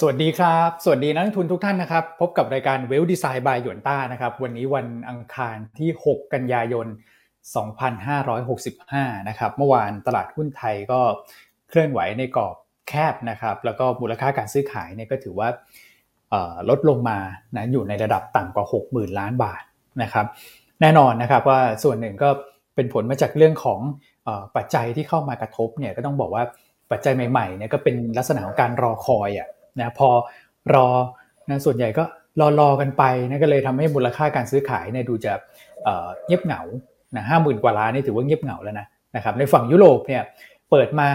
[0.00, 6.86] สวัสดีครับ สวัสดีนักลงทุนทุกท่านนะครับ พบกับรายการเวลดีไซน์บายหยวนต้านะครับ วันนี้วันอังคารที่ 6 กันยายน
[8.46, 11.00] 2565 นะครับ เมื่อวานตลาดหุ้นไทยก็
[11.68, 12.56] เคลื่อนไหวในกรอบ
[12.88, 15.48] แคบนะครับ แล้วก็มูลค่าการซื้อขายเนี่ยก็ถือว่า
[16.68, 17.18] ลดลงมา
[17.56, 19.62] นะอยู่ในระดับต่ำกว่า 60,000 ล้านบาท
[20.02, 20.26] นะครับ
[20.80, 22.28] แน่นอนนะครับว่าส่วนหนึ่งก็
[22.74, 23.80] เป็นผลมาจากเรื่องของ
[24.56, 26.44] ปัจจัยที่เข้ามากระทบเนี่ยก็ต้องบอกว่า
[26.90, 29.50] ปัจจัยใหม่ๆเนี่ยก็เป็นลักษณะของการรอคอยอะ
[29.80, 30.08] นะพอ
[30.74, 30.88] รอ
[31.48, 32.04] นะส่วนใหญ่ก็
[32.40, 35.32] รอรอกันไปนะก็เลยทำให้มูลค่าการซื้อขายเนี่ยดูจะ
[36.26, 36.60] เงียบเหงา
[37.16, 40.22] นะห้าหมื่นกว่าล้านนี่ถือว่าเงียบเหงาแล้วนะนะครับในฝั่งยุโรปเนี่ย
[40.70, 41.08] เปิดมา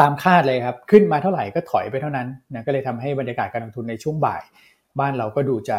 [0.00, 4.42] ตามคาดเลยครับขึ้นมาเท่าไหร่ก็ถอยไปเท่านั้นนะก็เลยทำให้บรรยากาศการลงทุนในช่วงบ่าย
[5.00, 5.78] บ้านเราก็ดูจะ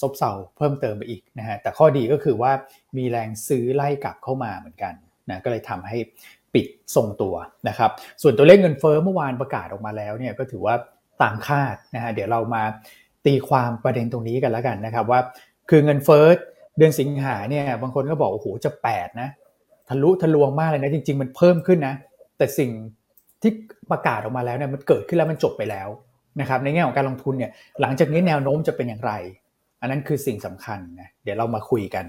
[0.00, 2.52] ซบเซาเพิ่มเติมไปอีกนะฮะแต่ข้อดีก็คือว่า
[2.96, 4.94] มีแรงซื้อไล่กลับเข้ามาเหมือนกัน
[5.30, 5.98] นะก็เลยทำให้
[6.54, 7.34] ปิดทรงตัว
[7.68, 7.90] นะครับ
[8.22, 10.74] ส่วนตัวเลขเงินเฟอ้อเมื่อวานประกาศออกมาแล้วเนี่ยก็ถือว่า
[11.22, 12.62] ตามคาดนะฮะเดี๋ยวเรามา
[13.26, 15.20] ตีความประเด็นตรงนี้กันแล้วกันนะครับว่า
[15.70, 16.26] คือเงินเฟอ้อ
[16.78, 19.28] เดือนสิงหาเนี่ยบางคนก็บอกโอ้โหจะ8นะ
[19.88, 21.94] ทะลุทะลวงมากเลยนะจริง ๆ มันเพิ่มขึ้นนะ
[22.38, 22.70] แต่สิ่ง
[23.42, 23.52] ที่
[23.90, 25.88] ประกาศออกมาแล้วเนี่ยมันเกิดขึ้นแล้วมันจบไปแล้ว
[26.40, 29.12] นะครับในแง่ของการลงทุนเนี่ยหลังจากนี้แนวโน้มจะเป็นอย่างไร
[29.80, 32.04] อันนั้นคือสิ่งสำคัญนะเดี๋ยวเรามาคุยกัน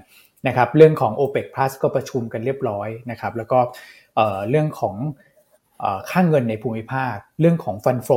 [0.46, 3.58] นะครับเรื่องของ o p e ป Plus ก็ประชุมกันเรียบร้อยนะครับแล้วก็
[4.50, 4.96] เรื่องของ
[6.10, 8.08] ค่างเงินในภูมิภาค เรื่องของฟันโฟ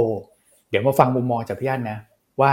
[0.70, 2.00] เดี๋ยวมาฟังมุมมองจากพี่อันนะ
[2.42, 2.52] ว่า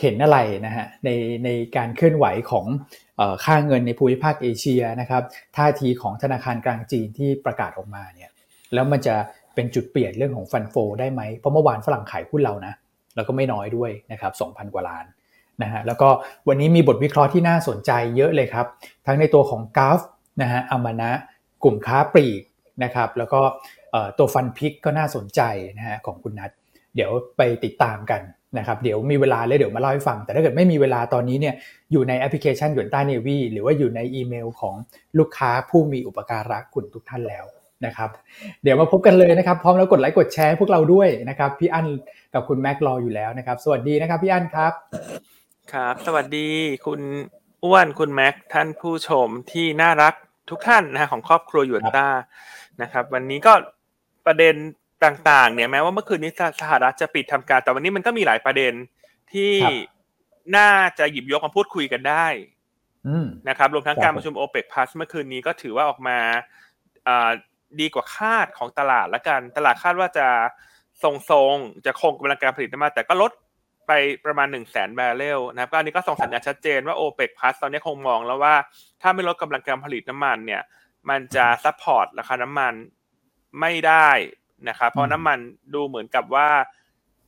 [0.00, 1.10] เห็นอะไรนะฮะใน
[1.44, 2.66] ในการเคลื่อนไหวของ
[3.44, 5.22] ค่าเงินในภูมิภาคเอเชียนะครับ
[5.56, 8.30] ท่าทีของธนาคารกลางจีนที่ประกาศออกมาเนี่ย
[8.74, 9.14] แล้วมันจะ
[9.54, 12.74] เป็นจุดเปลี่ยนเรื่องของฟันโฟได้ไหมเพราะเมื่อวานฝรั่งขายหุ้นเรานะ
[13.16, 15.04] แล้วก็ไม่น้อยด้วยนะครับ2,000 กว่าล้าน
[15.62, 16.08] นะฮะแล้วก็
[16.48, 18.66] วันนี้มีบทวิเคราะห์ที่น่าสนใจเยอะเลยครับ
[19.06, 20.00] ทั้งในตัวของกราฟ
[20.42, 21.10] นะฮะอามานะ
[21.62, 22.42] กลุ่มค้าปลีก
[22.84, 23.40] นะครับแล้วก็
[24.18, 25.40] ตัวฟันพิกก็น่าสนใจ
[25.78, 26.50] นะฮะของคุณนัท
[26.94, 28.22] เดี๋ยวไปติดตามกัน
[28.58, 31.54] นะครับเดี๋ยวมีเวลาแล้วเดี๋ยวมาเล่าให้ฟัง แต่ถ้าเกิดไม่มีเวลาตอนนี้เนี่ย
[31.92, 34.74] อยู่ในแอปพลิเคชันหยวนต้าเนวีหรือว่าอยู่ในอีเมลของ
[35.18, 37.44] ลูกค้าผู้มีอุปการะคุณทุกท่านแล้ว
[37.86, 38.10] นะครับ
[38.62, 41.86] เดี๋ยวมาพบกันเลยนะครับ พร้อมแล้วกดไลค์กดแชร์พวกเราด้วยนะครับพี่อั้น
[42.34, 44.72] กับคุณแม็กรออยู่แล้วนะครับ สวัสดีนะครับพี่อั้นครับ
[45.72, 46.48] ครับ สวัสดี
[46.86, 47.00] คุณ
[47.64, 50.14] อ้วนคุณแม็กท่านผู้ชมที่น่ารัก
[50.50, 52.08] ทุกท่านนะของครอบครัวหยวนต้า
[52.82, 53.52] นะครับ วันนี้ก็
[54.26, 54.54] ประเด็น
[55.04, 58.72] ต่างๆ เนี่ยแม้ว่าเมื่อคืนนี้สหรัฐจะปิดทำการ แต่วันนี้มันก็มีหลายประเด็น
[59.32, 59.52] ที่
[60.56, 62.26] น่าจะหยิบยกมาพูดคุยกันได้
[63.48, 66.18] นะครับรวมทั้งการประชุมโอเปกพลัสเมื่อคืนนี้ก็ถือว่าออกมา
[67.80, 70.26] ดีกว่าคาดของตลาดละกัน ตลาดคาดว่าจะ
[71.02, 73.32] ทรงๆ จะคงกำลังการผลิตน้ำมันแต่ก็ลด
[73.86, 73.92] ไป
[74.24, 78.54] ประมาณ1นึ่งแสนบาร์เรลนะครับก็อันนี้ก็ส่งสัญญาณชัดเจนว่า OPEC Plus ตอนนี้คงมองแล้วว่า
[79.02, 80.62] ถ้าไม่ลดกำลังการผลิตน้ำมันเนี่ย
[81.10, 82.74] มันจะ support ราคาน้ำมัน
[83.60, 84.10] ไม่ได้
[84.68, 85.38] นะครับเพราะน้ำมัน
[85.74, 86.48] ดูเหมือนกับว่า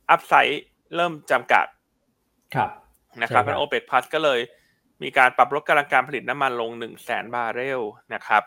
[0.09, 0.63] upside
[0.95, 1.65] เริ่มจำกัด
[2.55, 2.69] ครับ
[3.21, 4.39] นะครับเป็น OPEC Plus ก็เลย
[5.03, 7.81] มีการปรับลดกำลังการผลิตน้ำมันลง1นึ่งแสนบาร์เรล
[8.13, 8.43] นะครับ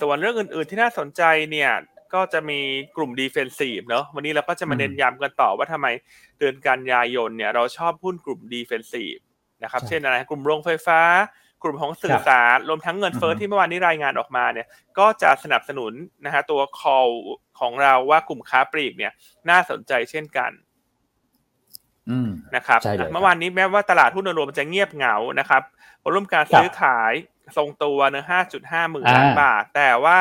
[0.00, 1.70] ส่วนเรื่องอื่น ๆ ที่น่าสนใจเนี่ย
[2.14, 2.60] ก็จะมี
[2.96, 5.86] กลุ่ม defensive เนอะวันนี้เราก็จะมาเน้นย้ำกันต่อว่าทำไม
[6.38, 9.16] เดือนกันยายนเนี่ยเราชอบหุ้นกลุ่ม defensive
[9.62, 11.00] นะครับ เช่นอะไรกลุ่มโรงไฟฟ้า
[11.64, 14.66] กลุ่มของสื่อสารรวมทั้งเงินเฟ้อที่เมื่อวานนี้รายงานออกมาเนี่ย
[14.98, 15.92] ก็จะสนับสนุน
[16.24, 17.12] นะฮะตัว call
[17.60, 19.12] ของเราว่ากลุ่มค้าปลีกเนี่ย
[19.50, 20.52] น่าสนใจเช่นกัน
[22.56, 22.80] นะครับ
[23.12, 25.62] เมื่อวานนี้แม้ว่าตลาดหุ้นโดยรวมจะเงียบเหงานะครับ
[26.02, 27.12] วอลุ่มการซื้อขาย
[27.56, 30.18] ทรงตัวเนื้อห้าจุดห้าหมื่นล้านบาท แต่ว่า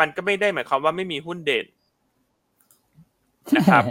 [0.00, 1.66] มันก็ไม่ได้หมายความว่าไม่มีหุ้นเด่น
[3.56, 3.84] นะครับ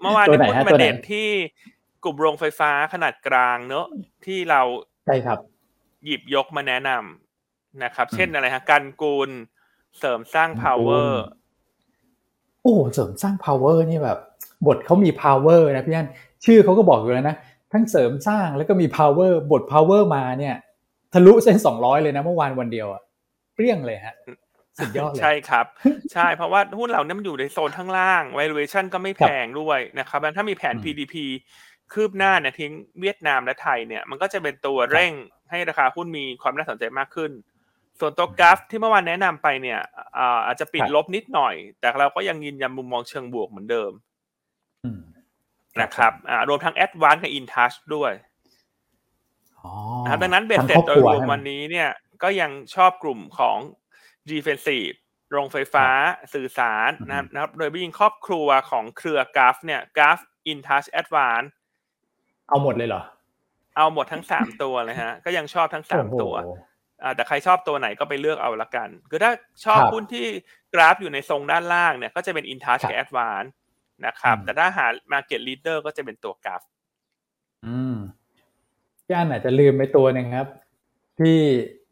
[0.00, 1.28] เมื่อวานนี้หุ้นมาเด่นที่
[2.04, 3.86] กลุ่มโรงไฟฟ้าขนาดกลางเนอะ
[4.24, 4.62] ที่เรา
[5.06, 5.38] ใช่ครับ
[6.06, 9.30] หยิบยกมาแนะนำนะครับ เช่นอะไรฮะกันกูล
[9.98, 11.10] เสริมสร้าง power
[12.62, 14.18] โอ้เสริมสร้าง power นี่แบบ
[14.66, 16.08] บทเขามี power นะพี่อัน
[16.44, 17.36] ชื่อเขาก็บอกอยู่แล้วนะ
[17.72, 20.56] ทั้งเสริมสร้างแล้วก็มี power บท power มาเนี่ย
[21.12, 23.02] ทะลุเส้นสองร้อยเลยนะเมื่อวานวันเดียวอะ
[23.54, 24.14] เปรี้ยงเลยฮะ
[24.78, 25.66] สุดยอดเลยใช่ครับ
[26.12, 31.14] ใช่เพราะว่าหุ้นเหล่านี้มันอยู่ในโซนข้างล่าง valuation ก็ไม่แพงด้วยนะครับถ้ามีแผน PDP
[31.92, 35.12] คืบหน้าเนี่ยทิ้งเวียดนามและไทยเนี่ย มันก็จะเป็นตัวเร่ง
[35.50, 37.32] ให้ราคาหุ้นมีความน่าสนใจมากขึ้น
[38.00, 39.80] ส่วนตัวกราฟที่เมื่อวานแนะนำไปเนี่ย
[40.46, 43.92] อาจจะปิดลบนิดหน่อย แต่เราก็ยังยืนยันมุมมองเชิงบวกเหมือนเดิม
[45.80, 46.12] นะครับ
[46.48, 48.12] รวมทั้งแอดวานกับอินทัชด้วย
[50.04, 51.88] นะครับดังนั้นเบสเสร็จโดยรวมวันนี้เนี่ย
[52.22, 53.58] ก็ยังชอบกลุ่มของ
[54.28, 54.96] g f e n s i v e
[55.30, 55.86] โรงไฟฟ้า
[56.34, 61.42] สื่อสารนะครับ โดยยิ่งครอบครัวของเครือกราฟเนี่ยกราฟอินทัชแอดวาน
[62.48, 63.02] เอาหมดเลยเหรอ
[63.76, 66.34] เอาหมดทั้งสามตัวเลยฮะ ก็ยังชอบทั้งสามตัว
[67.16, 69.30] แต่ใครชอบตัวไหนก็ไปเลือกเอาละกัน คือถ้า
[69.64, 70.26] ชอบหุ้นที่
[70.74, 73.50] กราฟอยู่ในทรงด้านล่างเนี่ย ก็จะเป็น InTouch กับ Advance
[74.06, 76.62] นะครับอืมแต่ถ้าหา market leader ก็จะเป็นตัวกราฟ
[77.66, 77.96] อืม
[79.04, 80.48] พี่อันอาจจะลืมไปตัวหนึ่งครับ
[81.20, 81.38] ที่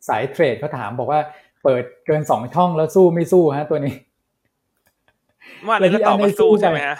[0.08, 1.20] สายเทรดเขาถามบอกว่า
[1.62, 3.94] เปิดเกินสองช่องแล้วสู้ไม่สู้ฮะ ตัวนี้
[5.66, 6.96] ว่านี้ก็ตอบว่าสู้ใช่ไหมฮะ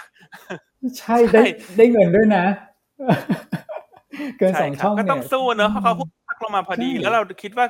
[0.99, 2.45] ใช่ได้ใช่ได้เงินด้วยนะ
[4.39, 7.67] เกินสใช่องครัช่องก็เนี่ยต้องสู้เนอะเพราะเขาพุ่งพักลงมาพอดีใช่แล้วเราคิดว่า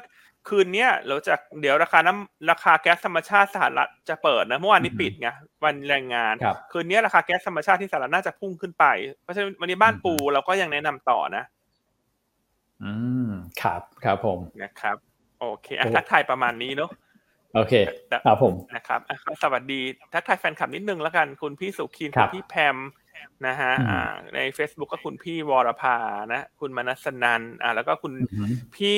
[0.47, 5.29] คืนเนี้ยเราจะเดี๋ยวราคาน้ำราคาแก๊สธรรมชาติสหรัฐจะเปิดนะเมื่อวานนี้ปิดไง
[5.63, 8.85] วันแรงงานครับคืนนี้ราคาแก๊สธรรมชาติที่สหรัฐน่าจะพุ่งขึ้นไป
[9.23, 11.43] เพราะฉะนั้นวันนี้บ้านอืมปูเราก็ยังแนะนำต่อนะ
[12.83, 12.93] อื
[13.27, 13.29] ม
[13.61, 14.97] ครับครับผมนะครับ
[15.39, 16.91] โอเคอะโอ้ทักทายประมาณนี้เนาะ
[17.53, 17.73] โอเค
[18.09, 19.81] แต่ครับผมนะครับอะสวัสดี
[20.13, 22.77] ทักทายแฟนคลับนิดนึงแล้วกันคุณพี่สุขีนครัคุบณพี่แพม
[23.47, 25.97] นะฮะอืมอ่าใน Facebook ก็คุณพี่วรภา
[26.33, 28.97] นะ คุณมนัสนันอ่าแล้วก็คุณอือหือพี่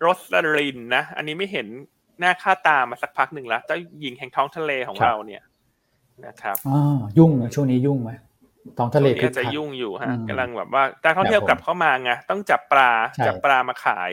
[0.00, 0.20] โรส
[0.56, 1.66] ลินนะ อันนี้ไม่เห็น
[2.20, 5.42] หน้าค่าตามาสักพักหนึ่งแล้วเจ้าหญิงแห่งท้องทะเลของเราเนี่ย
[6.26, 6.78] นะครับอ๋อ
[7.18, 8.10] ยุ่งนะช่วงนี้ยุ่งไหม
[8.78, 14.10] ท้องทะเลช่วงนี้คึอากจจะคักยุ่งอยู่ฮะอืมกำลังแบบว่าการท่องเที่ยวครับผมกลับเข้ามาไงต้องจับปลาใช่จับปลามาขาย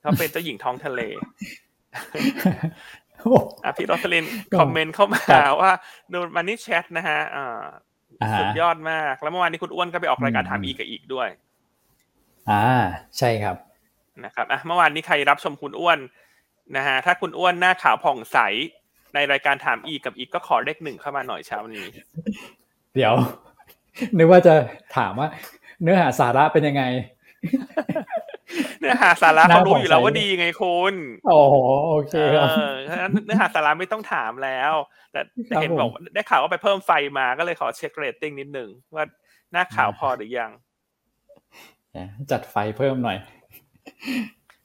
[0.00, 1.00] เขาเป็นเจ้าหญิงท้องทะเล
[3.20, 3.34] โอ้
[3.64, 5.72] อะพี่โรสลินก็คอมเมนต์เข้ามาครับว่า
[6.12, 7.66] ดูมันนี่แชทนะฮะอ่าอ่า
[8.38, 11.28] สุดยอดมาก แล้วเมื่อวานนี้คุณอ้วนก็ไปออกรายการอืมถามอีกกับอีกด้วย
[12.50, 12.64] อ่า
[13.18, 13.56] ใช่ครับ
[14.24, 15.98] นะครับอะเมื่อวานนี้ใครรับชมคุณอ้วน
[16.76, 18.38] นะฮะถ้าคุณอ้วนหน้าขาวผ่องใส
[19.14, 21.84] ในรายการถามอีกกับอีกก็ขอเลขหนึ่งเข้ามาหน่อยเช้านี้
[22.94, 23.14] เดี๋ยว
[24.18, 24.54] นึกว่าจะ
[24.96, 25.28] ถามว่า
[25.82, 26.82] เนื้อหาสาระเป็นยังไง
[28.80, 30.94] เนื้อหาสาระหน้าเขารู้อยู่แล้วผ่องใสว่าดีไงคุณ
[31.30, 31.40] อ๋อ
[31.90, 34.72] โอเคเอครับอฉะนั้นเนื้อหาสาระไม่ต้องถามแล้ว
[35.12, 39.04] แต่แต่เห็นครับผมบอกว่าได้ข่าวว่าไปเพิ่มไฟมาก็เลยขอเช็คเรตติ้งนิดหนึ่งว่า
[39.52, 40.50] หน้าขาวพอหรือยัง
[42.30, 43.18] จัดไฟเพิ่มหน่อย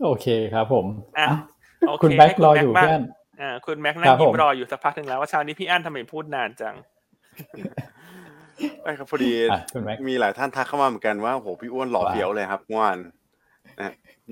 [0.04, 0.86] โอเคครับผม
[1.18, 1.36] อะเอ้า
[1.88, 3.02] โอเคคุณแบ็คให้รอแม็อยู่บ้างเพื่อน
[3.42, 6.76] อ่าคุณแม็กคนั่รังบยิ้ผมมรออยู่สักพักหนึ่งแล้วว่าเช้านี้พี่อั้นทำไมพูดนานจัง
[8.82, 13.14] ไม่ครับพอดีอะคุณแม็กมีหลายท่านทักเข้ามาเหมือนกันว่าโหพี่อ้วนหล่อว่าเฟี้ยวเลยครับเมื่อวานนะ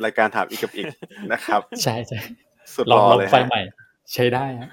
[0.05, 0.87] รายการถามอีกกับอีก
[1.33, 2.19] นะครับ ใช่ใช่
[2.75, 3.61] สุดลหองล่อลองเลยไฟฮะใหม่
[4.13, 4.69] ใช้ได้ฮะ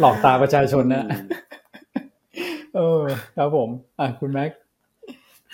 [0.00, 1.24] หลอกตาประชาชนนะอืม
[2.76, 3.02] เออ
[3.36, 3.68] ครับผม
[4.00, 4.50] อะคุณแม็ก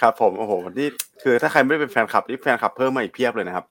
[0.00, 0.88] ครับผมโอ้โหวันนี้
[1.22, 3.64] คือถ้าใครไม่ได้เป็นแฟนคลับนี่แฟนคลับเพิ่มมาอีกเพียบเลยนะครับ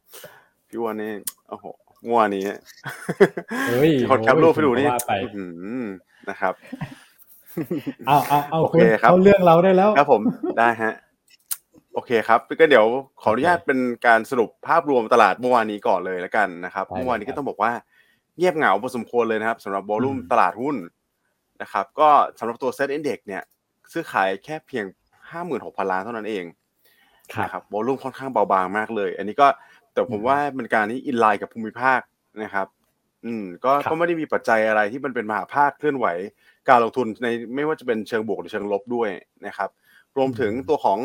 [0.67, 1.11] พี่อ้วนนี่
[1.49, 1.65] โอ้โห
[2.03, 2.43] เมื่อวานนี้
[3.67, 5.83] เฮ้ยคนแคปรูปไปดูนี่ว่าไปอื้อหือ
[6.29, 6.53] นะครับ
[8.07, 10.21] เอาเอาเอาโอคุเคณครับเข้าเรื่องเราได้แล้วครับผม
[10.59, 10.93] ได้ฮะ
[11.97, 12.87] โอเคครับก็เดี๋ยว
[13.21, 17.71] ขออนุญาตเป็นการสรุปภาพรวมตลาดเมื่อวานนี้ก่อนเลยแล้วกันนะครับได้เลยเมื่อวานนี้ครัก็บต้องบอกว่า
[18.37, 20.75] เงียบเหงาพอสมควรเลยนะครับสำหรับวอลุ่มอืมตลาดหุ้น
[21.61, 22.09] นะครับ ก็
[22.39, 23.43] สำหรับตัวเซ็ตอินเด็กเนี่ย
[23.91, 24.85] ซื้อขายแค่เพียง
[25.37, 26.43] 56,000 ล้านเท่านั้นเอง
[27.33, 29.47] ครับนะครับวอลุ่มค่อนข้างเบาบางมากเลย อันนี้ก็
[29.93, 31.99] แต่ผมอืมว่าเป็นการที่อินไลน์กับภูมิภาค
[32.43, 32.67] นะครับ
[33.25, 36.07] อืมก็ครับก็ไม่ได้มีปัจจัยอะไรที่มันเป็นมหาภาคเคลื่อนไหว
[36.69, 39.09] การลงทุนในไม่ว่าจะเป็นเชิงบวกหรือเชิงลบด้วย
[39.45, 39.69] นะครับ
[40.17, 40.99] รวมถึงตัวของ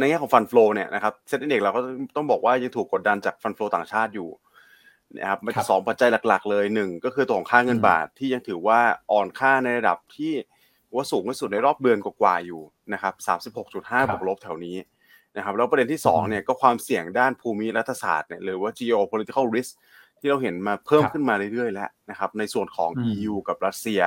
[0.00, 1.80] ในแง่ของฟันฟลอเนี่ยนะครับเซ็ตอินเด็กเราก็
[2.16, 4.28] ต้องบอกว่ายังถูกกดดันจากฟันฟลอต่างชาติอยู่
[5.16, 8.80] นะครับมันครัจะบสองปัจจัยหลัก ๆ เลยหนึ่งก็คือตัวของค่าเงินอืมบาทที่ยังถือว่า
[9.12, 10.32] อ่อนค่าในระดับที่
[10.94, 12.62] ว่าสูงที่สุดในรอบเดือนกว่าๆอยู่
[12.92, 14.76] นะครับสามสิบหกจุดห้าบวกลบแถวนี้
[15.36, 19.70] นะครับแล้วประเด็นที่สองเนี่ยก็ความเสี่ยงด้านภูมิรัฐศาสตร์เนี่ยหรือว่า geopolitical risk
[20.20, 24.00] ที่เราเห็นมาเพิ่มครับขึ้นมาเรื่อยๆแล้วนะครับในส่วนของอืม EU กับรัสเซีย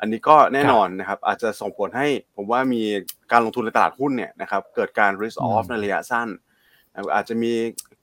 [0.00, 2.06] อันนี้ก็แน่นอนนะครับอาจจะส่งผลให้
[2.36, 2.82] ผมว่ามี
[3.32, 6.28] การลงทุนในตลาดหุ้นเนี่ยนะครับเกิดการ risk off อืมในระยะสั้น
[6.90, 7.52] นะครับอาจจะมี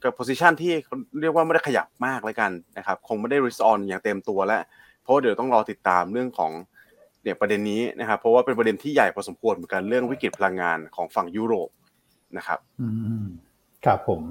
[0.03, 0.73] กับ position ที่
[1.21, 4.61] เรียกว่าไม่ได้ขยับมากเลยกันนะครับคงไม่ได้ risk on อย่างเต็มตัวแล้ว
[5.01, 6.51] เพราะว่าเดี๋ยวต้องรอติดตามเรื่องของ
[7.23, 11.69] เนี่ยประเด็นนี้นะครับเพราะว่าเป็นประเด็นที่ใหญ่พอสมควรเหมือนกันเรื่องวิกฤตพลังงานของฝั่งยุโรป
[12.37, 12.87] นะครับอื
[13.23, 13.25] ม
[13.85, 14.21] ครับผม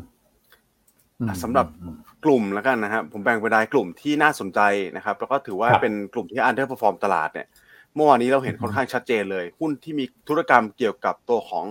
[1.20, 4.60] อืมสำหรับอืมกลุ่มแล้วกันนะครับผมแบ่งเป็นรายกลุ่มที่น่าสนใจ
[4.96, 7.46] นะครับ แล้วก็ถือว่าครับเป็นกลุ่มที่ underperform ตลาดเนี่ย
[7.94, 11.66] เมื่อวานนี้เราเห็นอือฮึค่อนข้างชัดเจนเลย หุ้นที่มีธุรกรรมเกี่ยวกับตัวของ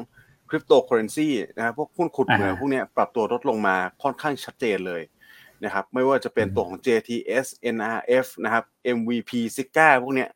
[0.50, 5.02] คริปโตเคอเรนซีนะครับพวกหุ้นขุดเหมืองอ่าฮะพวกเนี้ยปรับตัวลดลงมาค่อนข้างชัดเจนเลย
[5.64, 8.64] นะครับไม่ว่าจะเป็นอืมตัวของ JTS NRF นะครับ
[8.98, 10.30] MVP s i g a พวกเนี้ย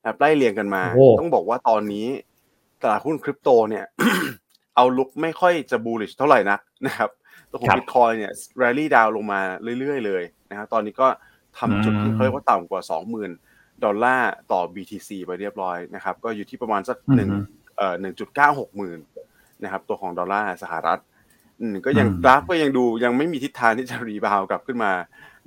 [0.00, 2.06] นะครับไล่เรียงกันมาโอ้ต้องบอกว่าตอนนี้
[2.82, 3.84] ตลาดหุ้นคริปโตเนี่ย
[4.76, 7.10] เอาลุกไม่ค่อยจะ bullish เท่าไหร่นักนะครับ
[7.50, 8.32] ตัวของครับบิตคอยเนี่ย
[8.62, 9.40] rally ดาวลงมา
[9.78, 11.08] เรื่อยๆเลยนะครับตอนนี้ก็
[11.58, 13.49] ทำจุดอืที่มเขาเรียกว่าต่ำกว่า 20,000
[13.84, 17.30] ดอลลาร์ต่อ BTC ไปเรียบร้อยนะครับ ก็อยู่ที่ประมาณสักอืมหนึ่ง
[17.76, 18.98] เอ่อหนึ่งจุดเก้าหกหมื่น
[19.62, 21.00] นะครับตัวของดอลลาร์สหรัฐ
[21.60, 24.92] อืมก็ยังอืมกราฟก็ยังดูยังไม่มีทิศทางที่จะรีบาวกลับขึ้นมา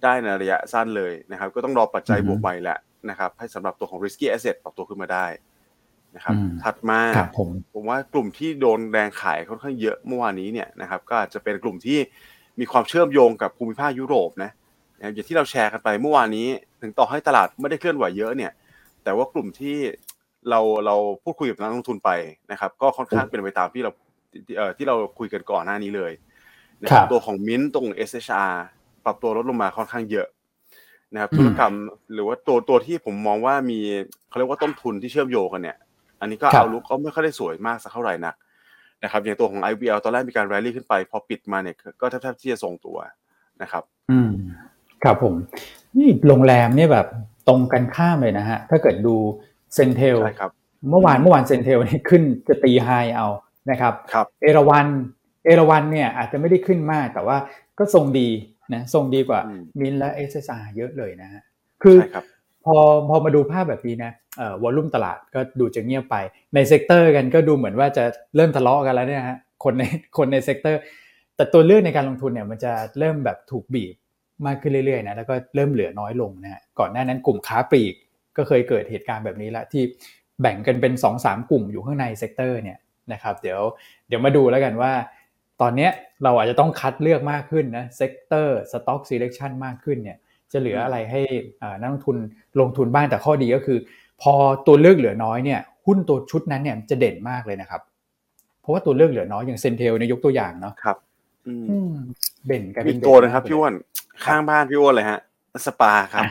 [0.03, 2.77] ได้ในระยะสั้นเลยนะครับ ก็ต้องรอปัจจัยบวกใหม่แหละ
[3.09, 5.25] นะครับ ให้สำหรับตัวของ risky asset ปรับตัวขึ้นมาได้
[6.15, 11.99] นะครับอืมถัดมาครับผมผมว่ากลุ่มที่โดนแรงขายค่อนข้างเยอะเมื่อวานนี้เนี่ยนะครับ ก็อาจจะเป็นกลุ่มที่
[12.59, 14.51] มีความเชื่อมโยงกับภูมิภาคยุโรปนะ
[15.03, 16.47] นะครับอย่างที่เราแชร์กันไปเมื่อวานนี้
[16.81, 18.51] ถึงต่อให้ตลาดไม่ได้เคลื่อนไหวเยอะเนี่ย
[19.03, 19.77] แต่ว่ากลุ่มที่
[20.49, 22.09] เราเราพูดคุยกับนักลงทุนไป
[22.51, 23.91] นะครับ ก็ค่อนข้างเป็นไปตามที่เรา
[24.57, 26.11] เอ่อที่เราคุยกันก่อนหน้านี้เลย
[26.81, 28.51] นะครับตัวของมิ้นตรง SHR
[29.05, 30.27] ปรับตัวลดลงมาค่อนข้างเยอะ
[31.13, 31.73] นะครับธุรกรรม
[32.13, 33.79] หรือว่าตัวตัวที่ผมมองว่ามี
[34.27, 35.77] เขาเรียกว่าต้นทุนที่เชื่อมโยงกันเนี่ย
[36.19, 38.35] อันนี้ก็ outlook ก็ไม่ค่อยได้สวยมากสักเท่าไหร่นัก
[39.03, 42.97] นะครับอย่างตัวของ IBL ตอนแรกมีการแรลลี่ขึ้นไป พอปิดมาเนี่ยก็แทบที่จะทรงตัว
[43.61, 44.31] นะครับ อืม
[45.03, 45.35] ครับผม
[45.97, 47.07] นี่โรงแรมเนี่ยแบบ
[47.47, 49.15] ตรงกันข้ามเลยนะฮะ ถ้าเกิดดู
[49.73, 50.51] CENTEL ใช่ครับ
[50.89, 53.27] เมื่อวานเมื่อวาน CENTEL นี่ขึ้นจะตี high เอา
[53.71, 54.87] นะครับครับเอราวัณ
[55.45, 57.37] เอราวัณเนี่ยอาจจะไม่ได้ขึ้นมากแต่ว่า
[57.79, 58.29] ก็ทรงดี
[58.73, 59.39] นะทรงดีกว่า
[59.79, 61.41] มินและเอสเอสเยอะเลยนะฮะ
[61.83, 61.97] คือ
[62.65, 62.77] พอ
[63.09, 66.15] พอมาดูภาพแบบนี้นะเอ่อ volume ตลาดก็ดูจะเงียบไป
[66.53, 68.03] ใน sector กันก็ดูเหมือนว่าจะ
[68.35, 69.83] เริ่มทะเลาะกันแล้วเนี่ยฮะคนใน
[70.17, 70.81] คนใน sector
[71.35, 73.95] แต่ตัวเลือกในการลงทุนเนี่ยมันจะเริ่มแบบถูกบีบ
[74.45, 77.93] มากขึ้นเรื่อยๆนะแล้วก็เริ่มเหลือน้อยลงนะฮะก่อนหน้านั้นกลุ่มค้าปลีก
[78.37, 79.83] ก็เคยเกิดเหตุการณ์แบบนี้ละที่
[80.41, 82.77] แบ่งกันเป็น2อสากลุ่มอยู่ข้างใน sector เนี่ย
[83.13, 83.61] นะครับเดี๋ยว
[84.07, 84.93] เดี๋ยวมาดูแล้วกันว่า
[85.61, 85.89] ตอนนี้
[86.23, 90.17] เราอาจจะต้องคัดเลือกมากขึ้นนะ sector stock selection มากขึ้นเนี่ย
[90.51, 91.21] จะเหลืออะไรให้
[91.81, 92.17] นักลงทุน
[92.59, 93.79] ลงทุนบ้างแต่ข้อดีก็คือ
[94.21, 94.33] พอ
[94.67, 97.81] ตัวเลือกเหลือน้อยเนี่ยหุ้นตัวชุดนั้นเนี่ยจะเด่นมากเลยนะครับ
[98.61, 100.73] เพราะว่าตัวเลือกเหลือน้อยอย่าง CENTEL ในยกตัวอย่างเนาะ
[101.45, 101.85] ครับ
[102.47, 103.73] เด่นกันมีตัวนะครับพี่อ้วน
[104.25, 105.19] ข้างบ้านพี่อ้วนเลยฮะ
[105.65, 106.25] สปาครับ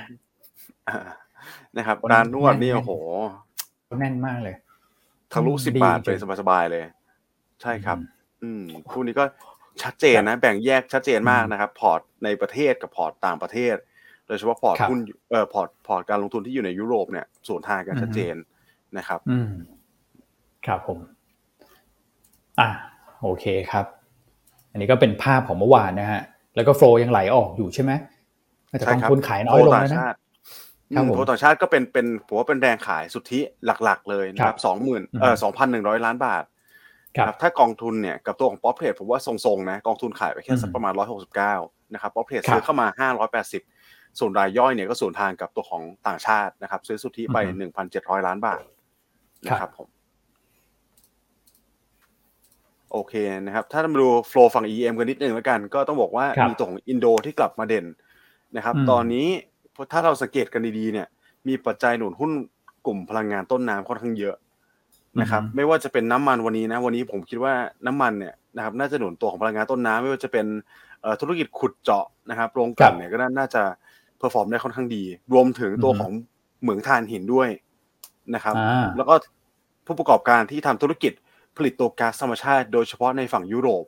[1.77, 2.93] นะครับร้านนวดนี่โอ้โห
[4.01, 4.57] แน่นมากเลย
[5.33, 6.85] ทะลุสิบบาทไปสบายๆเลย
[7.63, 7.99] ใช่ครับ
[8.43, 9.25] อืมคู่นี้ก็
[9.83, 13.77] ชัดเจนนะแบ่งแยกชัดเจนมากนะครับ port ในประเทศกับ port ต่างประเทศ
[14.27, 14.99] โดยเฉพาะ port หุ้น
[15.31, 18.35] เอ่อ port port การลงทุนที่อยู่ในยุโรปเนี่ยสวนทางกันชัดเจน
[18.99, 19.51] นะครับ อืม
[20.67, 20.99] ครับผม
[22.61, 22.69] อะ
[23.23, 23.87] โอเคครับ
[24.73, 26.23] อันนี้ก็เป็นภาพของเมื่อวานนะฮะ
[26.57, 27.93] แล้วก็ flow ยังไหลออกอยู่ใช่ไหม
[28.69, 30.01] แต่กองทุนขายน้อยลงแล้วนะ
[30.97, 33.41] ครับผม flow ต่างชาติก็เป็นเป็นผมว่าเป็นแรงขายสุทธิ
[33.85, 36.45] หลักๆ เลยนะครับสองหมื่นเอ่อสองพันหนึ่งร้อยล้านบาท
[37.17, 41.55] ครับถ้ากองทุนเนี่ยกับตัวของ prop trade ผมว่าทรงๆนะกองทุนขายไปแค่สักประมาณร้อยหกสิบเก้า
[41.95, 43.63] นะครับ prop trade ซื้อเข้ามาห้าร้อยแปดสิบ
[44.19, 48.63] ส่วนรายย่อยเนี่ยก็สวนทางกับตัวของต่างชาตินะครับ ซื้อสุทธิไปหนึ่งพันเจ็ดร้อยล้านบาท
[49.47, 49.89] นะครับผม
[52.93, 53.15] โอเค
[53.47, 57.87] นะครับ ถ้ามาดู flow ฝั่ง EM กันนิดนึงแล้วกัน ก็ต้องบอกว่ามีตัวของอินโดที่กลับมาเด่น
[58.57, 59.27] นะครับ ตอนนี้
[59.93, 61.07] ถ้าเราสังเกตกันดีๆเนี่ย
[61.49, 62.31] มีปัจจัยหนุนหุ้น
[62.87, 64.37] กลุ่มพลังงานต้นน้ำค่อนข้างเยอะ
[65.21, 67.55] นะครับ ไม่ว่าจะเป็นน้ำมันวันนี้นะ วันนี้ผมคิดว่า
[67.87, 70.47] น้ำมันเนี่ยนะครับน่าจะหนุนตัวของพลังงานต้นน้ำไม่ว่าจะเป็น
[71.21, 73.63] ธุรกิจขุดเจาะนะครับโรงกลั่นเนี่ยก็น่าจะ
[74.19, 76.13] perform ได้ค่อนข้างดี รวมถึงตัวของ
[76.63, 77.49] เหมืองถ่านหินด้วย
[78.35, 78.55] นะครับ
[78.97, 79.15] แล้วก็
[79.87, 81.13] ผู้ประกอบการที่ทำธุรกิจ
[81.57, 83.85] ผลิตตัวก๊าซธรรมชาติโดยเฉพาะในฝั่งยุโรป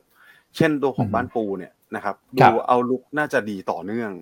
[0.57, 4.13] เช่นตัวของบ้านปูเนี่ยนะครับดู outlook น่าจะดีต่อเนื่อง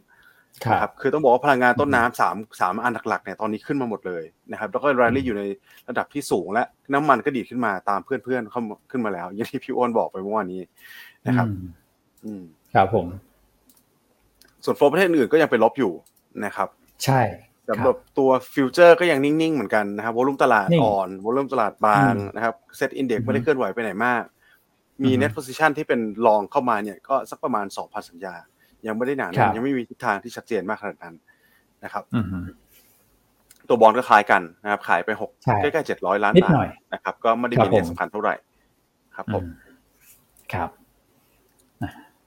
[0.73, 4.23] นะครับคือต้องบอกว่าพลังงานต้นน้ำสามสามอันหลักๆเนี่ยตอนนี้ขึ้นมาหมดเลย
[4.53, 5.43] นะครับแล้วก็รายลี่อยู่ใน
[5.89, 10.61] ระดับที่สูง และน้ำมันก็ดีขึ้นมาตามเพื่อนๆเข้าขึ้นมาแล้วอย่างที่พี่อ้นบอกไปเมื่อวานนี้
[11.27, 11.47] นะครับ
[12.25, 12.43] อืม
[12.75, 13.07] ครับผม
[14.65, 15.93] ส่วน flow ประเทศอื่นก็ยังเป็นลบอยู่
[16.45, 16.69] นะครับ
[17.05, 17.21] ใช่
[17.69, 24.23] สำหรับตัวฟิวเจอร์ก็ยังนิ่ง ๆ เหมือนกันนะครับ volume ตลาดอ่อน volume ตลาดบางนะครับ SET Index ไม่ได้เคลื่อนไหวไปไหนมาก
[25.03, 28.35] มี net position ที่เป็น long เข้ามาเนี่ยก็สักประมาณ 2,000 สัญญา
[28.87, 31.15] ยังไม่ได้หนาแน่นยังไม่มีทิศทางที่ชัดเจนมากขนาดนั้น
[31.85, 32.05] นะครับ
[33.69, 35.31] ตัวบอลก็คล้ายกันนะครับ ขายไปหก
[35.63, 36.55] ใกล้ๆเจ็ดร้อยล้านบาท
[36.95, 38.35] นะครับ ก็ไม่ได้มีนัยสำคัญเท่าไหร่
[39.17, 39.45] ครับผม
[40.53, 40.71] ครับ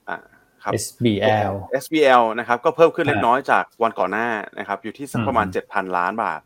[0.09, 0.34] อ่าครับ
[0.83, 1.53] SBL
[1.83, 4.27] SBL นะครับก็เพิ่มขึ้นเล็กน้อยจากวันก่อนหน้า
[4.59, 6.41] นะครับอยู่ที่สักประมาณเจ็ดพันล้านบาท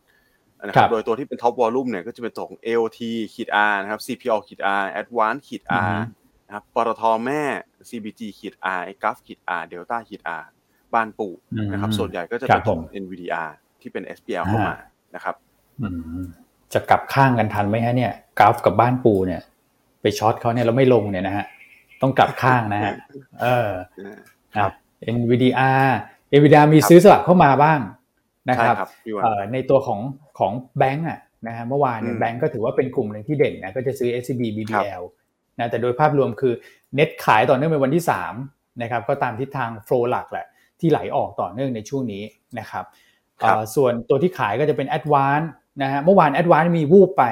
[0.66, 3.00] นะครับโดยตัวที่เป็น top volume เนี่ยก็จะเป็นตัวของ AOT
[3.34, 5.96] ขีด R นะครับ CPO ขีด R Advance ขีด R
[6.48, 7.42] นะครับปตทแม่
[7.90, 10.44] CBG ขีด R กราฟขีด R Delta ขีด R
[10.94, 11.34] บ้านปู่
[11.72, 14.76] นะครับส่วนใหญ่ก็จะเป็นของ NVDR ที่เป็น SBL เข้ามา
[15.16, 15.36] นะครับ
[16.74, 19.42] จะกลับข้างกันทันไหมฮะเนี่ยกราฟกับบ้านปูเนี่ย
[20.02, 21.46] ไปช็อตเขาเนี่ยเราไม่ลงเนี่ยนะฮะ
[22.02, 22.94] ต้องกลับข้างนะฮะ
[23.42, 23.72] เออ
[24.58, 24.72] ครับ
[25.16, 25.88] NVDR
[26.38, 27.80] NVDR มีซื้อสลับเข้ามาบ้าง
[28.50, 28.76] นะครับ
[29.54, 30.00] ในตัวของ
[30.40, 35.04] ของแบงก์อะนะฮะเมื่อวานเนี่ยแบงก์ก็ถือว่าเป็นกลุ่มหนึ่งที่เด่นนะก็จะซื้อ SCB BBL
[35.60, 36.54] นะแต่โดยภาพรวมคือ
[36.96, 38.04] เน็ตขายต่อเนื่องเป็นวันที่
[38.42, 40.46] 3นะครับก็ตามทิศทางโฟล์หลักแหละ
[40.80, 42.24] ที่ไหลออกต่อเนื่องในช่วงนี้
[42.60, 42.86] นะครับ
[43.76, 45.46] ส่วนตัวที่ขายก็จะเป็น a d v a n c e
[45.82, 47.24] นะฮะเมื่อวาน a d v a n c e มีวูบไป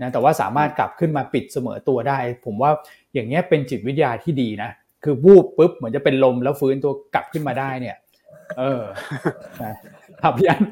[0.00, 2.70] นะแต่ว่าสามารถกลับขึ้นมาปิดเสมอตัวได้ ผมว่า
[3.14, 4.70] อย่างเงี้ยเป็นจิตวิทยาที่ดีนะ
[5.04, 7.96] คือวูบปุ๊บเหมือนจะเป็นลมแล้วฟื้นตัวกลับขึ้นมาได้เนี่ย
[8.58, 8.82] เออ
[10.22, 10.62] ครับพี่อัน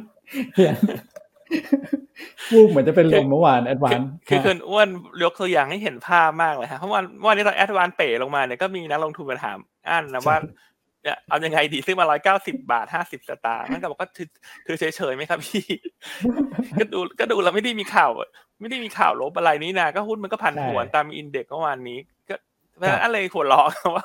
[0.54, 0.78] พี่อัน
[2.52, 4.88] วูบเหมือนจะเป็นลมเมื่อวาน ADVANCคือคุณอ้วน
[5.22, 10.36] ยกตัวอย่างให้เห็นภาพมากเลยฮะเพราะว่าวันนี้ตอน ADVANC เป๋ลงมาเนี่ยก็มีนักลงทุนมาถามอันนะว่า
[11.28, 14.06] เอายังไงดีซื้อมาร้อยเก้าสิบาทห้าสิบสตางค์นั่นก็บอกก็
[14.66, 15.64] ถือเฉยๆไหมครับพี่
[16.78, 18.10] ก็ดูก็ดูแล้วไม่ได้มีข่าว
[18.60, 21.98] ไม่ได้มีข่าวลบอะไรนี้นะก็หุ้นมันก็ผันผวนตาม index เมื่อวานนี้
[22.80, 23.62] ก็เพราะฉะนั้นอะไรหัวล้อ
[23.96, 24.04] ว่า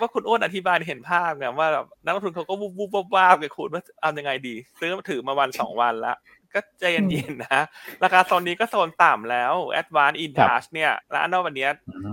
[0.00, 6.16] ว่าคุณอ้นอธิบายเห็นภาพไงว่าแบบนักลงทุนเขาก็วุบวุบวับวับกับคุณว่าเอายังไงดี ซื้อมาถือมาวันสองวันแล้ว
[6.54, 7.62] ก็ใจเย็นๆนะ
[8.02, 11.68] ราคาโซนนี้ก็โซนต่ำแล้ว Advance in Touch เนี่ยแล้วอันนวันนี้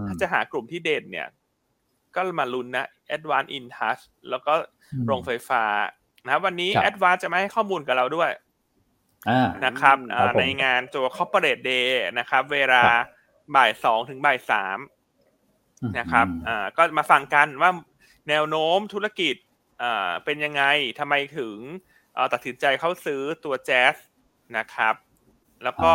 [0.08, 1.28] ถ้าจะหากลุ่มที่เด่นเนี่ย
[2.16, 4.54] ก็มาลุ้นนะ Advance in Touch แล้วก็
[5.06, 5.64] โรงไฟฟ้า
[6.28, 8.32] นะวันนี้ Advance จะมาให้ข้อมูลกับเราด้วย
[9.66, 9.98] นะครับ
[10.40, 11.88] ในงานตัว Corporate Day
[12.20, 12.84] นะครับ เวลา
[13.56, 14.78] บ่ายสองถึงบ่ายสาม
[15.98, 17.72] นะครับอ่าก็มาฟังกันว่า
[18.30, 19.36] แนวโน้มธุรกิจ
[19.82, 20.64] อ่าเป็นยังไง
[21.00, 21.58] ทำไมถึง
[22.34, 23.96] ตัดสินใจเข้าซื้อตัวแจ๊ส
[24.58, 24.96] นะครับ
[25.64, 25.92] แล้วก็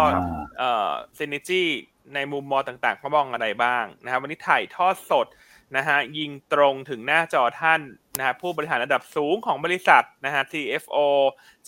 [0.58, 1.68] เอ่อเซนิจี้
[2.14, 5.26] ในมุมมองต่างๆเขามองอะไรบ้างนะครับวันนี้ถ่ายทอดสด
[5.76, 7.80] นะฮะยิงตรงถึงหน้าจอท่าน
[8.18, 10.98] นะฮะผู้บริหารระดับสูงของบริษัทนะฮะ TFO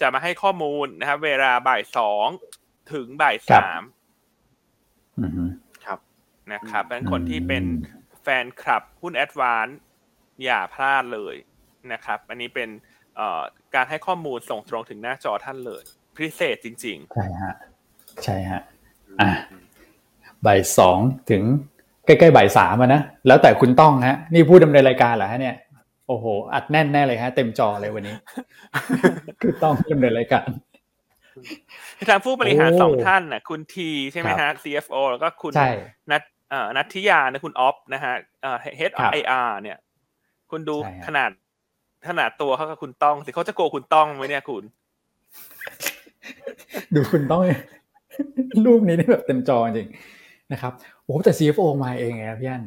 [0.01, 2.27] จะมาให้ข้อมูลนะครับเวลาบ่ายสอง
[2.93, 3.83] ถึงบ่ายสาม
[5.85, 5.99] ครับ
[6.53, 7.65] นะครับเป็นคนที่เป็น
[8.23, 9.67] แฟนคลับหุ้นแอดวาน
[10.45, 11.35] อย่าพลาดเลย
[11.93, 12.69] นะครับ อันนี้เป็น
[13.75, 15.83] การให้ข้อมูลส่งตรงถึงหน้าจอท่านเลย
[16.17, 17.55] พิเศษจริง ๆ ใช่ฮะ
[18.25, 18.63] ใช่ฮะ
[19.21, 19.31] อะ
[20.47, 20.99] บ่ายสอง
[21.31, 21.43] ถึง
[22.07, 25.57] ใกล้ๆบ่ายสามนะ แล้วแต่คุณต้องฮะ นี่พูดดำเนินรายการเหรอฮะเนี่ย
[26.09, 26.25] โอ้โห
[26.55, 28.17] อัดแน่นแน่เลยฮะ เต็มจอเลยวันนี้
[29.41, 30.49] คือต้องดำเนินรายการ
[32.09, 35.53] ทางผู้บริหารสองท่านนะคุณทีใช่ไหมฮะ CFO แล้วก็คุณ
[36.11, 36.42] นัทเอ่อ
[36.77, 39.79] นัทธิยานะคุณออฟนะฮะเอ่อ Head of IR เนี่ย
[40.51, 41.31] คุณดูขนาด
[42.09, 44.65] ขนาดตัวเขากับคุณต้องสิเขาจะโกคุณต้องไหมเนี่ยคุณ
[46.95, 47.43] ดูคุณต้อง
[48.65, 49.89] รูปนี้นี่แบบเต็มจอจริง
[50.53, 50.73] นะครับ
[51.05, 52.65] โอ้แต่ CFO มาเองไงพี่อัน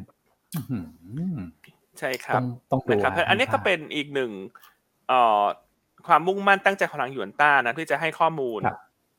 [1.99, 4.31] ใช่ครับต้องนะครับอันนี้ก็เป็นอีกหนึ่ง
[5.07, 5.43] เอ่อ
[6.07, 8.59] ความมุ่งมั่นตั้งใจของทางหยวนต้านะที่จะให้ข้อมูล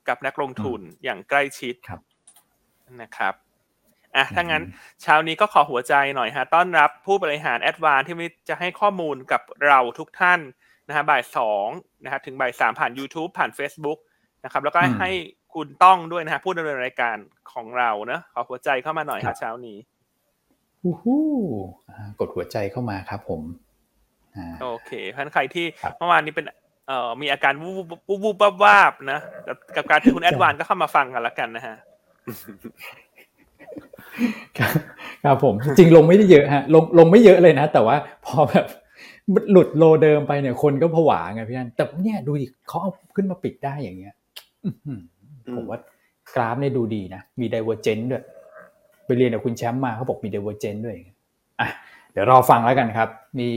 [0.09, 1.75] กับนักลงทุนอย่างใกล้ชิด
[3.03, 3.35] นะครับ
[4.17, 4.63] อะถ้างั้น
[5.03, 8.15] เช้านี้ก็ขอหัวใจหน่อยฮะต้อนรับผู้บริหารแอดวานที่
[8.49, 10.41] จะให้ข้อมูลกับเราทุกท่าน
[10.89, 11.69] นะฮะบ่ายสอง
[12.05, 13.99] นะฮะถึงบ่ายสามผ่าน YouTube ผ่าน Facebook
[14.45, 15.11] นะครับแล้วก็ให้
[15.55, 17.17] คุณต้องด้วยนะฮะผู้ดำเนินรายการ
[17.53, 19.79] ของเราเนะขอหัวใจเข้ามาหน่อยครับเช้านี้
[20.81, 21.25] ฮู้ฮู้
[22.21, 23.43] กดหัวใจเข้ามาครับผม
[24.63, 25.67] โอเคท่านใครที่
[25.99, 26.47] เมื่อวานนี้เป็น
[26.89, 29.21] เอ่อมีอาการวูบวูบวูบวาบนะ
[29.77, 31.77] กับการที่คุณแอดวานก็เข้ามาฟังกันละกันนะฮะ
[35.25, 38.67] ครับผมจริงลงไม่ได้เยอะฮะลงลงไม่เยอะเลยนะ แต่ว่าพอแบบ
[39.53, 44.15] หลุดโลเดิมไปเนี่ยคนก็ผวาไงพี่อันแต่เนี่ยดูดิเขาเอาขึ้นมาปิดได้อย่างเงี้ย
[45.57, 45.79] ผมว่า
[46.35, 48.25] กราฟเนี่ยดูดีนะ มี divergence ด้วย
[49.07, 50.97] ไปเรียนกับคุณแชมป์มาเขาบอกมี divergence ด้วย
[51.61, 51.69] อะ
[52.13, 53.09] เดี๋ยวรอฟังแล้วกันครับ
[53.39, 53.49] มี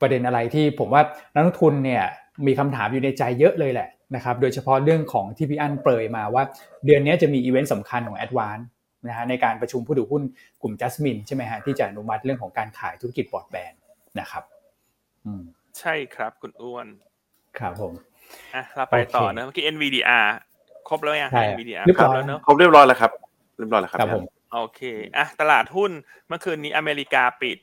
[0.00, 1.02] ประเด็นอะไรที่ผมว่า
[1.34, 2.02] นักลงทุนเนี่ย
[2.46, 6.42] มีคำถามอยู่ในใจเยอะเลยแหละนะครับ โดยเฉพาะเรื่องของที่พี่อันเปรยมาว่า
[6.84, 8.62] เดือนนี้จะมีอีเวนต์สำคัญของ a d v a n c e
[9.08, 10.22] นะฮะในการประชุมผู้ถือหุ้น
[10.62, 13.72] กลุ่มจัสมินใช่ไหมฮะที่จะอนุมัติเรื่องของการขายธุรกิจบอร์ดแบน
[14.20, 14.44] นะครับ
[15.78, 16.86] ใช่ครับคุณอ้วน
[17.58, 17.92] ครับผม
[18.54, 20.26] อะเราไปต่อนะเมื่อกี้ NVDR
[20.88, 23.10] ครบแล้วยัง NVDR ครบแล้วเนอะครบเรียบร้อยแล้วครับ
[23.58, 24.80] เรียบร้อยแล้วครับครับผมโอเค
[25.16, 25.90] อะตลาดหุ้น
[26.28, 27.58] เมื่อคืนนี้อเมริกาปิด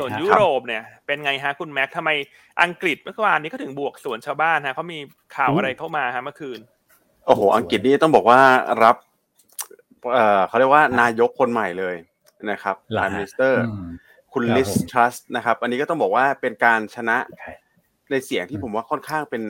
[0.00, 2.10] ส่วนยุโรปเนี่ยเป็นไงฮะคุณแม็กทำไม
[2.62, 4.98] อังกฤษเมื่อวานนี้ก็ถึงบวกส่วนชาวบ้านฮะเขามี
[5.36, 6.58] ข่าวอะไรเข้ามาฮะเมื่อคืน
[7.26, 8.40] โอ้โห อังกฤษนี่ต้องบอกว่า
[8.82, 8.96] รับ
[10.48, 11.96] เขาเรียกว่านายกคนใหม่เลย
[12.50, 13.54] นะครับ Prime Minister
[14.32, 17.16] คุณลิสทรัสนะครับ อันนี้ก็ต้องบอกว่าเป็นการชนะ
[18.10, 19.42] ในเสียงที่ผมว่าค่อนข้างเป็น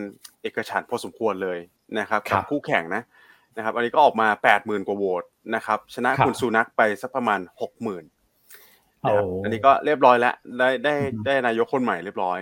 [0.42, 1.58] เอกฉันท์พอสมควรเลย
[1.98, 3.02] นะครับกับคู่แข่งนะ
[3.56, 8.04] นะครับ อันนี้ก็ออกมาแปดหมื่นกว่าโหวตนะครับ ชนะคุณซูนักไปสักประมาณหกหมื่น
[9.44, 10.94] อันนี้ก็เรียบร้อยแล้วได้ได้
[11.26, 12.38] ได้นายกคนใหม่เรียบร้อย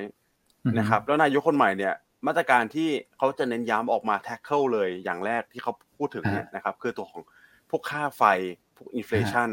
[0.78, 1.94] นะครับ แล้วนายกคนใหม่เนี่ย
[2.26, 7.22] มาตรการที่เขาจะเน้นย้ำออกมา tackle เลยอย่างแรกที่เขาพูดถึงเนี่ยนะครับ คือตัวของ
[7.70, 8.22] พวกค่าไฟ
[8.76, 9.50] พวก inflation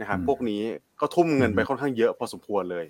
[0.00, 0.62] นะครับพวกนี้
[1.00, 2.86] ก็ทุ่มเงินไปค่อนข้างเยอะพอสมควรเลย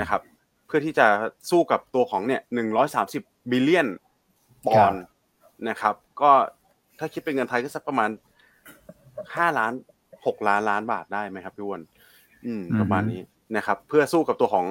[0.00, 0.20] นะครับ
[0.66, 1.06] เพื่อที่จะ
[1.50, 3.88] สู้กับตัวของเนี่ยหนึ่งร้อยสามสิบบิลเลียน
[4.66, 4.94] ปอน
[5.68, 6.30] นะครับ ก็
[6.98, 8.10] ถ้าคิดเป็นเงินไทยก็สักประมาณ
[9.36, 9.72] ห้าล้าน
[10.26, 11.82] หกล้านล้านบาทได้ไหมครับพี่วอน
[12.46, 13.20] อืมประมาณนี้
[13.56, 14.66] นะครับ เพื่อสู้กับตัวของ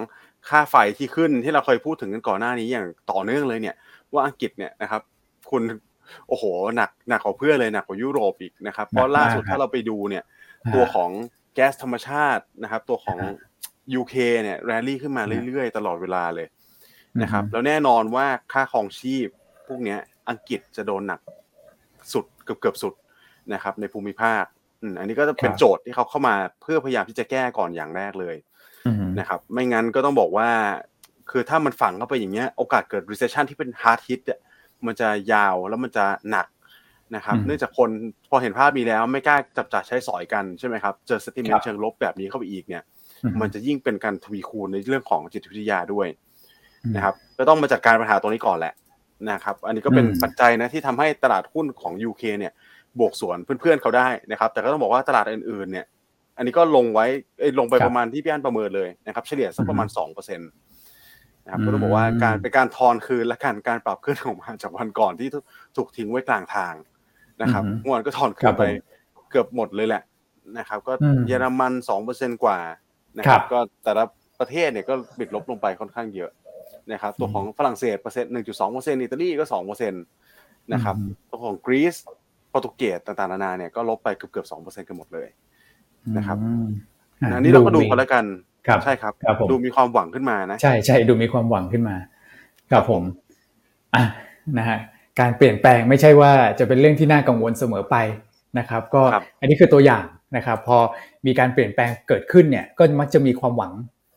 [0.49, 3.75] ค่าไฟที่ขึ้นที่เราเคยพูดถึงกันก่อนหน้านี้อย่างต่อเนื่องเลยเนี่ย
[4.13, 5.01] ว่าอังกฤษเนี่ยนะครับ
[5.51, 5.63] คุณ
[6.27, 6.43] โอ้โห
[6.75, 10.23] หนักหนักกว่าเพื่อเลยหนักกว่ายุโรปอีกนะครับเพราะล่าสุดถ้าเราไปดูเนี่ย
[10.73, 11.09] ตัวของ
[11.53, 13.17] แก๊สธรรมชาตินะครับ ตัวของ
[13.99, 16.47] UK เนี่ยแรลลี่ขึ้นมาเรื่อยๆ ตลอดเวลาเลย
[17.21, 19.27] นะครับ แล้วแน่นอนว่าค่าครองชีพ
[19.67, 19.97] พวกนี้
[20.29, 21.19] อังกฤษจะโดนหนัก
[22.13, 22.93] สุดเกือบเกือบสุด
[23.53, 24.43] นะครับ ในภูมิภาค
[24.99, 28.35] อันนี้ก็จะเป็นโจทย์ที่เขาเข้ามาเพื่อพยายามที่จะแก้ก่อนอย่างแรกเลย
[29.19, 30.49] นะครับ ไม่งั้นก็ต้องบอกว่า
[31.31, 34.39] คือถ้ามันฝังเข้าไปอย่างเงี้ยโอกาสเกิด recession ที่เป็น hard hit เนี่ย
[34.85, 36.47] มันจะยาวแล้วมันจะหนัก
[37.15, 37.89] นะครับอืมเนื่องจากคน
[38.29, 42.83] พอเห็นภาพนี้แล้วไม่กล้าจับจ่ายใช้สอยกันใช่ไหมครับ เจอครั sentiment บเชิงลบแบบนี้เข้าไปอีกเนี่ย
[43.23, 46.07] อืมันจะยิ่งเป็นการทวีคูณในเรื่องของจิตวิทยาด้วย
[46.83, 48.73] อืมนะครับก็ต้องมาจัดการปัญหาตรงนี้ก่อนแหละ
[49.31, 52.53] นะครับ อันนี้ก็เป็นอืมปัจจัยนะที่ทำให้ตลาดหุ้นของ UK เนี่ย
[52.99, 55.85] บวกสวนเพื่อนๆเขาได้นะครับ แต่ก็ต้องบอกว่าตลาดอื่นๆเนี่ย
[56.37, 57.05] อันนี้ก็ลงไว้
[57.39, 60.49] เอ้ยลงไปครับประมาณที่พี่อันประเมินเลยนะครับ เฉลี่ยสักประมาณอืมสองเปอร์เซ็นต์
[61.45, 65.29] นะครับก็ต้องบอกว่าการเป็นการทอนคืนและการการปรับขึ้นออกมาจากวันก่อนที่
[65.75, 66.73] ถูกทิ้งไว้กลางทาง
[67.41, 68.63] นะครับอืมเมื่อวานก็ทอนคืครับ
[69.15, 70.03] ผมเกือบหมดเลยแหละ
[70.57, 72.57] นะครับ ก็อืมเยอรมันสองเปอร์เซ็นกว่า
[73.17, 74.03] นะคครัรับบก็แต่ละ
[74.39, 76.31] ประเทศเนี่ยก็ติดลบลงไปค่อนข้างเยอะ
[76.91, 80.03] นะครับ ตัวของฝรั่งเศสเปอร์เซ็นต์หนึ่งจุดสองเปอร์เซ็นต์อิตาลีก็สองเปอร์เซ็นต์
[80.73, 81.95] นะครับอืมตัวของกรีซ
[82.49, 85.27] โปรตุเกสต่างๆนานาเนี่ยก็ลบไปเกือบเกือบสองเปอร์เซ็นต์กันหมดเลย
[86.17, 86.65] นะครับอืม
[87.21, 88.25] อะอันนี้เราก็ดูมีกันแล้วกัน
[88.67, 91.95] ครับใช่ครับครับผมดูมีความหวังขึ้นมานะ ใช่ใช่ดูมีความหวังขึ้นมา
[92.71, 93.03] ครับผม
[93.95, 94.03] อะ
[94.57, 94.79] นะฮะ
[95.19, 97.95] การเปลี่ยนแปลงไม่ใช่ว่าจะเป็นเรื่องที่น่ากังวลเสมอไป
[98.59, 100.77] นะครับ ก็ครับอันนี้คือตัวอย่างนะครับ พอ
[101.25, 103.73] มีการเปลี่ยนแปลงเกิดขึ้นเนี่ยก็มักจะมีความหวัง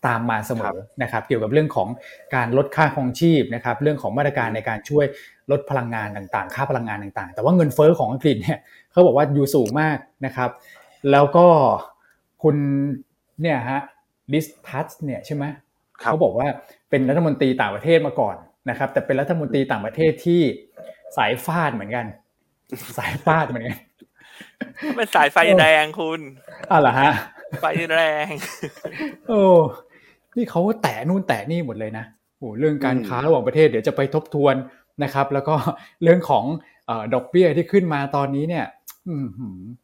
[0.07, 1.89] ตามมาเสมอนะครับ เกี่ยวกับเรื่องของ
[2.35, 5.05] การลดค่าครองชีพนะครับ เรื่องของมาตรการในการช่วย
[5.51, 8.59] ลดพลังงานต่างๆ ค่าพลังงานต่างๆ แต่ว่าเงินเฟ้อของอังกฤษเนี่ย
[8.93, 10.51] เขาบอกว่าอยู่สูงมากนะครับ
[11.11, 11.47] แล้วก็
[12.43, 12.57] คุณ
[13.43, 13.81] เนี่ยฮะ
[14.33, 15.45] ลิสทัสเนี่ยใช่ไหม
[16.03, 16.49] ครับเขาบอกว่า
[16.91, 18.37] เป็นรัฐมนตรีต่างประเทศมาก่อน
[18.71, 20.41] นะครับ แต่เป็นรัฐมนตรีต่างประเทศที่
[21.17, 22.07] สายฟาดเหมือนกัน
[22.99, 23.79] สายฟาดเหมือนกัน
[24.97, 26.21] เป็นสายไฟแดงคุณ
[26.71, 27.11] อะเหรอฮะ
[27.61, 28.29] ไฟแรง
[29.29, 29.41] โอ้
[30.37, 32.05] นี่เขาแตะนู่นแตะนี่หมดเลยนะ
[32.39, 34.55] โอ้เรื่องการอืมค้าระหว่างประเทศเดี๋ยวจะไปทบทวน
[35.05, 35.55] นะครับ แล้วก็
[36.03, 36.45] เรื่องของ
[36.87, 38.77] เออดอกเบี้ยที่ขึ้นมาตอนนี้เนี่ยอืมหืม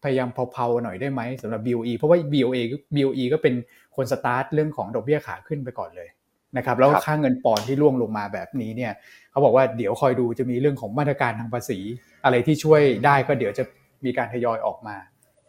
[0.02, 2.62] พยายามเผาๆหน่อยได้ไหมสำหรับ BOE เพราะว่า BOE
[2.94, 3.54] BOE ก็เป็น
[3.96, 6.08] คนสตาร์ทเรื่องของดอกเบี้ยขาขึ้นไปก่อนเลย
[6.56, 8.92] นะครับแล้วก็ครับค่าเงินปอนด์ที่ร่วงลงมาแบบนี้เนี่ย
[9.30, 11.78] เขาบอกว่าเดี๋ยวคอยดูจะมีเรื่องของมาตรการทางภาษี
[12.24, 13.64] อะไรที่ช่วยได้ก็เดี๋ยวจะ
[14.04, 14.96] มีการทยอยออกมา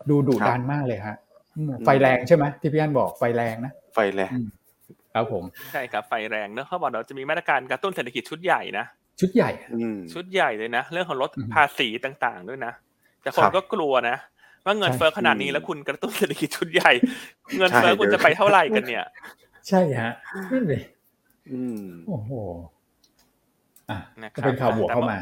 [0.09, 1.15] ดูดุดันมากเลยฮะ
[1.57, 4.31] อืมไฟแรงใช่ไหมที่พี่อันบอกไฟแรงนะไฟแรง
[5.13, 8.85] ครับผมใช่ครับไฟแรงเนอะเขาบอกเราจะมีมาตรการกระตุ้นเศรษฐกิจชุดใหญ่นะ
[9.19, 12.73] ชุดใหญ่อืมชุดใหญ่เลยนะ เรื่องของลดอืมภาษีต่างๆด้วยนะ
[13.25, 14.17] แต่คคนรับก็กลัวนะ
[14.65, 16.91] ว่าเงินใช่เฟ้อขนาดนี้อืมแล้วคุณกระตุ้นเศรษฐกิจชุดใหญ่
[17.57, 19.05] เงินใช่เฟ้อคุณเดี๋ยวจะไปเท่าไหร่กันเนี่ย
[19.67, 20.11] ใช่ฮะ
[20.51, 20.81] นั่นเลย
[21.51, 22.31] อืมโอ้โห
[23.89, 25.19] อะนะครับก็เป็นข่าวบวกเข้ามา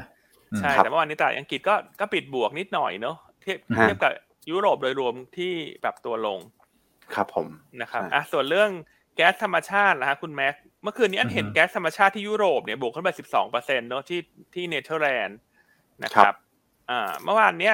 [0.60, 4.14] ใช่ครับแต่เมื่อวานนี้ตลาดอังกฤษก็ก็ปิดบวกนิดหน่อยเนอะเทียบฮะเทียบกับ
[4.52, 6.40] ยุโรปโดยรวมที่ปรับตัวลง
[7.16, 7.48] ครับผม
[7.82, 8.70] นะครับใช่อะส่วนเรื่อง
[9.16, 14.20] แก๊สธรรมชาตินะฮะคุณแม็กเมื่อคืนนี้อันเห็นอือฮึแก๊สธรรมชาติที่ยุโรปเนี่ยบวกขึ้นไป 12เปอร์เซ็นต์เนอะที่
[14.54, 15.38] ที่เนเธอร์แลนด์
[16.04, 16.36] นะคครัรับบ
[16.90, 17.74] อ่า เมื่อวานเนี้ย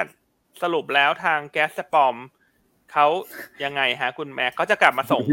[0.64, 2.16] สรุปแล้วทาง Gazprom
[2.92, 3.06] เขา
[3.64, 5.24] ยังไงฮะ คุณแม็กเขาจะกลับมาส่ง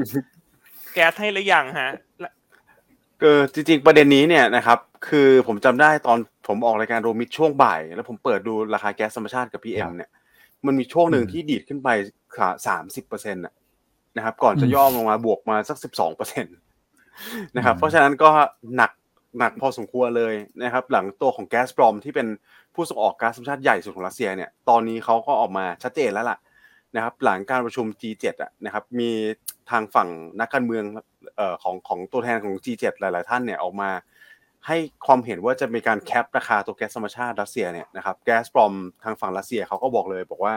[0.94, 2.32] แก๊สให้หรือยังฮะและ
[3.22, 10.10] ก็จริงๆประเด็นนี้เนี่ยนะครับคือผมจำได้ตอนผมออกรายการโรมิดช่วงบ่าย แล้วผมเปิดดูราคาแก๊สธรรมชาติกับพีเอ็ครับเนี่ย
[10.66, 11.88] มันมีช่วงหนึ่งอืมที่ดีดขึ้นไป
[12.66, 13.44] สามสิบเปอร์เซ็นต์
[14.16, 16.56] นะครับ ก่อนจะอืมย่อลงมาบวกมาสักสิบสองเปอร์เซ็นต์
[17.56, 18.30] นะครับอืมเพราะฉะนั้นก็
[18.76, 18.90] หนัก
[19.38, 22.28] หนักพอสมควรเลยนะครับ หลังตัวของแก๊สปรอมที่เป็น
[22.74, 26.38] ผู้ส่งออกก๊าซธรรมชาติใหญ่สุดของรัสเซียเนี่ยตอนนี้เขาก็ออกมาชัดเจนแล้วล่ะ
[26.94, 29.10] นะครับ หลังการประชุม G7 อะนะครับ มี
[29.70, 30.08] ทางฝั่ง
[30.40, 30.84] นักการเมือง
[31.36, 33.90] เอ่อของของตัวแทนของ G7 หลาย ๆ ท่านเนี่ยออกมา
[34.66, 38.72] ให้ความเห็นว่าจะมีการแคปราคาตัวแก๊สธรรมชาติรัสเซียเนี่ยนะครับแก๊สปลอม
[39.04, 40.54] ทางฝั่งรัสเซียเขาก็บอกเลยบอกว่า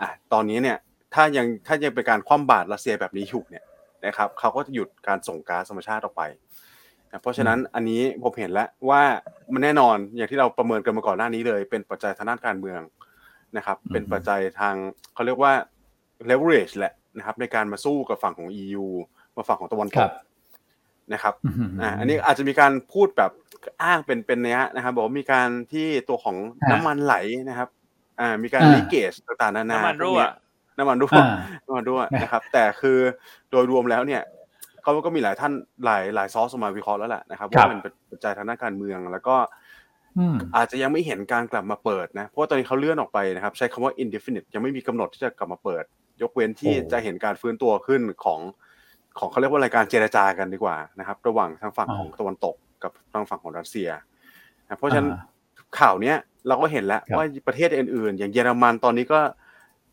[0.00, 0.78] อะตอนนี้เนี่ย
[1.14, 3.64] ถ้ายังถ้ายังเป็นการคว่ำบาตรรัสเซียแบบนี้อยู่เนี่ย
[4.06, 6.22] นะครับเขาก็จะหยุดการส่งก๊าซธรรมชาติออกไป
[7.10, 9.02] นะเพราะฉะนั้นอันนี้ผมเห็นแล้วว่า
[9.52, 12.80] มันแน่นอนอย่างที่เราประเมินกันมาก่อนหน้านี้เลย เป็นปัจจัยทางด้านการเมือง
[13.56, 14.74] นะครับอืมเป็นปัจจัยทาง
[15.14, 15.52] เขาเรียกว่า
[16.30, 18.86] leverage แหละนะครับ ในการมาสู้กับฝั่งของ EU
[19.36, 20.10] มาฝั่งของตะวันตครักบ
[21.12, 23.30] นะครับอืมอ่าอันนี้อาจจะมีการพูดแบบ
[23.82, 27.14] อ้างเป็นเป็นเนี้ยนะครับ บอกว่ามีการที่ตัวของฮะน้ำมันไหล
[27.48, 27.68] นะครับ
[28.20, 30.32] อ่า มีการอ่าลีเกจต่างๆนานาน้ำมันพวรั่กวเนี้ย
[30.78, 31.28] น้ำมันรั่วอ่า
[31.66, 32.98] น้ำมันรั่วนะนะครับ แต่คือ
[33.50, 34.22] โดยรวมแล้วเนี่ย
[34.82, 35.52] เขาก็มีหลายท่าน
[35.84, 39.36] หลายหลายซอสออกมาวิเคราะห์แล้วแหละนะครับครับว่ามันเป็นปัจจัยทางด้านการเมืองแล้วก็
[40.18, 45.84] อืมอาจจะยังไม่เห็นการกลับมาเปิดนะ เพราะว่าตอนนี้เขาเลื่อนออกไปนะครับ ใช้คำว่า indefinite ยังไม่มีกำหนดที่จะกลับมาเปิด
[46.22, 48.40] ยกเว้นที่โอ้จะเห็นการฟื้นตัวขึ้นของ
[49.18, 53.88] ของเขาเรียกว่าอะไรการเจรจากันดีกว่านะครับ ระหว่างทางฝั่งอ่าของตะวันตกกับทางฝั่งของรัสเซีย
[54.64, 55.20] นะเพราะฉะนั้นอ่า
[55.80, 56.16] ข่าวเนี้ย
[56.48, 59.20] เราก็เห็นแล้วครับว่าประเทศอื่นๆ อย่างเยอรมันตอนนี้ก็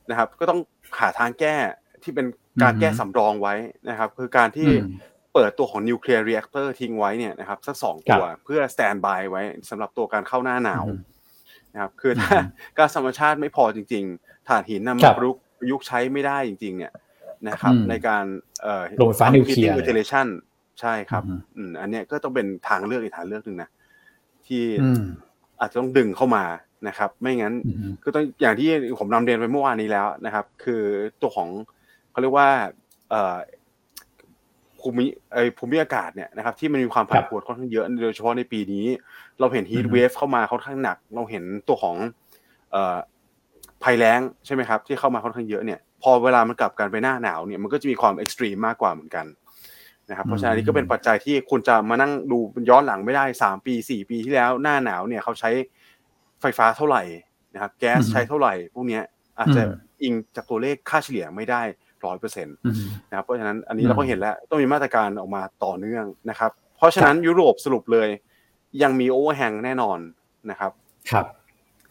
[0.09, 0.59] นะครับ ก็ต้อง
[0.99, 1.55] หาทางแก้
[2.03, 2.25] ที่เป็น
[2.63, 3.55] การแก้สำรองไว้
[3.89, 4.89] นะครับ คือการที่อืม
[5.33, 10.99] เปิดตัวของ nuclear reactor ทิ้งไว้เนี่ยนะครับสักสองตัวครับเพื่อ standby ไว้สำหรับตัวการเข้าหน้าหนาวอืม
[11.73, 16.93] นะครับ คือถ้าอืมก๊าซธรรมชาติไม่พอจริง ๆถ่านหินนำมาครับประยุกต์ประยุกต์ใช้ไม่ได้จริง ๆ เนี่ย
[17.49, 18.25] นะครับอืมในการ
[18.61, 20.27] เอ่อโรงไฟฟ้านิวเคลียร์เลยเทเลชัน
[20.81, 23.69] ใช่ครับอืมอืมอันเนี้ยก็ต้องเป็นทางเลือกอีกทางเลือกหนึ่งนะ
[24.47, 25.03] ที่อืม
[25.59, 26.43] อาจจะต้องดึงเข้ามา
[26.87, 30.81] นะครับ ไม่งั้นอืมก็ต้องอย่างที่ผมนำเรียนไปเมื่อวานนี้แล้วนะครับ คือ
[31.21, 31.49] ตัวของ
[32.17, 32.51] เขาเรียกว่า
[33.09, 33.37] เอ่อ
[34.79, 38.85] ภูมิเอยภูมิอากาศเนี่ยนะครับที่มันมีความผันผวนค่อนข้างเยอะโดยเฉพาะในปีนี้
[39.39, 41.95] เราเห็น heat wave เข้ามาค่อนข้างหนัก เราเห็นตัวของ
[42.71, 42.97] เอ่อ
[43.83, 49.25] ภัยแล้งใช่ไหมครับ ที่เข้ามาค่อนข้างเยอะเนี่ยพอเวลามันกลับกันไปหน้าหนาวเนี่ยมันก็จะมีความเอ็กซ์ตรีมมากกว่าเหมือนกัน
[50.09, 52.37] นะครับเพราะฉะนั้นอันนี่ก็เป็นปัจจัยที่คุณจะมานั่งดู
[52.69, 55.49] ย้อนหลังไม่ได้สามปีสี่ปีที่แล้วหน้าหนาวเนี่ยเขาใช้
[56.41, 57.03] ไฟฟ้าเท่าไหร่
[57.53, 59.03] นะครับแก๊สใช้เท่าไหร่ พวกเนี้ย
[59.37, 59.61] อาจจะ
[60.03, 61.61] อิงจากตัวเลขค่าเฉลี่ยไม่ได้
[62.05, 62.75] ร้อยเปอร์เซ็นต์อืม
[63.09, 68.09] นะครับเพราะฉะนั้นอันนี้อืมเราก็เห็นแล้วต้องมีมาตรการออกมาต่อเนื่องนะครับ เพราะฉะนั้นยุโรปสรุปเลย
[68.83, 69.99] ยังมี overhang แน่นอน
[70.49, 70.71] นะครับ
[71.11, 71.25] ครับ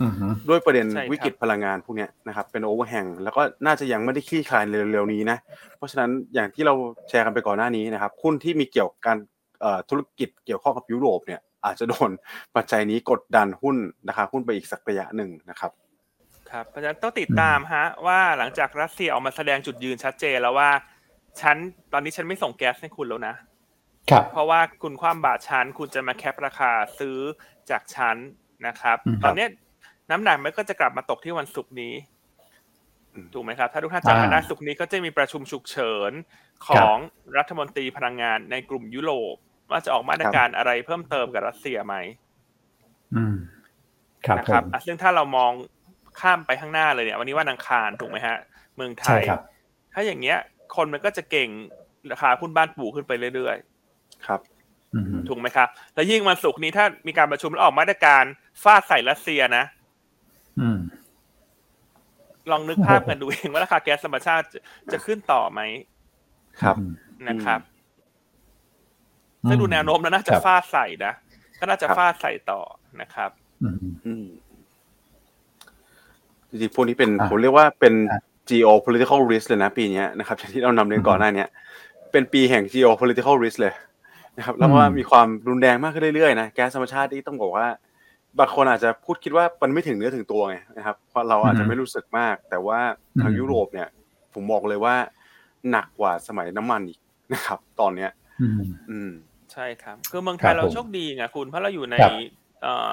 [0.02, 5.38] อืมฮึด้วยประเด็นใช่ครับวิกฤตพลังงานพวกเนี้ยนะครับเป็น overhang แล้วก็น่าจะยังไม่ได้คลี่คลายเร็วๆนี้นะ
[5.76, 6.74] เพราะฉะนั้นอย่างที่เรา
[7.08, 9.18] แชร์กันไปก่อนหน้านี้นะครับหุ้นที่มีเกี่ยวกับการ
[9.60, 12.10] เอ่อธุรกิจเกี่ยวข้องกับยุโรปเนี่ยอาจจะโดน
[12.56, 13.76] ปัจจัยนี้กดดันหุ้น
[14.08, 15.72] ราคาหุ้นไปอีกสักระยะหนึ่งนะครับ
[16.50, 20.70] ครับเพราะฉะนั้นต้องติดตามฮะ ว่าหลังจากรัสเซียออกมาแสดงจุดยืนชัดเจนแล้วว่า
[21.40, 21.56] ฉัน
[21.92, 23.34] ตอนนี้ฉันไม่ส่งแก๊สให้คุณแล้วนะ
[24.10, 27.18] ครับเพราะว่าคุณความบาทชั้นคุณจะมาแคปราคาซื้อ
[27.70, 28.16] จากชั้น
[28.66, 29.48] นะครับอืมตอนเนี้ย
[30.10, 31.94] น้ำหนักมันก็จะกลับมาตกที่วันศุกร์นี้
[33.14, 36.12] อืมถูกไหมครับ ถ้าทุกท่านจำกันอ่าได้ศุกร์นี้ก็จะมีประชุมฉุกเฉิน
[36.68, 36.96] ขครับอง
[37.36, 39.34] รัฐมนตรีพลังงานในกลุ่มยุโรป
[39.70, 41.94] ว่าจะออกมาตรการอะไรเพิ่มเติมกับรัสเซียไหม
[43.14, 43.36] อืม
[44.26, 45.52] ครับนะผครับมอะซึ่งถ้าเรามอง
[46.20, 48.36] ข้ามไปข้างหน้าเลยเนี่ยวันนี้วันอังคารถูกไหมฮะ
[48.76, 49.40] เมืองไทใช่ยครับ
[49.94, 50.38] ถ้าอย่างเงี้ย
[50.76, 51.48] คนมันก็จะเก่ง
[52.12, 53.56] ราคาหุ้นบ้านปู่ขึ้นไปเรื่อย
[54.26, 54.40] ครับ
[54.94, 58.24] อืมฮึๆถูกไหมครับ แล้วยิ่งวันศุกร์นี้ถ้ามีการประชุมแล้วออกมาตรการ
[58.62, 59.64] ฟาดใส่รัสเซียนะ
[60.60, 60.78] อืม
[62.50, 64.60] ลองนึกภาพกันดูเองว่าราคาแก๊สธรรมชาติจะ
[64.92, 65.60] จะขึ้นต่อไหม
[66.62, 66.76] ครับ
[67.28, 67.60] นะครับ
[69.44, 71.12] อืมซึ่งดูแนวโน้มแล้วน่าจะครับฟาดใส่นะ
[71.58, 72.60] ก็น่าจะครับฟาดใส่ต่อ
[73.00, 73.30] นะครับ
[73.62, 73.76] อืม
[74.06, 74.26] อืม
[76.60, 78.18] จริงๆพวกนี้เป็นอะผมเรียกว่าเป็นอะ
[78.50, 81.48] geopolitical risk เลยนะปีเนี้ยนะครับอย่างที่เรานำเรียนก่อนหน้าเนี้ย
[82.12, 83.74] เป็นปีแห่ง geopolitical risk เลย
[84.38, 87.66] นะครับแล้วว่าอืมมีความรุนแรงมากขึ้นเรื่อยๆนะแก๊สธรรมชาติที่ต้องบอกว่า
[88.38, 92.78] บางคนอาจจะพูดคิดว่ามันไม่ถึงเนื้อถึงตัวไงนะครับเพราะเราอาจจะไม่รู้สึกมาก แต่ว่า
[93.20, 93.88] ทางอืมยุโรปเนี่ย
[94.34, 94.96] ผมบอกเลยว่า
[95.70, 96.98] หนักกว่าสมัยน้ำมันอีก
[97.34, 99.10] นะครับ ตอนเนี้ย อืมอืม
[99.52, 102.12] ใช่ครับ คือเมืองไทครัยบเราผมโชคดีไงคุณเพราะเราอยู่ในครับ
[102.62, 102.92] เอ่อ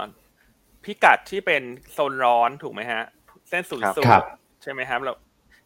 [0.84, 4.26] พิกัดที่เป็นโซนร้อนถูกไหมฮะเส้นศูนย์สูตครับร
[4.62, 5.14] ใช่ไหมครับเรา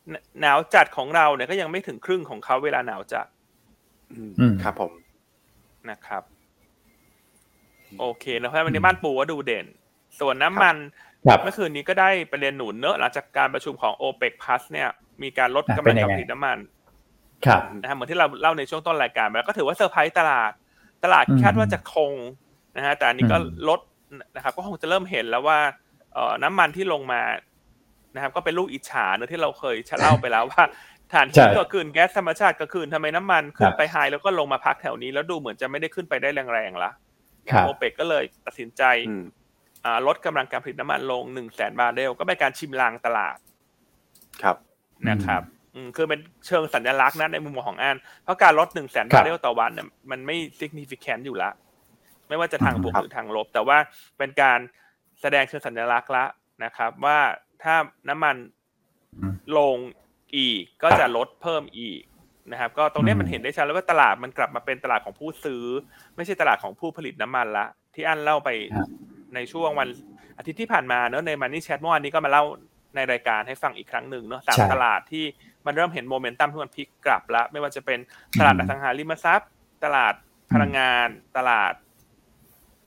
[0.10, 3.28] หนหนาวจัดของเราเนี่ยก็ยังไม่ถึงครึ่งของเขาเวลาหนาวจัด
[4.12, 4.91] อืมอืมครับผม
[5.89, 6.23] นะครับ
[8.00, 9.65] โอเคนะเพราะฉะนั้นวันนี้บ้านปูว่าดูเด่น
[10.19, 10.76] ส่วนน้ำมัน
[11.26, 14.89] ครับเมื่อคืนนี้ก็ได้ประเด็นหนุนเนอะหลังจากการประชุมของ o p e c Plus เนี่ย
[15.23, 16.58] มีการลดอะกำเป็ลันงยังการไงผลิตน้ำมัน
[17.45, 20.52] ครับนะฮะเหมือนที่เราเล่าในช่วงต้นรายการไปแล้วก็ถือว่าเซอร์ไพรส์ตลาด
[21.04, 22.13] ตลาดอืมคาดว่าจะคง
[22.78, 23.80] นะฮะแต่อันนี้ก็อืมลด
[24.36, 25.60] นะครับ ก็คงจะเริ่มเห็นแล้วว่า
[26.13, 27.21] เอ่อน้ำมันที่ลงมา
[28.17, 30.63] นะครับก็เป็นลูกอิจฉาเนอะที่เราเคยเล่าไปแล้วว่า
[31.13, 36.91] ถ่านใช่ที่ก็ขึ้นแก๊สธรรมชาติก็ขึ้นทำไมน้ำมันขึ้คนรับไป high แล้วก็ลงมาพักแถวนี้ แล้วดูเหมือนจะไม่ได้ขึ้นไปได้แรงๆละ
[37.51, 39.23] ครับโอเปกก็เลยตัดสินใจอืม
[39.86, 43.38] อ่าลดกำลังการผลิตน้ำมันลงหนึ่งแสนบาร์เรลก็เป็นการชิมลางตลาด
[44.41, 44.58] ครับ
[45.10, 45.41] นะครับ
[45.75, 51.49] อืมคือเป็นเชิงสัญลักษณ์นะในมุมมองของอันเพราะการลดหนึ่งแสนครับาร์เรลต่อวันเนี่ยมันไม่ significant อยู่ละ
[52.27, 53.77] ไม่ว่าจะทางบวกครับหรือทางลบ แต่ว่า
[54.17, 54.60] เป็นการ
[55.21, 56.25] แสดงเชิงสัญลักษณ์ละ
[56.63, 57.17] นะครับ ว่า
[57.63, 57.76] ถ้า
[58.10, 58.36] น้ำมัน
[59.22, 59.78] อืมลง
[60.36, 62.02] อีกก็จะลดเพิ่มอีก
[62.52, 65.63] นะครับ ก็ตรงเนี้ยอืมมันเห็นได้ชัดแล้วว่าตลาดมันกลับมาเป็นตลาดของผู้ซื้อ
[66.15, 67.65] ไม่ใช่ตลาดของผู้ผลิตน้ำมันละ
[67.96, 68.88] ที่อันเล่าไปครับ
[69.36, 69.89] ในช่วงวัน
[70.38, 72.43] อาทิตย์ที่ผ่านมาเนอะในมันนี่แชทเมื่อวานนี้ก็มาเล่า
[72.96, 75.26] ในรายการให้ฟังอีกครั้งหนึ่งเนอะสามใช่ตลาดที่
[75.65, 78.00] มันเริ่มเห็นโมเมนตัมที่มันพลิกกลับแล้วไม่ว่าจะเป็น
[78.39, 79.50] ตลาดอสังหาริมทรัพย์
[79.84, 80.13] ตลาด
[80.54, 81.74] พลังงาน ตลาด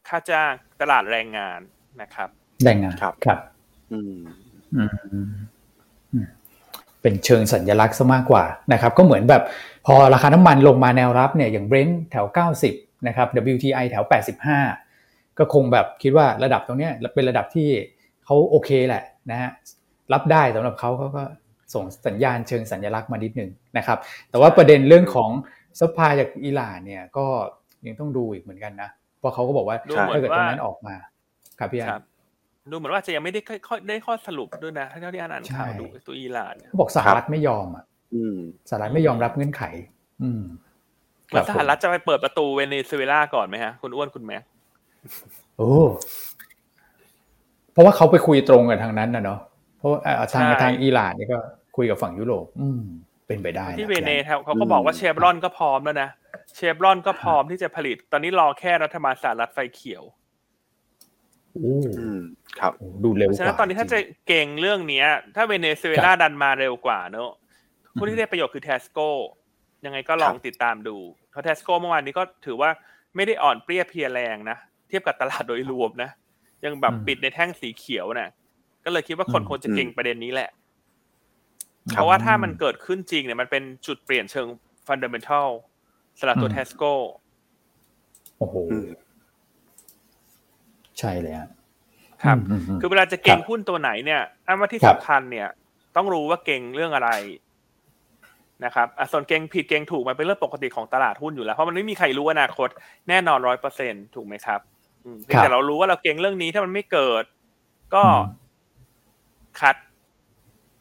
[0.08, 1.60] ค่าจ้างตลาดแรงงาน
[2.00, 2.28] นะครับ
[2.64, 3.38] แรงงานครับครับ
[3.92, 4.49] อืมอืมอืม
[7.02, 9.42] เป็นเชิงสัญลักษณ์ซะมากกว่านะครับ ก็เหมือนแบบ
[9.86, 12.26] พอราคาน้ำมันลงมาแนวรับเนี่ยอย่างเบรนท์แถว
[12.66, 14.04] 90 นะครับ WTI แถว
[14.70, 17.68] 85 ก็คงแบบคิดว่าระดับตรงเนี้ยเป็นระดับที่
[18.24, 19.50] เขาโอเคแหละนะฮะ
[20.12, 21.22] รับได้สำหรับเขาเขาก็
[21.74, 23.98] ส่งสัญญาณเชิงสัญลักษณ์มานิดนึงนะครับ
[24.30, 25.30] แต่ว่าประเด็นเรื่องของ
[25.80, 27.26] supply จากอิหร่านเนี่ยก็
[27.86, 30.94] ยังต้องดูอีกเหมือนกันนะ เพราะเขาก็บอกว่าดูเหมือนถ้าเกิดตรงว่านั้นออกมา
[31.58, 32.02] ครับพี่อันครับ
[32.70, 38.36] ดูเหมือนว่าจะยังไม่ได้ค่อยๆได้ข้อสรุปด้วยนะถ้าเท่าที่อ่านอ่านข่าวใช่ดูตัวอิหร่านเนี่ยเขาบอกสหรัฐไม่ยอมอะอืม
[38.70, 39.62] สหรัฐไม่ยอมรับเงื่อนไข
[40.22, 40.42] อืม
[41.26, 44.42] เหมือนสหรัฐจะไปเปิดประตูเวเนซุเอลาก่อนไหมฮะ คุณอ้วนคุณแม็ก
[45.56, 45.72] โอ้
[47.72, 49.40] เพราะว่าเขาไปคุยตรงกับทางนั้นนะเนาะ
[49.78, 51.38] เพราะว่าเอ่อทางใช่ทางอิหร่านนี่ก็
[51.76, 52.82] คุยกับฝั่งยุโรป อืม
[53.26, 56.10] เป็นไปได้ที่นะเวเนพี่ครับเขาก็บอกว่าเชฟรอนก็พร้อมแล้วนะ
[56.56, 62.20] เชฟรอนก็พร้อมที่จะผลิต ตอนนี้รอแค่รัฐบาลสหรัฐไฟเขียวโอ้อืม
[62.58, 67.30] ครับโหดูเร็วเพราะกฉะว่านั้นตอนนี้ถ้าจะเก็งเรื่องเนี้ย ถ้าเวเนซุเอลาดันมาเร็วกว่าเนอะ
[67.94, 69.08] ผู้ที่ได้ประโยชน์คือ TASCO
[69.84, 70.96] ยังไงก็ลองติดตามดู
[71.30, 72.70] เพราะ TASCO เมื่อวานนี้ก็ถือว่า
[73.16, 74.56] ไม่ได้อ่อนเปรี้ยเพลียแรงนะ
[74.88, 76.10] เทียบกับตลาดโดยรวมนะ
[76.64, 78.30] ยังแบบปิดในแท่งสีเขียวนะ
[78.84, 80.50] ก็เลยคิดว่าคนควรจะเก็งประเด็นนี้แหละ
[81.92, 84.46] เพราะว่าถ้ามันเกิดขึ้นจริงเนี่ยมันเป็นจุดเปลี่ยนเชิง
[84.86, 85.48] fundamental
[86.18, 86.92] สำหรับตัว TASCO
[88.38, 88.88] โอ้โหอืม
[91.00, 91.48] ใช่เลยฮะ
[92.24, 95.48] ครับอืมอืมคือเวลาจะเก่งครับหุ้นตัวไหนเนี่ยอันว่าที่ครัสำบคัญเนี่ย
[95.96, 97.10] ต้องรู้ว่าเก่งเรื่องอะไร
[98.64, 102.68] นะครับอะส่วนเก่งผิดเก่งถูกมันเป็นเรื่องปกติของตลาดหุ้นอยู่แล้ว เพราะมันไม่มีใครรู้อนาคต
[103.08, 104.60] แน่นอนร้อยเปอร์เซ็นถูกไหมครับ
[105.04, 107.24] อืมเพียงแต่เรารู้ว่าเราเก่งเรื่องนี้ถ้ามันไม่เกิด
[107.94, 108.04] ก็
[109.60, 109.76] คัด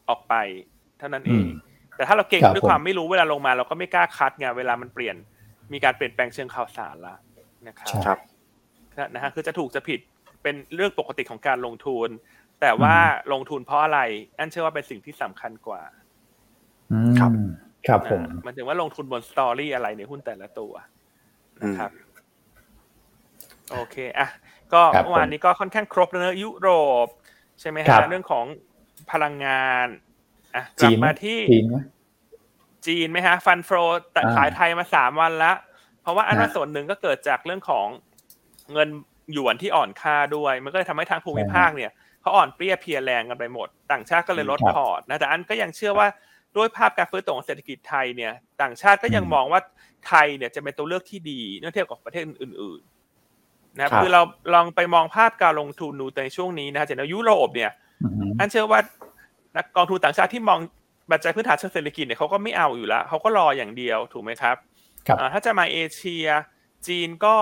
[0.08, 0.34] ออกไป
[0.98, 1.48] เท่านั้นเออืงม
[1.96, 5.16] แต่ถ้าเราเก่งครับด้วยผมความไม่รู้เวลาลงมา เราก็ไม่กล้าคัดไงเวลามันเปลี่ยน
[5.72, 7.14] มีการเปลี่ยนแปลงเชิงข่าวสารละ
[7.68, 8.18] นะครับใช่ครับ
[9.14, 10.00] นะฮะคือจะถูกจะผิด
[10.42, 12.08] เป็นเรื่องปกติของการลงทุน
[12.60, 12.96] แต่ว่า
[13.32, 14.00] ลงทุนเพราะอะไร
[14.38, 15.82] อันเชื่อว่าเป็นสิ่งที่สำคัญกว่า
[16.92, 17.32] อืมครับ
[17.86, 20.72] ครับผมอ่ามันถึงว่าลงทุนบนสตอรี่อะไรในหุ้นแต่ละตัว
[21.62, 21.90] นะครับ
[23.70, 24.28] โอเคอะ
[24.72, 26.68] ก็ครับเมื่อวานนี้ก็ค่อนข้างครบแล้วเนอะยุโร
[27.06, 27.08] ป
[27.60, 28.46] ใช่ไหมครัฮะบเรื่องของ
[29.10, 29.86] พลังงาน
[30.54, 31.76] อะกจีลับนไหมมาที่จีนไหม
[32.86, 33.70] จีนไหมฮะ fund flow
[34.12, 35.52] แต่อ่าขายไทยมาสามวันละ
[36.02, 37.88] เพราะว่าอันว่าฮะส่วนหนึ่งก็เกิดจากเรื่องของ
[38.72, 38.88] เงิน
[39.32, 46.08] หยวนที่อ่อนค่าด้วย มันก็เลยทำให้ทางภูมิภาคเนี่ยเขาอ่อนเปรี้ยเพลียแรงกันไปหมด ต่างชาติก็เลยลดครับพอร์ตนะแต่อันก็ยังเชื่อว่า
[46.56, 49.60] ด้วยภาพการฟื้นตัวของเศรษฐกิจไทยเนี่ยต่างชาติก็ยังอืมมองว่า
[50.08, 54.22] ไทยเนี่ยจะเป็นตัวเลือกที่ดีเมื่อเทียบกับประเทศอื่นๆนะครับครับคือเรา
[54.54, 57.70] ลองไปมองภาพการลงทุนดูในช่วงนี้นะจะเห็นว่ายุโรปเนี่ย
[58.02, 58.80] อืมอันเชื่อว่า
[59.56, 60.58] นักกองทุนต่างชาติที่มอง
[61.10, 64.56] ปัจจัยพื้นฐานเชิงเศรษฐกิจเนี่ยเขาก็ไม่เอาอยู่แล้วเขาก็รออย่างเดียวถูกไหมครับ
[65.06, 66.26] ครับอ่าถ้าจะมาเอเชีย
[66.86, 67.36] จีนก็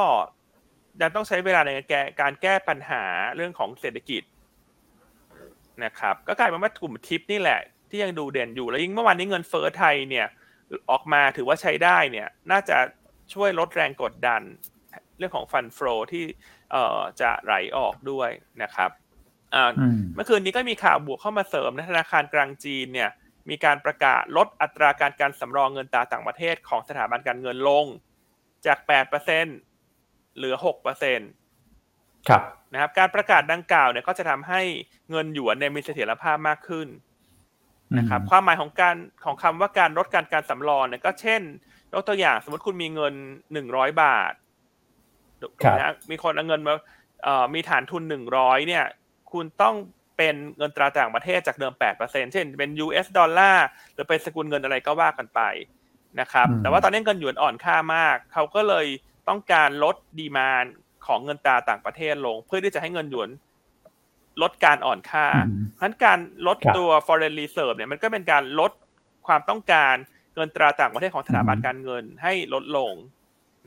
[1.01, 3.05] ยังต้องใช้เวลาในการแก้การแก้ปัญหา
[3.37, 4.23] เรื่องของเศรษฐกิจ
[5.85, 10.27] นะครับ ก็กลายเป็นว่ากลุ่มทิปนี่แหละ ที่ยังดูเด่นอยู่แล้วยิ่งเมื่อวานนี้เงินเฟ้อไทยเนี่ย
[10.91, 12.77] ออกมาถือว่าใช้ได้เนี่ยน่าจะ
[13.35, 14.43] ช่วยลดแรงกดดัน
[15.19, 16.25] เรื่องของฟันฟลอที่
[16.73, 18.31] เอ่อจะไหลออกด้วย
[18.63, 18.91] นะครับ
[19.55, 23.11] อ่าอืมเมื่อคืนนี้ก็มีข่าวบวกเข้ามาเสริมนะธนาคารกลางจีนเนี่ย
[23.49, 27.87] มีการประกาศลดอัตราการการสำรองเงินตราต่างประเทศของสถาบันการเงินลง
[28.67, 30.55] จาก 8%เหลือ
[31.23, 34.61] 6%ครับนะครับ การประกาศดังกล่าวเนี่ยก็จะทำให้
[35.11, 36.89] เงินหยวนเนี่ยมีเสถียรภาพมากขึ้น
[37.99, 41.43] นะครับความหมายของการของคำว่าการลดการการสำรองเนี่ยก็เช่น
[41.93, 43.15] ยกตัวอย่างสมมติคุณมีเงิน
[43.59, 44.33] 100บาท
[45.65, 46.75] ครับนะมีคนเอาเงินมา
[47.25, 48.03] เอ่อมีฐานทุน
[48.35, 48.85] 100เนี่ย
[49.33, 49.75] คุณต้อง
[50.17, 55.41] เป็นเงินตราต่างประเทศจากเดิม8%เช่นเป็น US ดอลลาร์หรือเป็นสกุลเงินอะไรก็ว่ากันไป
[56.21, 58.87] นะครับอืมแต่ว่าตอนนี้เงินหยวนอ่อนค่ามาก เขาก็เลย
[59.29, 60.65] ต้องการลดดีมาน
[61.07, 63.31] ของเงินตราต่างประเทศลง เพื่อที่จะให้เงินหยวน
[64.43, 68.73] ลดการอ่อนค่าอืมเพราะฉะนั้นการลดครับตัว foreign reserve เนี่ยมันก็เป็นการลด
[69.27, 69.95] ความต้องการ
[70.35, 72.93] เงินตราต่างประเทศของสถาบันอืมการเงินให้ลดลง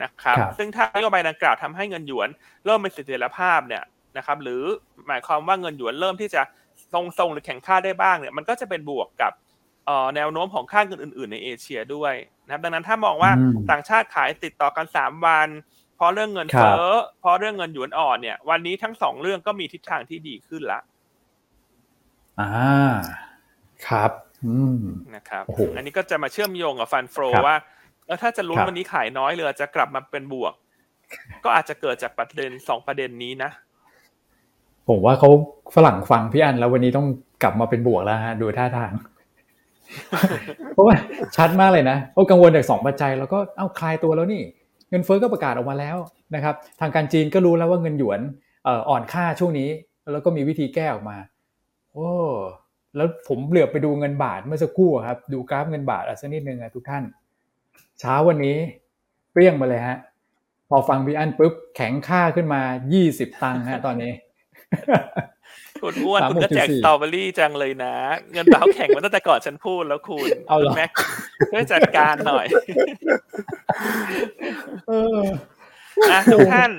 [0.04, 2.30] นะครับครับ ซึ่งถ้านโยบายดังกล่าวทำให้เงินหยวน
[2.66, 3.84] เริ่มมีเสถียรภาพเนี่ย
[4.18, 4.62] นะครับ หรือ
[5.08, 6.42] หมายความว่าเงินหยวนเริ่มที่จะ
[6.94, 9.34] ทรงๆหรือแข็งค่าได้บ้างเนี่ย มันก็จะเป็นบวกกับ
[9.86, 12.14] เอ่อแนวโน้มของค่าเงินอื่น ๆ ในเอเชียด้วย
[12.52, 15.48] นะครับดังนั้นถ้ามองว่าอืมต่างชาติขายติดต่อกันสามวัน
[15.96, 20.80] เพราะเรื่องเงินครับเฟ้อเพราะเรื่องเงินหยวนอ่อนเนี่ย วันนี้ทั้งสองเรื่องก็มีทิศทางที่ดีขึ้นละ
[22.40, 22.92] อ่า
[23.88, 24.12] ครับ
[24.46, 24.82] อืม
[25.16, 27.58] นะครับโอ้โหอันนี้ก็จะมาเชื่อมโยงกับฟันโฟครับว่า
[28.06, 30.54] เออถ้าจะลุ้นครับวันนี้ขายน้อยเรือจะกลับมาเป็นบวก
[31.44, 33.52] ก็อาจจะเกิดจากประเด็นสองประเด็นนี้นะ
[34.88, 35.30] ผมว่าเขา
[35.76, 37.08] ฝรั่งฟังพี่อันแล้ววันนี้ต้อง
[37.44, 38.92] กลับมาเป็นบวกแล้วฮะดูท่าทาง
[40.74, 40.96] เพราะว่า
[41.36, 44.42] ชัดมากเลยนะเขากังวลจากสองปัจจัย แล้วก็เอ้าคลายตัวแล้วนี่
[44.90, 45.98] เงินเฟ้อก็ประกาศออกมาแล้ว
[46.36, 48.22] นะครับ ทางการจีนก็รู้แล้วว่าเงินหยวน
[48.90, 49.70] อ่อนค่าช่วงนี้
[50.12, 51.18] แล้วก็มีวิธีแก้ออกมา
[51.94, 52.10] โอ้
[52.96, 57.04] แล้วผมเหลือบไปดูเงินบาทเมื่อสักครู่ครับ ดูกราฟเงินบาทอะสักนิดนึงอะทุกท่าน
[58.00, 58.58] เช้าวันนี้
[59.32, 59.98] เปรี้ยงมาเลยฮะ
[60.70, 62.62] พอฟังพี่อันปุ๊บแข็งค่าขึ้นมา
[63.02, 64.12] 20 ตังค์ฮะตอนนี้
[65.82, 67.96] คุณอ้วนสามคุณหกก็แจกจุดสี่สตรอเบอรี่จังเลยนะ
[68.34, 70.90] เงินบาทเขาแข่งมาตั้งแต่ก่อนฉันพูดแล้วคุณเอาเหรอคุณแม็ก
[71.52, 72.46] ช่วยจัดการหน่อย
[74.88, 75.20] เออ
[76.12, 76.72] อะทุกท่าน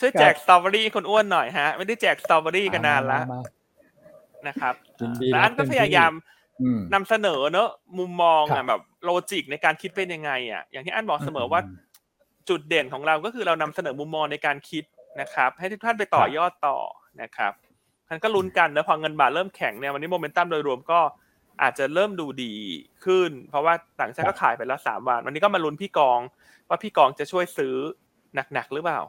[0.00, 3.44] ช่วยแจกสตรอเบอรี่คุณอ้วนหน่อยฮะ ไม่ได้แจกสตรอเบอรี่กันนานละมม
[4.48, 6.12] นะครับยินดีแล้วอันก็รับเต็มที่พยายาม
[6.62, 11.76] อืมนำเสนอเนอะมุมมองครัอะแบบ logic ในการคิดเป็นยังไงอะอย่างที่อันบอกเสมอว่าอืม
[12.48, 14.84] จุดเด่นของเราก็คือเรานำเสนอมุมมองในการคิด
[15.20, 16.78] นะครับ ให้ทุกท่านไปต่อยอดต่อ
[17.22, 17.52] นะครับ
[18.10, 21.00] ท่านก็ลุ้นกันนะพอเงินบาทเริ่มแข็งเนี่ยวันนี้โมเมนตัมโดยรวมก็
[21.62, 22.54] อาจจะเริ่มดูดี
[23.04, 26.20] ขึ้น เพราะว่าต่างชาติก็ขายไปแล้วสามวัน วันนี้ก็มาลุ้นพี่กอง
[26.68, 27.74] ว่าพี่กองจะช่วยซื้อ
[28.52, 29.00] หนักๆหรือเปล่า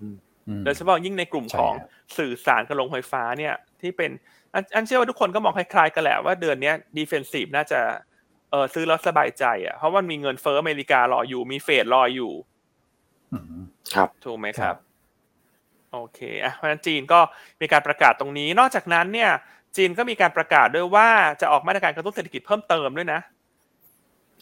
[0.00, 0.16] อืม
[0.64, 4.10] โดยเฉพาะยิ่งในกลุ่มใช่ของครับสื่อสารกับโรงไฟฟ้าเนี่ย ที่เป็น
[4.54, 7.80] อันอันเชื่อว่าทุกคนก็มองคล้ายๆ กันแหละว่าเดือนเนี้ยดีเฟนซีฟน่าจะ
[8.50, 12.32] เออซื้อแล้วสบายใจอะเพราะว่ามีเงินเฟ้ออเมริการออยู่มีเฟดรออยู่
[13.32, 13.64] อืม
[13.94, 14.93] ครับถูกไหมคครัรับบ
[15.94, 17.20] โอเคอะเพราะฉะนั้นจีนก็
[17.60, 19.30] มีการประกาศตรงนี้ นอกจากนั้นเนี่ย
[19.76, 21.08] จีนก็มีการประกาศด้วยว่า
[21.40, 23.20] จะออกมาตรการกระตุ้นเศรษฐกิจเพิ่มเติมด้วยนะ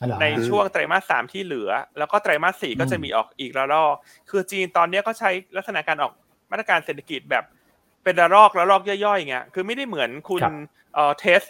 [0.01, 3.95] อ๋อเหรอในช่วงไตรมาสสามที่เหลือ แล้วก็ไตรมาสสี่ก็จะมีออกอีกระลอก
[4.31, 6.13] คือจีนตอนเนี้ยก็ใช้ลักษณะการออก
[6.51, 7.45] มาตรการเศรษฐกิจแบบ
[8.05, 10.53] เป็นระลอกระลอกย่อยๆอย่างเงี้ยคือไม่ได้เหมือนคุณครับ
[10.95, 11.41] เอ่อเทส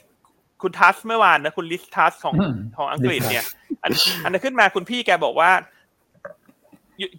[0.62, 3.46] คุณทัสเมื่อวานนะคุณลิสทัสของอืมของอังกฤษ Liz Truss เนี่ย
[3.82, 3.92] อัน
[4.24, 5.50] อันนั้นขึ้นมาคุณพี่แกบอกว่า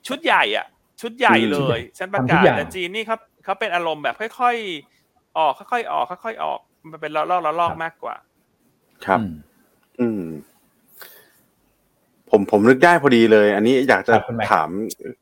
[0.07, 0.65] ชุดใหญ่อะ
[1.01, 6.59] ชุดใหญ่อืมเลชุดใหญ่ยฉันประทำทุกากศอย่างแต่จีนนี่เขาเขาเป็นอารมณ์แบบค่อยๆออกค่อยๆออกค่อยๆออก
[6.91, 8.15] มันเป็นระลอกระลอกมากกว่า
[9.05, 9.33] ครับอืม
[9.99, 10.23] อืม
[12.29, 14.69] ผมผมนึกได้พอดีเลย อันนี้อยากจะครับคุณแม็กถาม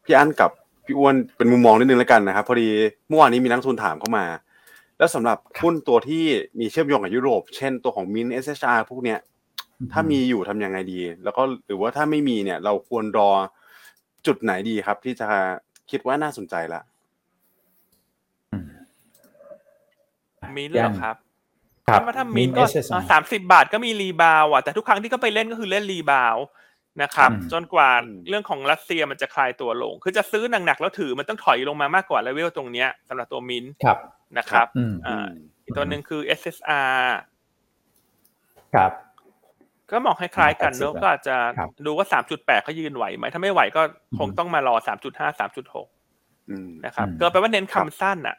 [0.05, 0.51] พี่อั้นกับ
[0.85, 2.67] พี่อ้วนเป็นมุมมองนิดนึงแล้วกันนะครับ พอดี
[3.09, 4.25] เมื่อวานนี้มีนักลงทุนถามเข้ามา
[4.97, 6.23] แล้วสำหรับหุ้นตัวที่
[6.59, 9.19] มีเชื่อมโยงกับยุโรป เช่นตัวของมินเอสชาพวกเนี้ย
[9.93, 13.31] ถ้ามีอยู่ทำยังไงดี แล้วก็หรือว่าถ้าไม่มีเนี่ย เราควรรอ
[14.25, 15.27] จุดไหนดีครับ ที่จะ
[15.91, 16.81] คิดว่าน่าสนใจละ
[18.51, 18.65] อืม
[20.57, 21.15] มีเหรอครับ
[21.87, 26.37] ครับถ้าถ้ามินก็ SSI สามสิบบาทก็มี rebound อะแต่ทุกครั้งที่ก็ไปเล่นก็คือเล่น rebound
[27.01, 33.97] นะครับอืมจนกว่าอืมเรื่องของรัสเซียมันจะคลายตัวลง คือจะซื้อหนักๆแล้วถือมันต้องถอยลงมามากกว่าเลเวลตรงเนี้ยสำหรับตัวมินครับ
[34.37, 35.27] นะครับอืมอ่า
[35.63, 37.01] อีกตัวหนึ่งคือ SSR
[38.75, 38.91] ครับ
[39.91, 43.81] ก็มองคล้ายๆกันเนอะ80ก็อาจจะครับดูว่า3.8เขายืนไหวไหมถ้าไม่ไหวก็
[44.19, 48.37] คงอืมต้องมารอ3.5 3.6อืมนะครับอืมก็แปลว่าเน้นคำสั้นอะ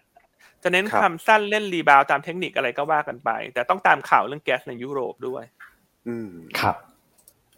[0.63, 5.45] จะเน้นครับคำสั้นเล่นรีบาวตามเทคนิคอะไรก็ว่ากันไป แต่ต้องตามข่าวเรื่องแก๊สในยุโรปด้วย
[6.09, 6.31] อืม
[6.61, 6.77] ครับ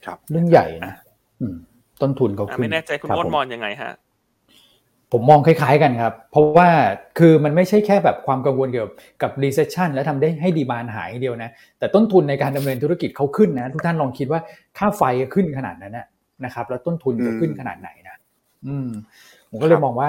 [0.05, 0.95] ครับ เรื่องใหญ่นะ
[1.41, 1.57] อืม
[2.03, 3.93] ต้นทุนเขาอะขึ้นไม่แน่ใจคุณรับอ้นผมมองยังไงฮะ
[5.17, 6.69] ผมมองคล้ายๆกันครับ เพราะว่า
[7.19, 8.91] คือมันไม่ใช่แค่แบบความกังวลเกี่ยว
[9.23, 14.41] กับ recession แล้วทำได้ให้ดีมานหายอย่างเดียวนะ แต่ต้นทุนในการดำเนินธุรกิจเขาขึ้นนะ ทุกท่านลองคิดว่า
[14.79, 15.03] ค่าไฟ
[15.35, 16.07] ขึ้นขนาดนั้นนะ
[16.45, 18.17] นะครับ แล้วต้นทุนจะขึ้นขนาดไหนนะ
[18.67, 18.89] อืม
[19.51, 20.09] ผมก็เลครัยบมองว่า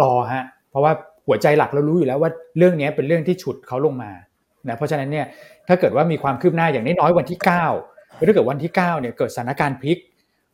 [0.00, 0.92] รอฮะ เพราะว่า
[1.26, 4.10] หัวใจหลักเรารู้อยู่แล้วว่าเรื่องนี้เป็นเรื่องที่ฉุดเขาลงมา
[4.68, 5.26] นะเพราะฉะนั้นเนี่ย
[5.68, 7.38] ถ้าเกิดว่ามีความคืบหน้าอย่างน้อยๆวันที่
[7.78, 9.98] 9หรือถ้าเกิดวันที่9เนี่ยเกิดสถานการณ์พลิก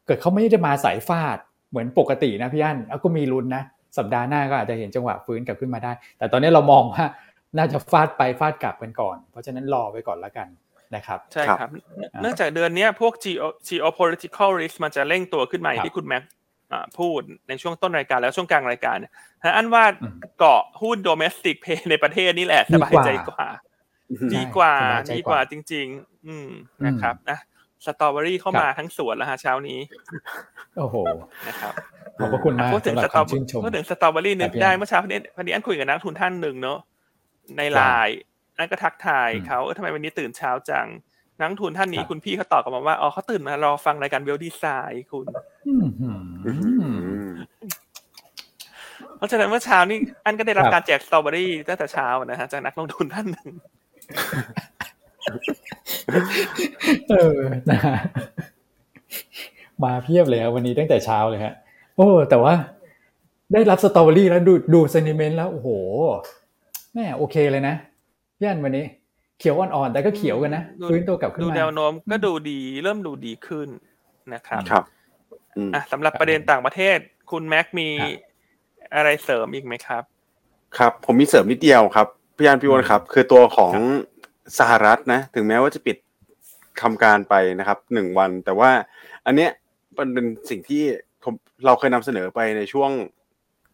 [0.06, 1.38] เกิดเขาไม่ได้มาสายฟาด
[1.70, 3.62] เหมือนปกตินะพี่อั้นเอาก็มีลุ้นนะ
[3.98, 7.04] สัปดาห์หน้าก็อาจจะเห็นจังหวะฟื้นกลับขึ้นมาได้ แต่ตอนนี้เรามองว่า
[7.58, 10.48] น่าจะฟาดไปฟาดกลับกันก่อน เพราะฉะนั้นรอไว้ก่อนละกัน
[10.94, 11.70] นะครับใช่ครับครับ
[12.22, 16.22] เนื่องจากเดือนเนี้ยพวก geo geopolitical risk มันจะเร่งตัวขึ้นมาอย่างที่คุณแม็ก
[16.72, 19.12] อ่าพูดในช่วงต้นรายการแล้วช่วงกลางรายการเนี่ย
[19.44, 23.46] ฮะอันว่าอืมเกาะหุ้น domestic pay ในประเทศนี่แหละสบายใจกว่า
[24.34, 26.48] ดีกว่าสบายใจดีกกว่าว่าจริง ๆ อืม
[26.86, 27.38] นะครับนะ
[27.86, 29.78] สตรอเบอรี่เข้ามาทั้งสวนแล้วฮะเช้านี้
[30.78, 30.96] โอ้โห
[31.48, 31.72] นะครับ
[32.18, 36.78] ขอบพระคุณมากพูดถึงสำหรับสตรอคำชื่นชมพูดถึงสตรอเบอรี่นึกครับพี่ได้อันเมื่อเช้าพอดีพอดีอันคุยกับนักลงทุนท่านหนึ่งเนอะ
[37.56, 38.18] ในไลน์
[38.58, 40.86] นั่นก็ทักทายอืมเขาเออทำไมวันนี้ตื่นเช้าจัง
[41.38, 45.26] นักลงทุนท่านนี้ครับคุณพี่เขาตอบกลับมาว่าอ๋อเขาตื่นมารอฟังรายการเวลดีไซน์คุณ
[45.66, 46.52] อืมหืมอื
[47.26, 47.28] ม
[49.16, 53.48] เพราะฉะนั้นเมื่อเช้านี่อันก็ได้รับครับการแจกสตรอเบอรี่ตั้งแต่เช้านะฮะจากนักลงทุนท่านหนึ่ง
[57.10, 57.38] เออ
[57.70, 57.96] นะฮะ
[59.84, 61.54] มาเพียบเลยครับวันนี้ตั้งแต่เช้าเลยฮะ
[61.96, 62.54] โอ้แต่ว่า
[63.52, 65.68] ได้รับสตรอเบอรี่แล้วดูดูเซนิเมนต์แล้วโอ้โห
[66.94, 67.74] แม่โอเคเลยนะ
[68.38, 68.84] พี่อันวันนี้
[69.38, 73.68] เขียวอ่อนๆแต่ก็เขียวกันนะดูฟื้นตัวกลับขึ้นดูมาแนวโน้มก็ดูดี เริ่มดูดีขึ้น
[74.34, 74.84] นะครับครับ
[75.56, 76.98] อืมอะสำหรับประเด็นต่างประเทศ
[77.30, 77.88] คุณแม็กมี
[78.94, 80.02] อะไรเสริมอีกไหมครับ
[80.78, 82.06] ครับ ผมมีเสริมนิดเดียวครับ
[82.36, 83.72] พี่อันพี่อ้วนครับ คือตัวของ
[84.58, 85.96] สหรัฐนะ ถึงแม้ว่าจะปิด
[86.82, 88.70] ทำการไปนะครับหนึ่งวัน แต่ว่า
[89.26, 89.50] อันเนี้ย
[89.98, 90.82] มันเป็นสิ่งที่
[91.22, 91.34] ผม
[91.66, 92.90] เราเคยนำเสนอไปในช่วง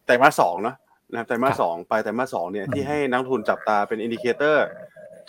[0.05, 0.75] ไตรมาสสองเนอะ
[1.11, 4.65] นะครับไตรมาสสองไปไตรมาสสองเนี่ยที่ให้นักลงทุนจับตาเป็น indicator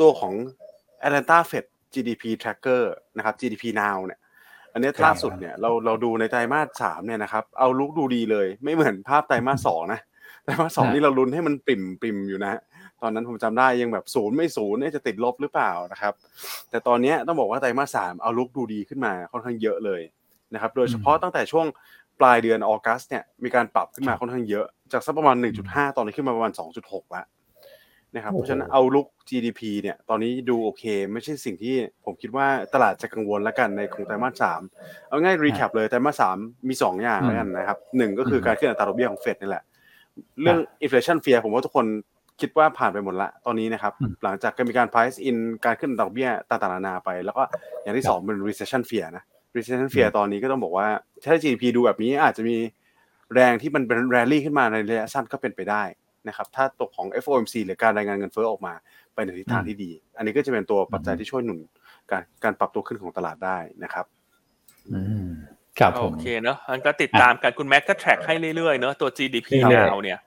[0.00, 0.34] ตัวของ
[1.06, 1.64] Atlanta Fed
[1.94, 2.82] GDP Tracker
[3.16, 4.20] นะครับ GDP Now เนี่ย
[4.72, 10.00] อันเนี้ยครับล่าสุดเนี่ยเราเราดูในไตรมาสสามเนี่ยนะครับ outlook ดูดีเลย ไม่เหมือนภาพไตรมาสสองนะ
[10.44, 12.60] ไตรมาสสองนะนี่เราลุ้นให้มันปริ่มปริ่มอยู่นะ
[13.02, 16.12] ตอนนั้นผมจำได้ยังแบบศูนย์ไม่ศูนย์เนี่ยจะติดลบหรือเปล่านะครับ
[16.70, 20.02] แต่ตอนเนี้ยต้องบอกว่าไตรมาสสามเอาลุกดูดีขึ้นมาค่อนข้างเยอะเลย
[20.54, 21.66] นะครับ โดยเฉพาะตั้งแต่ช่วง
[22.20, 25.36] ปลายเดือนออกัสเนี่ยมีการปรับขึ้นมาค่อนข้างเยอะ จากสักประมาณ
[25.66, 27.26] 1.5 ตอนนี้ขึ้นมาประมาณ 2.6แล้ว
[28.14, 31.74] นะครับโอ้โหเพราะฉะนั้นเอาลุก GDP เนี่ยตอนนี้ดูโอเค ไม่ใช่สิ่งที่
[32.04, 34.60] ผมคิดว่าตลาดจะกังวลแล้วกันในของไตรมาสสาม
[35.08, 36.36] เอาง่ายรีแคปเลยไตรมาสสาม
[36.68, 39.64] มีสองอย่างแล้วกันนะครับหนึ่งก็คือการขึ้นอัตราดอกเบี้ยของเฟดนี่แหละ
[40.40, 41.86] เรื่อง inflation fear ผมว่าทุกคน
[42.40, 47.42] คิดว่าผ่านไปหมดละตอนนี้นะครับอืมหลังจากมีการ price in การขึ้นดอกเบี้ยต่างๆนานาไป แล้วก็
[47.82, 49.24] อย่างที่สองเป็น recession fear นะ
[49.56, 50.86] recession fear ตอนนี้ก็ต้องบอกว่า
[51.24, 52.56] ถ้า GDP ดูแบบนี้อาจจะมี
[53.34, 55.82] แรงที่มันเป็น rally ขึ้นมาในระยะสั้นก็เป็นไปได้
[56.28, 58.74] นะครับ ถ้าตัวของ FOMC หรือการรายงานเงินเฟ้อออกมา
[59.14, 61.60] ไปในทิศทางที่ดี อันนี้ก็จะเป็นตัวปัจจัยที่ช่วยหนุน
[62.10, 64.06] การการปรับตัวขึ้นของตลาดได้นะครับ
[64.90, 65.30] อืม
[65.78, 70.20] ครับผโอมเคเนอะมันก็ติดตามกันคุณแม็กก็ track ให้เรื่อยๆเนอะตัว GDP เรื่อยๆดาวเนี่ย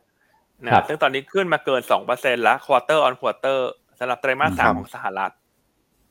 [0.65, 3.59] นะครับซึ่งตอนนี้ขึ้นมาเกินสองเปอร์เซ็นต์ละ quarter on quarter
[3.99, 5.31] สำหรับไตรมาสสาครัมบของสหรัฐ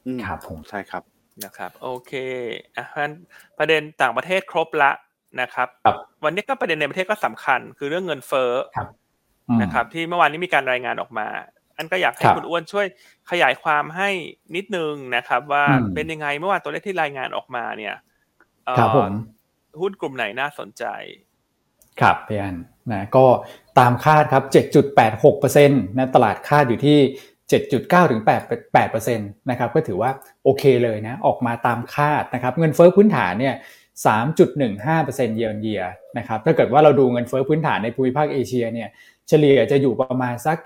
[0.06, 1.02] อืมครับผมใช่ครับ
[1.44, 2.12] นะครับ โอเค
[2.76, 3.14] อะเพราะฉะนั้น
[3.58, 4.90] ประเด็นต่างประเทศครบละ
[5.40, 8.88] นะครับครับวันนี้ก็ประเด็นในประเทศก็สำคัญ คือเรื่องเงินเฟ้อครับ
[9.48, 11.26] อืมนะครับ ที่เมื่อวานนี้มีการรายงานออกมา
[11.76, 12.86] อันก็อยากให้ครับคุณอ้วนช่วย
[13.30, 14.10] ขยายความให้
[14.56, 18.02] นิดนึงนะครับ ว่าอืมเป็นยังไงเมื่อวานตัวเลขที่รายงานออกมาเนี่ยเอ่อ
[18.78, 19.12] ครับผม
[19.80, 20.84] หุ้นกลุ่มไหนน่าสนใจ
[22.00, 22.56] ครับพี่อัน
[22.92, 23.24] นะก็
[23.78, 24.44] ตามคาดครับ
[25.06, 26.98] 7.86%นะตลาดคาดอยู่ที่
[27.50, 30.10] 7.9ถึง8 8%นะครับก็ถือว่า
[30.44, 33.54] โอเคเลยนะออกมาตามคาดนะครับเงินเฟ้อพื้นฐานเนี่ย
[34.06, 35.82] 3.15%เยียร์เยีย
[36.18, 38.88] นะครับถ้าเกิดว่าเราดูเงินเฟ้อพื้นฐานในภูมิภาคเอเชียเนี่ย
[39.28, 40.56] เฉลี่ยจะอยู่ประมาณสัก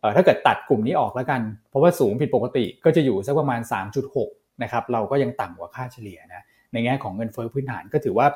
[0.00, 1.40] เอ่อถ้าเกิดตัดกลุ่มนี้ออกแล้วกัน
[1.70, 3.60] เพราะว่าสูงผิดปกติก็จะอยู่สักประมาณ
[4.10, 6.44] 3.6นะครับเราก็ยังต่ำกว่าค่าเฉลี่ยนะ
[6.74, 8.26] ในแง่ของเงินเฟ้อพื้นฐานก็ถือว่า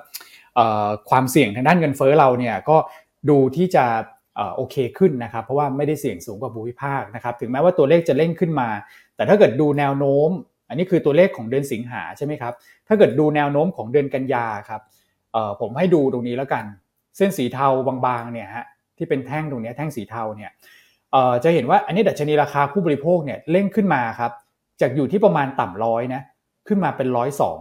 [1.10, 2.76] ความเสี่ยงทางด้านเงินเฟ้อเราเนี่ยก็
[3.30, 3.84] ดูที่จะ
[4.56, 8.68] โอเคขึ้นนะครับ เพราะว่าไม่ได้เสี่ยงสูงกว่าภูมิภาคนะครับ ถึงแม้ว่าตัวเลขจะเร่งขึ้นมา
[9.16, 10.30] แต่ถ้าเกิดดูแนวโน้ม
[10.68, 12.52] อันนี้คือตัวเลขของเดือนสิงหาใช่ไหมครับ
[12.88, 14.80] ถ้าเกิดดูแนวโน้มของเดือนกันยาครับ
[15.60, 16.64] ผมให้ดูตรงนี้แล้วกัน
[17.16, 17.68] เส้นสีเทา
[18.06, 18.66] บางๆเนี่ยฮะ
[18.96, 20.50] ที่เป็นแท่งตรงนี้แท่งสีเทาเนี่ย
[21.44, 24.32] จะเห็นว่าอันนี้ดัชนีราคาผู้บริโภคเนี่ยเร่งขึ้นมาครับ
[24.80, 26.22] จากอยู่ที่ประมาณต่ำร้อยนะ
[26.68, 27.58] ขึ้นมาเป็นร้อยสอง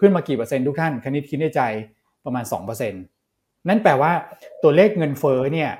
[0.00, 1.62] ขึ้นมากี่เปอร์เซ็นต์ทุกท่านคณิตคิดในใจ
[2.24, 4.12] ประมาณ 2%นั่นแปลว่า
[4.62, 5.70] ตัวเลขเงินเฟ้อเนี่ย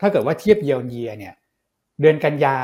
[0.00, 1.34] ถ้าเกิดว่าเทียบเยียเยียเนี่ย
[2.00, 2.56] เดือนกันยา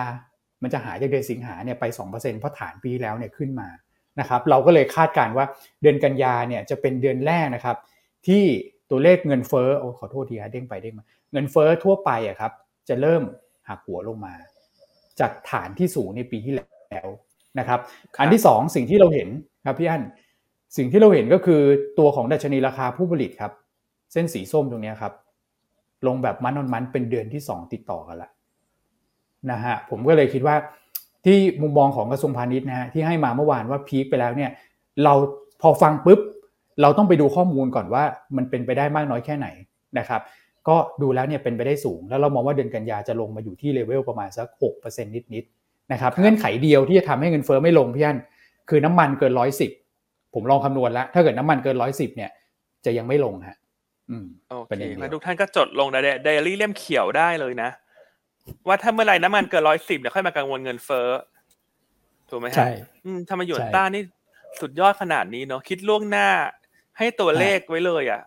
[0.63, 3.69] มันจะหายจากเดือนสิงหาเนี่ยไป 2%เพราะฐานปีแล้วเนี่ยขึ้นมา
[4.21, 5.47] นะครับเราก็เลยคาดการ์ว่า
[5.83, 7.77] เดือนกันยาเนี่ยจะเป็นเดือนแรกนะครับ
[8.27, 8.45] ที่
[8.91, 12.53] ตัวเลขเงินเฟ้อโอ้ขอโทษทีฮะเด้งไปเด้งมาเงินเฟ้อทั่วไปอะครับ
[12.89, 13.23] จะเริ่ม
[13.69, 14.35] หักหัวลงมา
[15.21, 17.07] จากฐานที่สูงในปีที่แล้ว
[17.59, 17.81] นะครับ
[18.15, 19.29] ครับอันที่สองสิ่งที่เราเห็น
[19.67, 20.03] ครับพี่อั้น
[20.77, 21.61] สิ่งที่เราเห็นก็คือ
[21.99, 23.53] ตัวของดัชนีราคาผู้ผลิตครับ
[24.13, 25.13] เส้นสีส้มตรงนี้ครับ
[26.07, 28.31] ลงแบบมันนอนมันเป็นเดือนที่สองติดต่อกันละ
[29.51, 30.57] นะฮะผมก็เลยคิดว่า
[31.25, 34.51] ที่มุมมองของกระทรวงพาณิชย์นะฮะที่ให้มาเมื่อวานว่าพีคไปแล้วเนี่ย
[35.05, 35.15] เรา
[35.63, 36.21] พอฟังปุ๊บ
[36.83, 38.05] เราต้องไปดูข้อมูลก่อนว่า
[38.37, 39.49] มันเป็นไปได้มากน้อยแค่ไหน
[39.99, 40.21] นะครับ
[40.69, 44.47] ก็ดูแล้วเนี่ยเป็นไปได้สูง แล้วเรามองว่าเดือนกันยาจะลงมาอยู่ที่เลเวลประมาณสัก
[44.83, 48.19] 6%นิดๆนะครับเงื่อนไขเดียวที่จะทำให้เงินเฟ้อไม่ลงพี่อัน
[48.69, 49.71] คือน้ำมันเกินร้อยสิบ
[50.37, 52.31] ผมลองคำนวณแล้ว ถ้าเกิดน้ำมันเกินร้อยสิบเนี่ย
[52.85, 53.57] จะยังไม่ลงฮะ
[54.11, 57.71] อืมโอประเคเด็นเดียวมาทุกท่านก็จดลงในไดอารี่เล่มเขียวได้เลยนะ
[58.67, 61.09] ว่าถ้าเมื่อไหร่น้ำมันเกินร้อยสิบเดี๋ยวค่อยมากังวลเงินเฟ้อ
[62.31, 62.71] ถูกไหมฮะใช่
[63.05, 64.03] อืมทำไมหยวนใช่ต้านี่
[64.61, 66.29] สุดยอดขนาดนี้เนาะคิดล่วงหน้า
[66.99, 68.23] ให้ตัวเลขไว้เลยอะ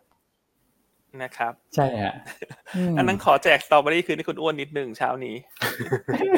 [1.24, 2.14] นะครับ ใช่ฮะ
[2.91, 5.36] มอันนั้นขอแจกสตรอเบอรี่คืนให้คุณอ้วนนิดหนึ่งเช้านี้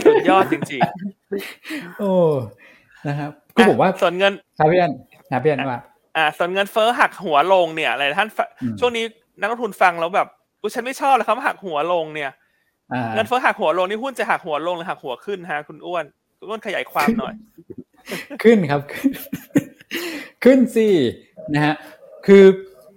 [0.06, 0.82] สุดยอดจริง
[2.00, 2.12] โอ้
[3.08, 4.92] นะครับๆคือผมว่าอะส่วนเงินครับพี่อัน
[5.32, 5.80] นะพี่อันว่า
[6.18, 9.04] อ่าส่วนเงินเฟ้อหักหัวลงเนี่ยอะไรท่านฟอืมช่วงนี้
[9.40, 10.28] นักลงทุนฟังแล้วแบบ
[10.62, 12.32] กูฉันไม่ชอบเลยครับหักหัวลงเนี่ย
[12.94, 16.06] อ่าเงินเฟ้อหักหัวลงนี่หุ้นจะหักหัวลงหรือหักหัวขึ้นฮะคุณอ้วน
[16.40, 17.34] คุณอ้วนขยายความหน่อย
[18.44, 19.12] ขึ้นครับขึ้น
[20.44, 20.88] ขึ้นสิ
[21.54, 21.76] นะฮะ
[22.28, 22.44] คือ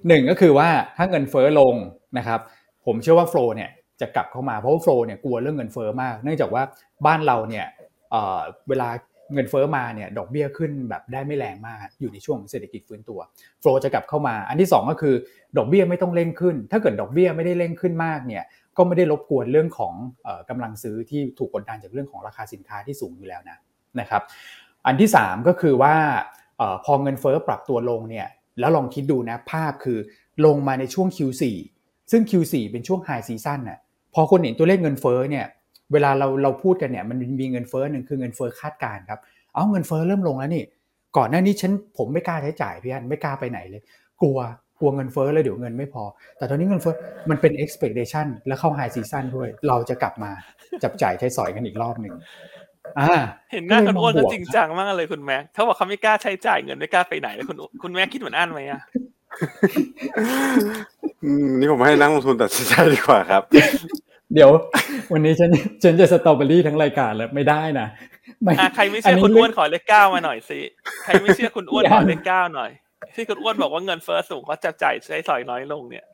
[0.09, 1.74] หนึ่งก็คือว่าถ้าเงินเฟ้อลง
[2.18, 2.41] นะครับ
[2.87, 3.70] ผมเชื่อว่าโฟลเนี่ย
[4.01, 6.62] จะกลับเข้ามาเพราะว่าโฟลเนี่ยกลัวเรื่องเงินเฟ้อมาก เนื่องจากว่า
[7.07, 7.66] บ้านเราเนี่ย
[8.11, 8.89] เอ่อเวลา
[9.33, 13.20] เงินเฟ้อมาเนี่ยดอกเบี้ยขึ้นแบบได้ไม่แรงมากอยู่ในช่วงเศรษฐกิจฟื้นตัว
[13.61, 15.14] โฟลจะกลับเข้ามา อันที่สองก็คือ
[15.57, 18.45] ดอกเบี้ยไม่ต้องเร่งขึ้น ถ้าเกิดดอกเบี้ยไม่ได้เร่งขึ้นมากเนี่ย
[18.77, 19.95] ก็ไม่ได้รบกวนเรื่องของ
[20.27, 23.59] ออกำลังซื้อที่ถูกกดดันจากเรื่องของราคาสินค้าที่สูงอยู่แล้วนะ
[24.01, 24.22] นะครับ
[24.87, 25.95] อันที่ 3 ก็คือว่า
[26.61, 28.27] ออพอเงินเฟ้อปรับตัวลงเนี่ย
[28.61, 29.99] แล้วลองคิดดูนะภาพคือ
[30.47, 31.43] ลงมาในช่วง Q4
[32.11, 33.79] ซึ่ง Q4 เป็นช่วง High Season น่ะ
[34.14, 35.47] พอคนเห็นตัวเลขเงินเฟ้อเนี่ย
[35.95, 39.20] เวลาเราเราพูดกันเนี่ยมันมีเงินเฟ้อหนึ่งคือเงินเฟ้อคาดการณ์ครับ
[39.55, 40.64] เอาเงินเฟ้อเริ่มลงแล้วนี่
[41.16, 43.82] ก่อนหน้านี้ฉันผมไม่กล้าใช้จ่ายพี่อันไม่กล้าไปไหนเลย
[44.22, 44.38] กลัว
[44.78, 46.03] กลัวเงินเฟ้อแล้วเดี๋ยวเงินไม่พอ
[46.38, 46.95] แต่ตอนนี้เงินเฟ้อ
[47.30, 50.30] มันเป็น expectation แล้วเข้า high season ด้วย เราจะกลับมา
[50.82, 52.14] จับจ่ายใช้สอยกันอีกรอบหนึ่ง
[53.01, 53.14] อ่า
[53.53, 58.80] เห็นหน้าคุณอ้วนก็ก็เลยมองบวกจริงจังมากเลยคุณแม็กเขาบอกเขาไม่กล้าใช้จ่ายเงินไม่กล้าไปไหนเลยคุณคุณแม็กคิดเหมือนอันไหมอะ
[61.24, 63.42] อืมนี่ผมให้นักลงทุนตัดสินใจดีกว่าครับ
[64.35, 64.51] เดี๋ยว
[65.12, 65.51] วันนี้ฉัน
[65.83, 67.89] ฉันจะสตรอเบอรี่ทั้งรายการแล้วไม่ได้นะ
[68.43, 70.61] ไม่อะใครไม่เชื่อคุณอ้วนขอเลขเก้ามาหน่อยสิ
[71.05, 72.70] ใครไม่เชื่อคุณอ้วนยังขอเลขเก้าหน่อย
[73.14, 76.07] ที่คุณอ้วนบอกว่าเงินเฟ้อสูงเขาจะจ่ายใช้สอยน้อยลงเนี่ย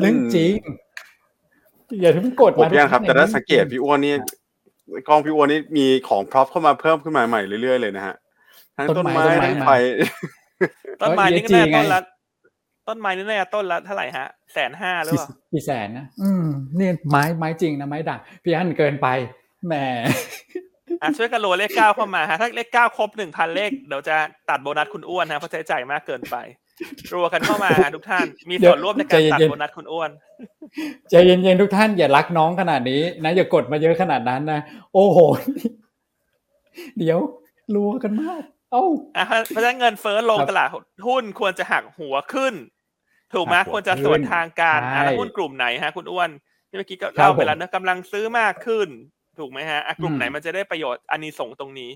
[0.00, 0.52] เรื่องจริง
[2.00, 4.14] อย่าเพิ่งกดผมมายังครับทุแต่ท่นถ้าสังเกตพี่อ้วนนี่
[5.08, 8.14] กล้องพี่อ้วนนี่มีของพร็อพเข้ามาเพิ่มขึ้นมาใหม่เรื่อยๆเลยนะฮะ
[8.76, 9.70] ทั้งต้นไม้ทั้งไฟ
[11.00, 12.00] ต้นไม้นี่ก็เออน่า ESG ต้นไงละ
[12.88, 16.44] ต้นไม้นี่น่าจะต้นละเท่าไหร่ฮะแสนห้าหรือเปล่ากี่แสนนะอืม
[16.76, 19.08] เนี่ยไม้ไม้จริงนะไม้ด่างพี่อันเกินไป
[19.66, 19.74] แหม
[21.02, 24.16] อะช่วยกันโรยเลขเก้าเข้ามาฮะถ้าเลขเก้าครบหนึ่งพันเลขเดี๋ยวจะ
[24.50, 26.36] ตัดโบนัสคุณอ้วนนะเพราะใช้จ่ายมากเกินไป
[27.12, 30.10] รัวกันเข้ามาทุกท่านมีส่วนร่วมในการตัดโบนัสคุณอ้วน
[31.10, 34.60] ใจเย็นๆทุกท่านอย่ารักน้องขนาดนี้นะอย่ากดมาเยอะขนาดนั้นนะ
[34.94, 35.18] โอ้โห
[36.98, 37.18] เดี๋ยว
[37.74, 38.42] รัวกันมาก
[38.72, 38.84] เอ้า
[39.16, 40.68] อะเพราะฉะนั้นเงินเฟ้อลงครับตลาด
[41.08, 42.54] หุ้นควรจะหักหัวขึ้น
[43.34, 46.30] ถูกไหมหักหัวควรจะส่วนทางการขึ้นอะแล้วใช่หุ้นกลุ่มไหนฮะ คุณอ้วน
[46.68, 48.88] ที่เมื่อกี้ก็ครับเล่าไปผมแล้วนะกำลังซื้อมากขึ้น
[49.38, 51.90] ถูกไหมฮะอะกลุ่มอืมไหนมันจะได้ประโยชน์อันนี้ส่งส์ตรงนี้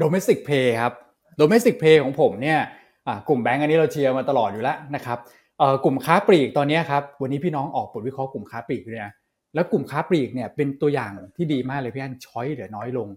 [0.00, 0.92] domestic pay ครับ
[1.40, 2.60] domestic pay ของผมเนี่ย
[3.06, 5.18] อ่ากลุ่มแบงก์อันนี้เราเชียร์มาตลอดอยู่แล้วนะครับ
[5.58, 9.12] เอ่อกลุ่มค้าปลีกตอนนี้ครับวันนี้พี่น้องออกบทวิเคราะห์กลุ่มค้าปลีกด้วยนะ
[9.54, 13.08] แล้วกลุ่มค้าปลีกเนี่ยเป็นตัวอย่างที่ดีมากเลยพี่อันช้อยเหลือน้อยลง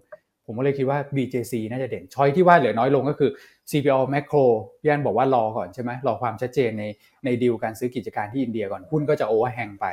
[0.45, 3.31] ผมก็เลยคิดว่า BJC น่าจะเด่น choice ที่ว่าเหลือน้อยลงก็คือ
[3.71, 4.45] CPALL Makro
[4.81, 6.83] พี่อันบอกว่ารอก่อนใช่ไหมรอความชัดเจนใน
[7.25, 9.85] ในดีลการซื้อกิจการที่อินเดียก่อนหุ้นก็จะ overhang ไป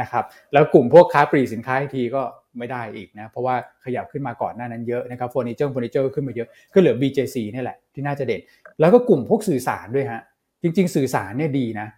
[0.00, 2.22] นะครับแล้วกลุ่มพวกค้าปลีกสินค้าทีก็
[2.58, 8.40] ไม่ได้อีกนะ เพราะว่าขยับขึ้นมาก่อนหน้านั้นเยอะนะครับเฟอร์นิเจอร์เฟอร์นิเจอร์ขึ้นมาเยอะก็เหลือ BJC นี่แหละที่น่าจะเด่น
[8.80, 10.20] แล้วก็กลุ่มพวกสื่อสารด้วยฮะ
[10.62, 11.88] จริง ๆ สื่อสารเนี่ยดีนะ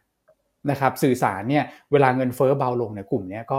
[0.70, 3.58] นะครับสื่อสารเนี่ยเวลาเงินเฟ้อเบาลงเนี่ยกลุ่มนี้ก็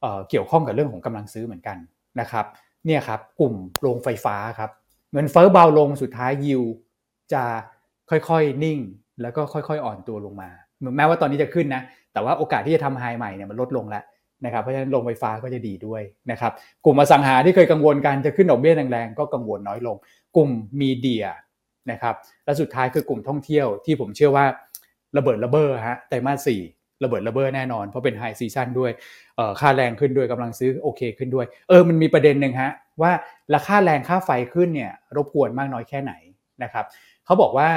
[0.00, 1.76] เอ่อเกี่ยวข้องกับเรื่องของกำลังซื้อเหมือนกัน
[2.20, 2.46] นะครับ
[2.86, 4.70] เนี่ยครับกลุ่มโรงไฟฟ้าครับ
[5.12, 6.62] เงินเฟ้อเบาลงสุดท้ายยิว
[7.32, 7.44] จะ
[8.10, 8.78] ค่อยๆนิ่ง
[9.22, 10.50] แล้วก็ค่อยๆอ่อนตัวลงมา
[10.96, 11.82] แม้ว่าตอนนี้จะขึ้นนะ
[12.12, 14.04] แต่ว่าโอกาสที่จะทำไฮใหม่เนี่ยมันลดลงแล้ว
[14.44, 16.52] นะครับเพราะฉะนั้นโรงไฟฟ้าก็จะดีด้วยนะครับ
[16.84, 19.96] กลุ่มอสังหาที่เคยกังวลกันจะขึ้นดอกเบี้ยแรงๆก็กังวลน้อยลง
[20.36, 21.26] กลุ่มมีเดีย
[21.90, 22.14] นะครับ
[22.44, 24.46] และสุดท้ายคือกลุ่มท่องเที่ยวที่ผมเชื่อว่า
[25.16, 26.60] ระเบิดระเบ้อฮะไตรมาสสี่
[27.02, 28.90] ระเบิดระเบ้อแน่นอน เพราะเป็น high season ด้วย
[29.60, 32.72] ค่าแรงขึ้นด้วยกำลังซื้อโอเคขึ้นด้วย เออมันมีประเด็นหนึ่งฮะ
[33.02, 33.12] ว่า
[33.54, 36.12] ราคาแรงค่าไฟขึ้นเนี่ยรบกวนมากน้อยแค่ไหน
[36.62, 36.84] นะครับ
[37.24, 37.68] เขาบอกว่า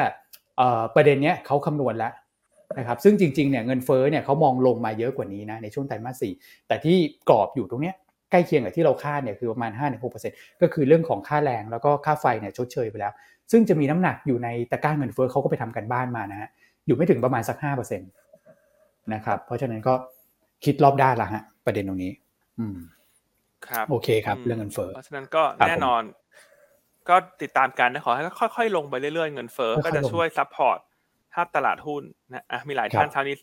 [0.96, 2.14] ประเด็นเนี้ยเขาคำนวณแล้ว
[2.78, 6.34] นะครับซึ่งจริงๆเนี่ยเงินเฟ้อเนี่ยเขามองลงมาเยอะกว่านี้นะในช่วงไตรมาสสี่
[6.68, 6.98] แต่ที่
[7.30, 7.96] กรอบอยู่ตรงเนี้ย
[8.32, 9.72] ใกล้เคียงกับที่เราคาดเนี่ยคือประมาณ
[10.16, 13.14] 5-6%ก็คือเรื่องของค่าแรงแล้วก็ค่าไฟเนี่ยชดเชยไปแล้ว
[13.52, 16.50] ซึ่งจะมีน้ำหนักอยู่ในตะกร้าเงินเฟ้อเขาก็ไปทำกันบ้านมานะฮะ
[16.86, 18.06] อยู่ไม่ถึงประมาณสักห้าเปอร์เซ็นต์
[19.14, 19.94] นะครับ เพราะฉะนั้นก็
[20.66, 22.12] คิดรอบด้านละฮะ ประเด็นตรงนี้
[22.60, 22.78] อืม
[23.68, 26.02] ครับโอเคครับมเรื่องเงินเฟ้อเพราะฉะนั้นก็ครับแน่นอน
[27.10, 28.24] ก็ติดตามกันนะขอให้
[28.58, 30.80] ค่อยๆลงไปเรื่อยๆเงินเฟ้อค่อยๆก็จะลงช่วย support
[31.34, 32.04] ภาพตลาดหุ้น
[32.34, 33.36] นะอะมีหลายครับท่านคราวนี้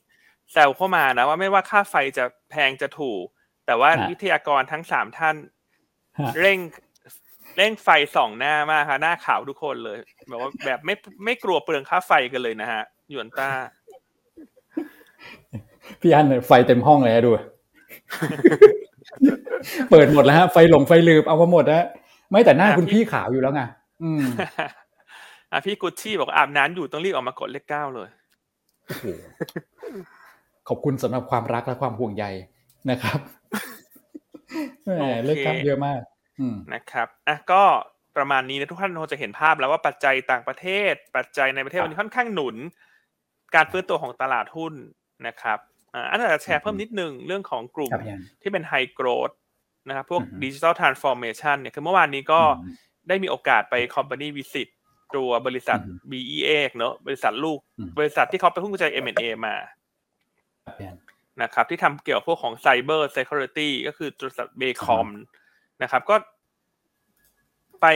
[0.53, 3.25] แซวเข้ามานะว่าไม่ว่าค่าไฟจะแพงจะถูก
[3.67, 5.37] แต่ว่าฮะวิทยากรทั้งสามท่าน
[6.19, 6.59] ฮะเร่ง
[7.57, 9.99] เร่งไฟส่องหน้ามากค่ะหน้าขาวทุกคนเลย
[10.29, 10.95] แบบว่าแบบไม่
[11.25, 13.51] ไม่กลัวเปลืองค่าไฟกันเลยนะฮะหยวนต้า
[16.01, 17.31] พี่อันเนี่ยไฟเต็มห้องเลยฮะดู
[19.91, 21.85] เปิดหมดแล้วฮะไฟหลงไฟลืมเอามาหมดแล้ว
[22.31, 23.63] ไม่แต่หน้าอะคุณพี่พี่ขาวอยู่แล้วไง
[24.03, 24.23] อืม
[25.53, 28.09] อะพี่กุชชี่บอกอาบน้ำอยู่ต้องรีบออกมากดเลขเก้าเลย
[28.87, 29.07] โอ้โห
[30.69, 32.25] ขอบคุณสำหรับความรักและความห่วงใย
[32.91, 33.19] นะครับ
[34.85, 36.01] แหมโอเคเลือกครับเยอะมาก
[36.41, 37.63] อืมนะครับอะก็
[38.17, 42.57] ประมาณนี้นะทุกท่านคงจะเห็นภาพแล้วว่าปัจจัยต่างประเทศ ปัจจัยในประเทศครับวันนี้ค่อนข้างหนุน
[43.55, 44.75] การฟื้นตัวของตลาดหุ้น
[45.27, 45.59] นะครับ
[45.95, 49.31] อ่าอันนั้นจะแชร์เพิ่มนิดนึงเรื่องของกลุ่มครับพี่อันที่เป็น high growth
[49.89, 52.73] นะครับพวกอือฮึดิจิ t a ลทรานส์ฟอร์เมชันเนี่ยคือเมื่อวานนี้ก็อืม
[53.09, 54.69] ได้มีโอกาสไป company visit
[55.17, 59.55] ตัวบริษัทอือฮึ BE8 เนอะบริษัทลูกอืมบริษัทที่เขาไปพุ่งกระจาย M&A มา
[60.65, 60.99] ครับพี่อัน
[61.43, 65.09] นะครับที่ทำเกี่ยวกับพวกของ Cyber Security ก็คือบริษัทเบคอม
[65.83, 66.17] นะครับ ก็
[67.81, 67.87] ไป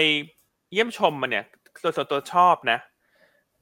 [0.73, 1.45] เยี่ยมชมมันเนี่ย
[1.83, 2.79] ส่วนส่วนตัวชอบนะ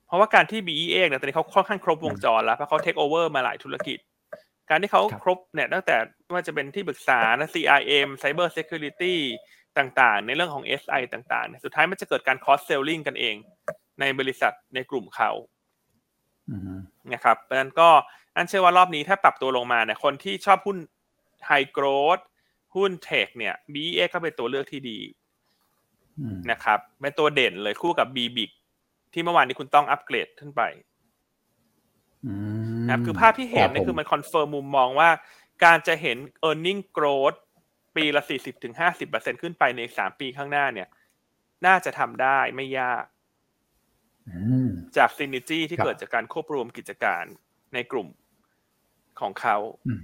[0.07, 3.99] เพราะว่าการที่ BEA เนี่ยตอนนี้เขาค่อนข้างครบวงจรแล้วเพราะเขาเทคโอเวอร์มาหลายธุรกิจ
[4.71, 9.15] การที่เขาครับครบเนี่ยตั้งแต่ไม่ว่าจะเป็นที่ปรึกษานะ CRM Cyber Security
[9.79, 13.37] ต่างๆ ในเรื่องของ SI ต่างๆเนี่ยสุดท้ายมันจะเกิดการ cross selling กันเอง
[14.01, 15.31] ในบริษัทในกลุ่มเขา
[16.51, 16.79] อืม
[17.13, 17.89] นะครับเพราะฉะนั้นก็
[18.37, 20.79] อันเชื่อว่ารอบนี้ถ้าปรับตัวลงมาเนี่ยคนที่ชอบหุ้น
[21.47, 21.87] ไฮโกร
[22.17, 22.19] ด
[22.77, 24.99] หุ้นเทคเนี่ย BEA ก็เป็นตัวเลือกที่ดี
[26.21, 28.51] อืมนะครับเป็นตัวเด่นเลยคู่กับ b b i g
[29.17, 30.63] ที่เมื่อวานนี้คุณต้องอัปเกรดขึ้นไป
[32.27, 32.33] อื
[32.83, 35.11] มนะครับคือภาพที่เห็นเนี่ยรับคือมัน confirm มุมมองว่า
[35.65, 37.39] การจะเห็น e a r n i n g growth
[37.97, 38.23] ปีละ
[38.83, 40.89] 40-50%ขึ้นไปใน3ปีข้างหน้าเนี่ย
[41.67, 43.05] น่าจะทำได้ไม่ยาก
[44.29, 47.25] อืมจาก synergy ที่ครับเกิดจากการควบรวมกิจการ
[47.75, 48.09] ในกลุ่ม
[49.21, 49.57] ของเขา
[49.89, 50.01] อืม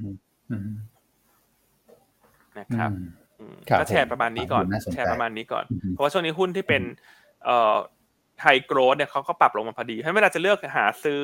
[0.51, 0.71] อืม
[2.59, 3.09] นะครับอืม
[3.39, 6.83] อืมครับก็แชร์ประมาณนี้ก่อนผมน่าสนใจแชร์ประมาณนี้ก่อนอืมเพราะว่าช่วงนี้หุ้นที่เป็น
[7.45, 7.77] เอ่อ
[8.43, 11.23] ไฮโกรดเนี่ยเขาก็ปรับลงมาพอดี ให้เวลาจะเลือกหาซื้อ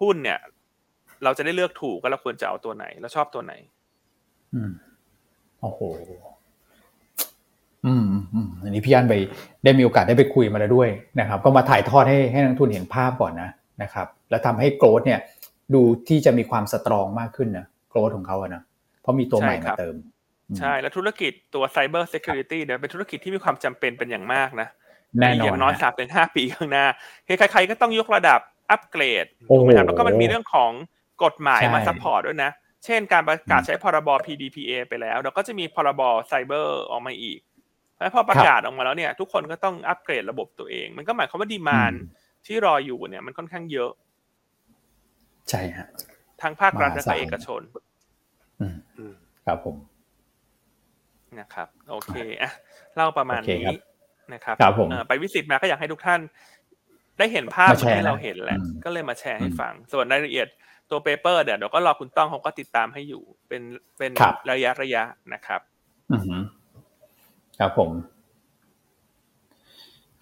[0.00, 0.38] หุ้นเนี่ย
[1.24, 3.52] เราจะได้เลือกถูกว่าเราควรจะเอาตัวไหน แล้วชอบตัวไหน
[4.54, 4.72] อืม
[5.60, 5.80] โอ้โห
[7.86, 8.04] อืม
[8.34, 9.14] อืมอันนี้พี่อันไป
[9.64, 10.88] ได้มีโอกาสได้ไปคุยมาแล้วด้วย
[11.20, 13.50] นะครับ ก็มาถ่ายทอดให้ให้นักทุนเห็นภาพก่อนนะ
[13.82, 15.20] นะครับ แล้วทำให้โกรดเนี่ย
[15.74, 18.62] ดูที่จะมีความสตรองมากขึ้นนะโกรดของเขาอะนะ
[19.00, 19.94] เพราะมีตัวใหม่มาเติม
[20.58, 26.84] ใช่ แล้วธุรกิจตัว Cyber Security เนี่ยเป็นธุรกิจที่มีความจำเป็นเป็นอย่างมากนะแน่นอนอย่างน้อยสามถึงห้าปีข้างหน้า
[27.26, 28.40] ใครๆก็ต้องยกระดับ
[28.70, 30.70] อัปเกรดโอ้ถูกโหไหมครับแล้วก็มันมีเรื่องของ
[31.24, 32.50] กฎหมายใช่มา support ด้วยนะ
[32.84, 37.40] เช่นการประกาศใช้พรบ PDPA ไปแล้วเราก็จะมีพรบไซเบอร์ออกมาอีก
[37.92, 41.92] เพราะฉะนั้นพอประกาศออกมาแล้วเนี่ย ทุกคนก็ต้องอัปเกรดระบบตัวเอง มันก็หมายความว่า demand
[42.46, 43.90] ที่รออยู่เนี่ยมันค่อนข้างเยอะ
[45.50, 45.86] ใช่ฮะ
[46.42, 47.60] ทั้งภาครัฐและมหาศาลก็เอกชน
[48.60, 49.14] อืมอืม
[49.46, 49.76] ครับผม
[51.40, 52.50] นะครับ โอเคอะ
[52.94, 53.76] เล่าประมาณโอเคนี้ครับ
[54.32, 56.20] นะครับครับผมเอ่อไป visit มาก็อยากให้ทุกท่าน
[57.18, 60.48] ได้เห็นภาพมาแชร์ที่เรานะเห็นแหละอืมก็เลยมาแชร์ให้อืมฟัง ส่วนรายละเอียด
[60.90, 63.62] ตัวเปเปอร์เดี๋ยวเดี๋ยวก็รอคุณต้องเขาก็ติดตามให้อยู่ เป็น
[63.98, 65.02] เป็นครับระยะระยะ
[65.32, 65.60] นะครับ
[66.12, 66.40] อือหือ
[67.58, 67.90] ครับผม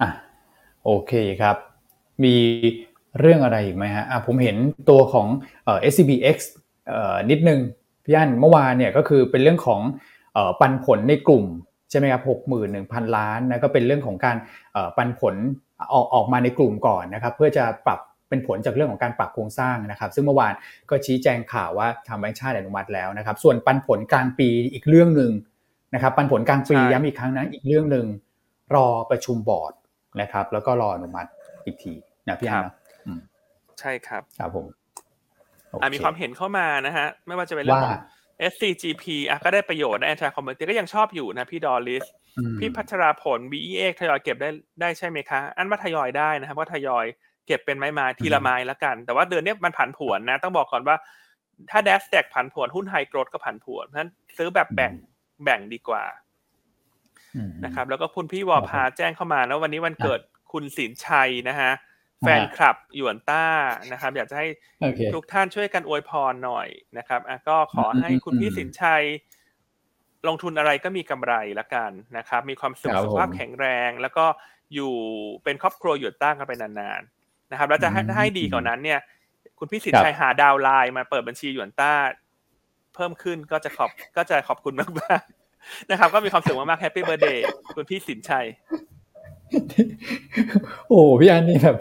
[0.00, 0.08] อะ
[0.84, 1.56] โอเคครับ
[2.24, 2.34] มี
[3.20, 4.56] เรื่องอะไรอีกไหมฮะอะผมเห็น
[4.90, 5.26] ตัวของ
[5.64, 6.36] เอ่อ SCBX
[6.88, 7.60] เอ่อนิดนึง
[8.04, 9.80] พี่อันเมื่อวานเนี่ยก็คือเป็นเรื่องของ
[10.34, 11.44] เอ่อปันผลในกลุ่ม
[11.92, 14.36] ใช่ไหมครับหกหมื่นหนึ่งพันล้านนะก็เป็นเรื่องของการ
[14.72, 15.34] เอ่อปันผล
[15.92, 20.52] ออกออกมาในกลุ่มก่อนนะครับ เพื่อจะปรับเป็นผลจากเรื่องของการปรับโครงสร้างนะครับ ซึ่งเมื่อวาน
[20.90, 25.32] ก็ชี้แจงข่าวว่าทางแบงก์ชาติอนุมัติแล้วนะครับ ส่วนปันผลกลางปีอีกเรื่องหนึ่ง
[25.94, 28.06] นะครับปันผลกลางปีใช่ย้ำอีกครั้งนะอีกเรื่องหนึ่ง
[28.74, 29.72] รอประชุมบอร์ด
[30.20, 31.30] นะครับ แล้วก็รออนุมัติ
[31.66, 31.94] อีกที
[32.28, 32.74] นะพี่อันนะ
[33.06, 33.20] อืม
[33.80, 34.66] ใช่ครับครับผม
[35.70, 38.00] โออะเคมีความเห็นเข้ามานะฮะไม่ว่าจะเป็นเรื่องของว่า
[38.50, 42.04] SCGP อะก็ได้ประโยชน์ได้ anti community ก็ยังชอบอยู่นะพี่ดอลลิส
[42.38, 47.06] อืมพี่พัชราผล BEA ทยอยเก็บได้ได้ใช่ไหมคะ อันว่าทยอยได้นะครับว่าทยอย
[47.46, 50.96] เก็บเป็นไม้ไม้ทีละไม้ละกัน แต่ว่าเดือนเนี้ยมันผันผวนนะ ต้องบอกก่อนว่า
[51.70, 54.92] ถ้า d a s แ a g ผันผวนหุ้นไฮโกรดก็ผันผวนเพราะฉะนั้นซื้อแบบแบ่ง
[55.44, 56.04] แบ่งดีกว่า
[57.36, 60.20] อืมนะครับ แล้วก็คุณพี่วอพาแจ้งเข้ามาแล้ววันนี้วันเกิด
[60.52, 61.70] คุณสินชัยนะฮะ
[62.22, 63.46] แฟนคลับหยวนต้า
[63.92, 64.46] นะครับ อยากจะให้
[64.80, 66.68] โอเคทุกท่านช่วยกันอวยพรหน่อย
[66.98, 69.02] นะครับอะก็ขอให้คุณพี่อืมสินชัย
[70.28, 74.24] ลงทุนอะไรก็มีกำไรละกันนะครับ มีความสุขครับสุขภาพผมแข็งแรง แล้วก็
[74.74, 74.94] อยู่
[75.44, 79.00] เป็นครอบครัวหยุดตั้งกันไปนานๆนะครับ แล้วจะให้อืมให้ดีกว่านั้นเนี่ย
[79.58, 81.92] คุณพี่สินครับชัยหา downline มาเปิดบัญชีหยวนต้า
[82.94, 87.44] เพิ่มขึ้นก็จะขอบก็จะขอบคุณมากๆนะครับ ก็มีความสุขมากๆแฮปปี้เบ t ร์ a เดย์
[87.76, 88.46] คุณพี่สินชัย
[90.88, 91.76] โอ้โหพี่อันนี่แบบ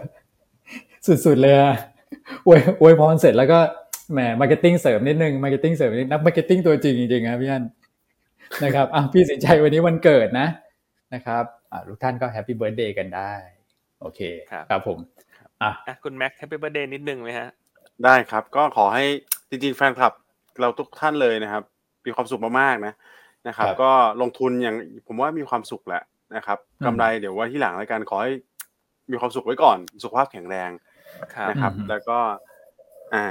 [1.08, 1.76] สุดๆเลยอะ
[2.48, 3.60] อวยอวยพรเสร็จแล้วก็
[4.12, 7.64] แหม marketing เสริมนิดนึง marketing เสริมนิดนัก marketing ตัวจริงจริงๆครับพี่อัน
[8.64, 10.48] นะครับอะพี่สินชัยวันนี้วันเกิดนะ
[11.14, 13.32] นะครับอะทุกท่านก็ happy birthday กันได้
[14.02, 14.20] โอเค
[14.52, 14.98] ครับครับผม
[15.64, 17.50] อะอะคุณแม็กแฮปปี้เบ t ร์ a เดย์นิดนึงไหมฮะ
[18.06, 19.04] ได้ครับ ก็ขอให้
[19.50, 20.14] จริงๆแฟนคลับ
[20.62, 21.64] เราทุกท่านเลยนะครับ
[22.06, 22.94] มีความสุขมากๆนะ
[23.48, 23.92] นะครับครับก็
[24.22, 24.76] ลงทุนอย่าง
[25.08, 26.02] ผมว่ามีความสุขแหละ
[26.36, 28.32] นะครับอืมกำไรเดี๋ยวไว้ที่หลังแล้วกันขอให้
[29.12, 30.91] มีความสุขไว้ก่อน สุขภาพแข็งแรงครับ
[31.50, 32.20] นะครับอืมแล้วก็
[33.16, 33.26] อ่า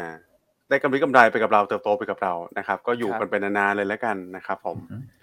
[0.69, 4.77] ได้กำไรกำไรไปกับเราเติบโตไปกับเรานะครับ ก็อยู่ครับกันเป็นนานๆเลยแล้วกันนะครับ ผม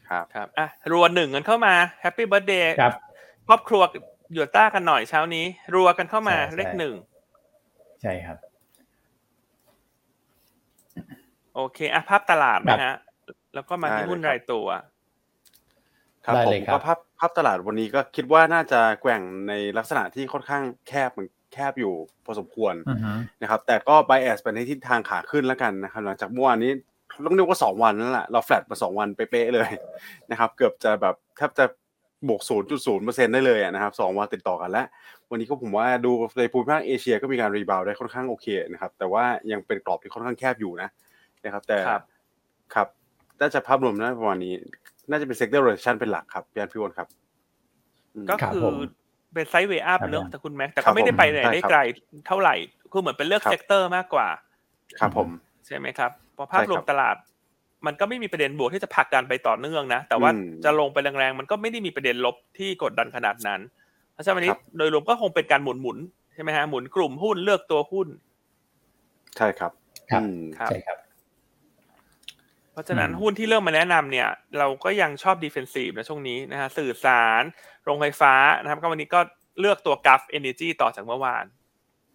[0.09, 2.93] ครับครับอะรัวหนึ่งกันเข้ามา Happy Birthday ครับ
[3.47, 3.81] ครอบครัว
[4.33, 5.45] หยวนต้ากันหน่อยเช้านี้
[5.75, 6.95] รัวกันเข้ามาใช่ใช่เลขหนึ่ง
[8.01, 8.37] ใช่ครับ
[11.55, 12.93] โอเคอะภาพตลาดนะครันะบฮะ
[13.53, 14.67] แล้วก็มาที่ได้เลยหุ้นครับรายตัว
[16.25, 21.93] ครับผมได้เลยครับก็ภาพภาพตลาดวันนี้ก็คิดว่าน่าจะแกว่งในลักษณะที่ค่อนข้างแคบเหมือน แคบอยู่
[22.25, 26.71] พอสมควรอือฮึนะครับ แต่ก็ bias ไปในทิศทางขาขึ้นแล้วกันนะครับ หลังจากเมื่อวานนี้
[27.25, 29.69] ต้องเรียกว่า2วันนั่นแหละเราแฟลตมา2วันเป๊ะๆเลย
[30.31, 31.65] นะครับ เกือบจะแบบแทบจะ
[32.27, 32.41] บวก
[32.87, 34.87] 0.0%ได้เลยอะนะครับสองวันติดต่อกันแล้ว
[35.29, 40.89] วันนี้ก็ผมว่าดูในภูมิภาคเอเชียก็มีการ rebound ได้ค่อนข้างโอเคนะครับ แต่ว่ายังเป็นกรอบที่ค่อนข้างแคบอยู่นะ
[41.45, 42.03] นะครับ แต่ครับ
[42.75, 42.87] ครับ
[43.39, 44.53] น่าจะภาพรวมนะประมาณนี้
[45.09, 47.07] น่าจะเป็น sector rotation เป็นหลักครับพี่อันพี่วอนครับ
[48.13, 48.75] อืมก็ครับคือผม
[49.37, 51.79] เป็นไซด์เวย์อัพครับเนอะผมแต่คุณแม็กแต่ก็ครับไม่ได้ผมไปไหนใช่ได้ครับไกล
[52.27, 52.55] เท่าไหร่
[52.91, 54.27] คือเหมือนเป็นเลือกครับ sector มากกว่า
[54.99, 55.29] ครับผม
[55.65, 57.15] ใช่ไหมครับเพราะภาพใช่ครับรวมตลาด
[57.85, 63.59] มันก็ไม่มีประเด็นบวกที่จะผลักดันไปต่อเนื่องนะ แต่ว่าอืมจะลงไปแรงๆ มันก็ไม่ได้มีประเด็นลบที่กดดันขนาดนั้น
[64.13, 68.07] เพราะฉะนั้นวันนี้ครับโดยรวมก็คงเป็นการหมุนหมุนๆใช่ไหมฮะหมุนกลุ่มหุ้นเลือกตัวหุ้น
[69.37, 69.71] ใช่ครับ
[70.11, 71.06] ครับอืมครับใช่ครับเพ
[72.77, 77.43] ราะฉะนั้นอืมหุ้นที่เริ่มมาแนะนำเนี่ย เราก็ยังชอบ defensive นะช่วงนี้นะฮะสื่อสาร
[77.83, 79.19] โรงไฟฟ้านะครับ ก็วันนี้ก็
[79.59, 81.45] เลือกตัว Gulf Energy ต่อจากเมื่อวาน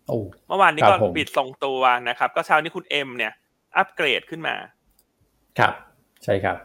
[0.08, 3.32] โอ้เมื่อวานนี้ก็ครับผมปิดทรงตัวนะครับ ก็เช้านี้คุณเอ็มเนี่ย
[3.76, 4.54] อัปเกรดขึ้นมา
[5.58, 5.72] ครับ
[6.24, 6.56] ใช่ครับ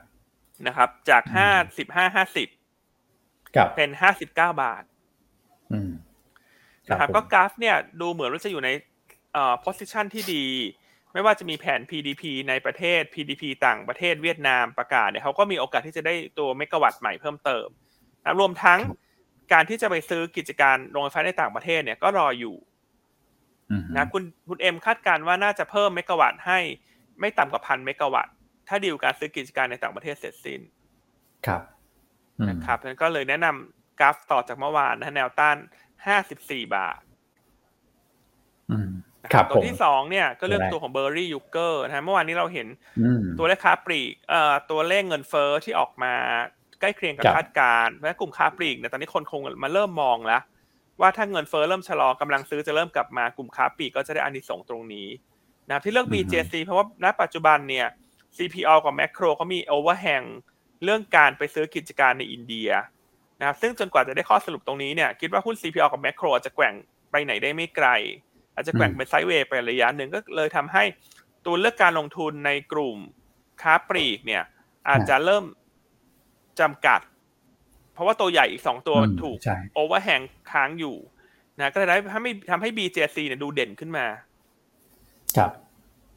[0.67, 2.47] นะครับ จากอืมห้าสิบห้าห้าสิบ
[3.55, 4.83] ครับเป็นห้าสิบเก้าบาท
[5.73, 5.91] อืม
[6.89, 8.69] นะครับผมก็กราฟเนี่ยดูเหมือนว่าจะอยู่ใน
[9.33, 10.45] เอ่อ position ที่ดี
[11.17, 17.67] ไไม่ว่าจะมีแผน PDP ในประเทศ PDP ต่างประเทศเวียดนามประกาศเนี่ยเขาก็มีโอกาสที่จะได้ตัวเมกะวัตต์ใหม่เพิ่มเติม
[18.23, 18.79] นะรวมทั้ง
[19.53, 22.55] การที่จะไปซื้อกิจการโรงไฟฟ้าในต่างประเทศเนี่ยก็รออยู่
[23.71, 26.59] อืมนะคุณคุณเอ็มคาดการณ์ว่าน่าจะเพิ่มเมกะวัตต์ให้
[27.19, 28.33] ไม่ต่ำกว่าพันเมกะวัตต์
[28.67, 30.61] ถ้าดีลการซื้อกิจการในต่างประเทศเสร็จสิ้น
[31.47, 31.61] ครับ
[32.39, 35.57] อืมนะครับงั้นก็เลยแนะนำ GULF ต่อจากเมื่อวานนะแนวต้าน
[36.15, 37.06] 54 บาทอืมครับ
[39.49, 42.67] ตัวผมที่สองเนี่ยก็เรื่องได้ตัวของเบอร์รี่ยูเกอร์นะฮะเมื่อวานนี้เราเห็น
[42.99, 46.13] อืมตัวเลขค้าปลีกเอ่อตัวเลขเงินเฟ้อที่ออกมา
[46.79, 50.41] ใกล้เคียงกับครับคาดการณ์เพราะฉะนั้นกลุ่มค้าปลีกเนี่ยตอนนี้คนคงมาเริ่มมองแล้ว
[51.01, 55.07] ว่าถ้าเงินเฟ้อเริ่มชะลอกำลังซื้อจะเริ่มกลับมากลุ่มค้าปลีกก็จะได้อานิสงส์ตรงนี้
[55.67, 57.87] นะครับที่เลือก BJC เพราะว่าณปัจจุบันเนี่ย
[58.37, 60.23] CPALL กับ Makro เขามี overhang
[60.83, 62.69] เรื่องการไปซื้อกิจการในอินเดีย
[63.39, 66.73] นะครับซึ่งจนกว่าจะได้ข้อสรุปตรงนี้เนี่ยคิดว่าหุ้น CPALL กับ Makro อาจจะแกว่ง
[67.11, 67.87] ไปไหนได้ไม่ไกล
[68.57, 70.83] อาจจะแกว่งอืมเป็น sideway ไประยะหนึ่งก็เลยทำให้
[71.45, 72.97] ตัวเลือกการลงทุนในกลุ่ม
[73.61, 74.43] ค้าปลีกเนี่ย
[74.89, 75.45] อาจจะเริ่ม
[76.59, 77.01] จำกัด
[77.93, 80.95] เพราะว่าตัวใหญ่อีกสองตัวอืมถูกใช่ overhang ค้างอยู่
[81.59, 84.05] นะก็เลยทำให้ทำให้ BJC เนี่ยดูเด่นขึ้นมา
[85.37, 85.51] ครับ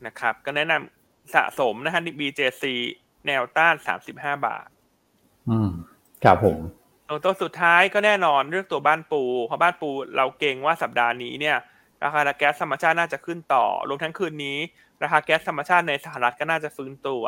[0.06, 2.64] นะครับ ก็แนะนำสะสมนะฮะ BJC
[3.26, 3.74] แนวต้าน
[4.08, 4.68] 35บาท
[5.48, 5.70] อืม
[6.24, 6.58] ครับผม
[7.08, 11.56] ตัวตัวสุดท้ายก็แน่นอนเรื่องตัวบ้านปูเพราะบ้านปูเราเก่งว่าสัปดาห์นี้เนี่ย
[12.04, 14.58] ราคาแก๊สธรรมชาติน่าจะขึ้นต่อ รวมทั้งคืนนี้
[15.02, 17.22] ราคาแก๊สธรรมชาติในสหรัฐก็น่าจะฟื้นตัว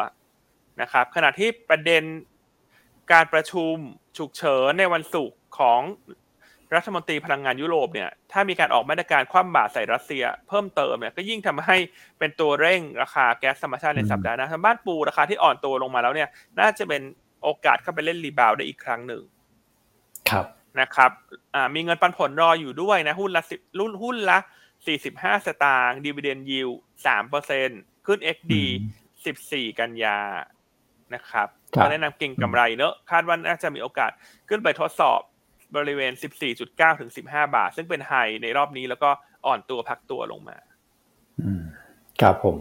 [0.80, 2.02] นะครับ ขณะที่ประเด็น
[3.12, 3.74] การประชุม
[4.18, 5.80] ฉุกเฉินในวันศุกร์ของ
[6.74, 11.76] รัฐมนตรีพลังงานยุโรปเนี่ย ถ้ามีการออกมาตรการคว่ำบาตรใส่รัสเซีย เพิ่มเติมเนี่ย ก็ยิ่งทำให้
[12.18, 16.28] เป็นตัวเร่งราคาแก๊สธรรมชาติในอืมสัปดาห์หน้าทางบ้านปูราคาที่อ่อนตัวลงมาแล้วเนี่ย
[16.60, 17.02] น่าจะเป็น
[17.42, 19.22] โอกาสเข้าไปเล่น rebound ได้อีกครั้งหนึ่ง
[20.30, 20.46] ครับ
[20.80, 21.10] นะครับ
[21.54, 24.38] อ่า มีเงินปันผลรออยู่ด้วยนะ หุ้นละสิบรุ่นหุ้นละ
[24.86, 26.68] 45 สตางค์ dividend yield
[27.00, 27.68] 3เปอร์เซ็นต์
[28.06, 28.60] ขึ้น XD อื
[28.98, 30.18] ม14 กันยา
[31.14, 34.10] นะครับครับก็แนะนำเก็งกำไรเนอะคาดว่าน่าจะมีโอกาส
[34.48, 35.20] ขึ้นไปทดสอบ
[35.76, 36.12] บริเวณ
[36.56, 38.12] 14.9 ถึง 15 บาท ซึ่งเป็น high
[38.42, 39.10] ในรอบนี้แล้วก็
[39.46, 40.56] อ่อนตัวพักตัวลงมา
[41.40, 41.62] อืม
[42.20, 42.56] ครับผม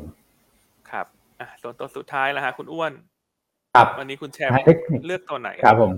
[0.91, 1.05] ครับ
[1.39, 2.91] อะส่วนตัวสุดท้ายแล้วฮะคุณอ้วน
[3.75, 5.91] ครับ วันนี้คุณแชร์เทคนิคเลือกตัวไหน ครับผม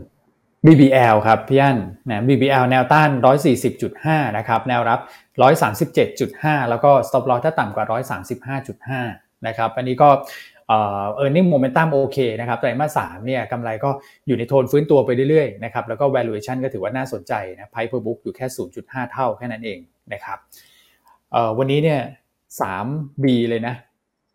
[0.67, 1.77] BBL ครับพี่อัน
[2.09, 3.09] นะ BBL แนวต้าน
[3.73, 4.99] 140.5 นะครับ แนวรับ
[5.83, 7.85] 137.5 แล้วก็ stop loss ถ้าต่ำกว่า
[8.85, 10.09] 135.5 นะครับ อันนี้ก็
[10.67, 13.89] เออ earning momentum โอเคนะครับไตรมาส3เนี่ยกำไรก็
[14.27, 18.45] อยู่ในโทนฟื้นตัวไปเรื่อยๆนะครับแล้วก็ valuation ก็ถือว่าน่าสนใจนะ Price per book อยู่แค่
[18.79, 19.79] 0.5 เท่าแค่นั้นเอง
[20.13, 20.37] นะครับ
[21.31, 21.99] เออวันนี้เนี่ย
[22.59, 23.75] 3B เลยนะ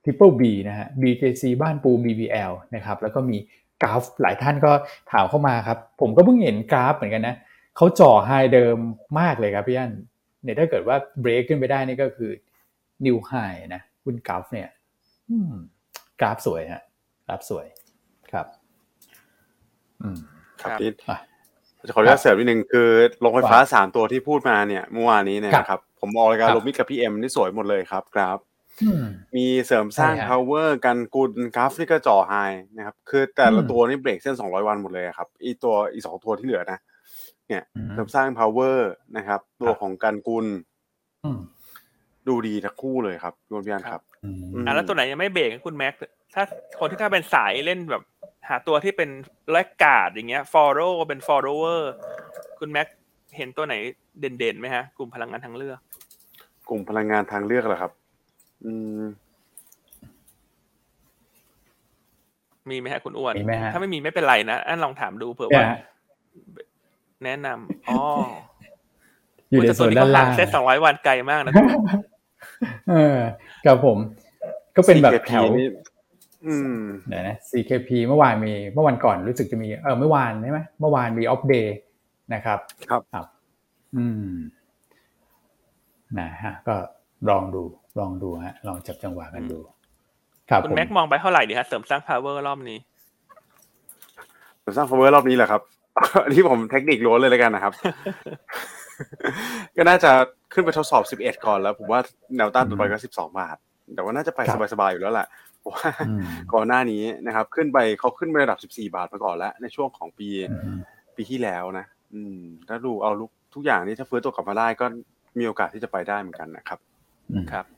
[0.05, 3.37] Triple B นะฮะ BJC บ้านปู BBL นะครับแล้วก็มี
[3.83, 4.73] กราฟหลายท่านก็
[5.13, 7.37] ถามเข้ามาครับ ผมก็เพิ่งเห็นกราฟเหมือนกันนะ
[7.77, 8.77] เขาจ่อไฮเดิม
[9.21, 9.93] มากเลยครับพี่อัน
[10.43, 12.31] เนี่ยถ้าเกิดว่าเบรกขึ้นไปได้นี่ก็คือ
[13.07, 13.33] นิวไฮ
[13.75, 14.69] นะหุ้นกราฟเนี่ย
[15.31, 15.53] อืม
[16.21, 16.83] กราฟสวยฮะ
[17.27, 17.67] กราฟสวย
[18.33, 18.47] ครับ
[20.03, 20.19] อืม
[20.61, 21.19] ครับครับพี่อะ
[21.87, 22.89] จะขออนุญาตเสริมนิดนึงคือ
[23.21, 28.48] โรงไฟฟ้าสามตัวที่พูดมาเนี่ยเมื่อวานนี้เนี่ยครับนะครับผมออกรายการครับลมิดกับพี่เอ็มนี่สวยหมดเลยครับกราฟอื
[29.01, 29.05] ม
[29.37, 32.33] มีเสริมสร้างใช่ฮะ power กันกุลกราฟนี่ก็จ่อไฮ
[32.77, 36.79] นะครับ คือแต่ละอืมตัวนี่เบรกเส้น200วันหมดเลยครับอีตัวอีสองตัวที่เหลือนะ
[37.49, 38.79] เนี่ยอืมเสริมสร้าง power
[39.17, 40.47] นะครับ ตัวครับของกันกุล
[41.25, 41.41] อืม
[42.29, 45.95] ดูดีทั้งคู่เลยครับคุณพี่อันครับอืมอืมอะแล้วตัวไหนยังไม่เบรกคุณแม็ก
[46.35, 46.43] ถ้า
[46.79, 48.03] คนที่ถ้าเป็นสายเล่นแบบ
[48.49, 49.11] หาตัวที่เป็น
[49.51, 51.81] แลกการ์ดอย่างเงี้ย follow เป็น follower
[52.59, 52.87] คุณแม็ก
[53.37, 53.75] เห็นตัวไหน
[54.21, 55.79] เด่นๆไหมฮะ กลุ่มพลังงานทางเลือก
[56.69, 57.93] กลุ่มพลังงานทางเลือกเหรอครับ
[58.65, 59.03] อืม
[62.71, 65.79] มีไหมฮะคุณอ้วน มีไหมฮะ ถ้าไม่มีไม่เป็นไรนะอันลองถามดูเผื่อเนี่ว่ายฮะ
[67.25, 68.01] แนะนำอ๋อ
[69.51, 71.53] อยู่ในแต่ส่วนนี้ด้าก็นห่าล่างงเซตสองร้อยวันไกลมากนะ
[72.91, 73.19] เออ
[73.65, 73.99] ครับผม
[74.77, 75.67] ก็เป็นแบบ CKP แถวนี่
[76.47, 76.79] อืม
[77.09, 81.77] เดี๋ยวนะ CKP เมื่อวานมีเมื่อวันก่อนรู้สึกจะมีเออเมื่อวานใช่ไหมเมื่อวานมีออฟเดย์
[82.35, 82.59] นะครับ
[82.91, 83.27] ครับครับ
[83.97, 84.31] อืม
[86.19, 86.77] นะฮะก็
[87.29, 87.63] ลองดู
[88.01, 89.59] ลองดูฮะ ลองจับจังหวะกันดู
[90.51, 92.79] ครับคุณผมแม็กมองไปเท่าไหร่ดีฮะเสริมสร้าง power รอบนี้
[94.63, 95.63] ผมสร้าง power รอบนี้แหละครับ
[96.25, 97.73] อันนี้ผมเทคนิคล้วนเลยแล้วกันนะครับ
[99.77, 100.11] ก็น่าจะ
[100.53, 102.01] ขึ้นไปทดสอบ 11 ก่อนแล้ว ผมว่า
[102.37, 103.57] แนวต้านต่อไปก็ 12 บาท
[103.95, 104.41] แต่ว่าน่าจะไป
[104.73, 105.27] สบายๆอยู่แล้วแหละ
[105.61, 106.23] เพราะว่าอืม
[106.55, 110.79] ก่อนหน้านี้นะครับ ขึ้นไปเขาขึ้นไประดับ 14 บาทมาก่อนแล้ว ในช่วงของปีอืม
[111.17, 114.87] ปีที่แล้วนะ อืม ถ้าดู outlook ทุกอย่างนี้ถ้าฟื้นตัวกลับมาได้ก็
[115.39, 116.79] มีโอกาสที่จะไปได้เหมือนกันนะครับ
[117.33, 117.78] อืมครับครับ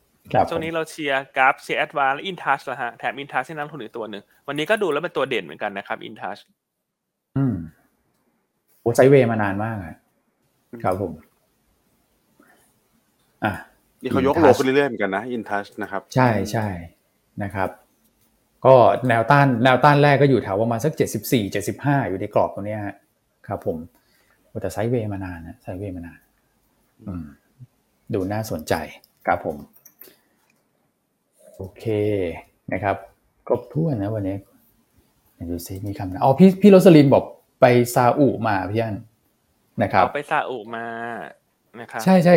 [0.50, 6.38] ช่วงนี้เราเชียร์ GULF เชียร์ ADVANC และ InTouch ละฮะแถม InTouch ที่นักลงทุนอีกตัวหนึ่ง วันนี้ก็ดูแล้วเป็นตัวเด่นเหมือนกันนะครับ InTouch
[7.36, 7.54] อืม
[8.80, 9.96] โอ้ sideway มานานมากอะ
[10.84, 11.12] ครับผม
[13.44, 13.52] อะ
[14.02, 16.66] นี่เขายก InTouch low ขึ้นเรื่อยๆเหมือนกันนะ InTouch นะครับ ใช่ใช่
[17.42, 17.70] นะครับ
[18.66, 18.74] ก็
[19.08, 22.96] แนวต้านแนวต้านแรกก็อยู่แถวประมาณสักเจ็ดสิบสี่เจ็ดสิบห้าอยู่ในกรอบตรงเนี้ยฮะ
[23.46, 23.76] ครับผม
[24.46, 26.18] โอ้แต่ sideway มานานนะ sideway มานาน
[27.06, 27.24] อืม
[28.14, 28.74] ดูน่าสนใจ
[29.26, 29.56] ครับผม
[31.62, 31.86] โอเค
[32.72, 32.96] นะครับ
[33.46, 34.36] ครบถ้วนนะวันนี้
[35.34, 37.24] ไหนดูซิมีคำนะอ๋อพี่พี่โรสลินบอก
[37.60, 38.96] ไปซาอุมาพี่อัน
[39.82, 40.86] นะครับเอาไปซาอุมา
[41.80, 42.34] นะครับใช่ใช่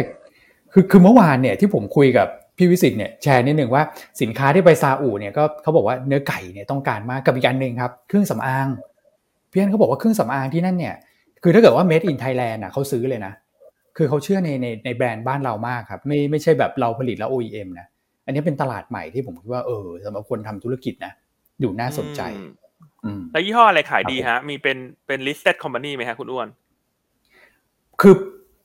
[0.73, 3.83] คือคือเมื่อวานเนี่ยที่ผมคุยกับพี่วิสิตเนี่ยแชร์นิดหนึ่งว่า
[4.21, 8.67] สินค้าที่ไปซาอุเนี่ยก็เขาบอกว่าเนื้อไก่เนี่ยต้องการมากกับอีกอันหนึ่งครับเครื่องสำอาง
[9.51, 10.95] พี่อันเขาบอกว่าเครื่องสำอางที่นั่นเนี่ย
[11.43, 13.33] คือถ้าเกิดว่า made in Thailand อะเขาซื้อเลยนะ
[13.97, 17.87] คือเขาเชื่อในในในแบรนด์บ้านเรามากครับ ไม่ไม่ใช่แบบเราผลิตแล้ว OEM นะ
[18.25, 21.13] อันนี้เป็นตลาดใหม่ที่ผมคิดว่าเออสำหรับคนทำธุรกิจนะ
[21.59, 22.51] อยู่น่าสนใจอืม
[23.05, 26.47] อืมแล้วยี่ห้ออะไรขายดีครับผมฮะ มีเป็นเป็น listed company ไหมฮะคุณอ้วน
[28.01, 28.15] คือ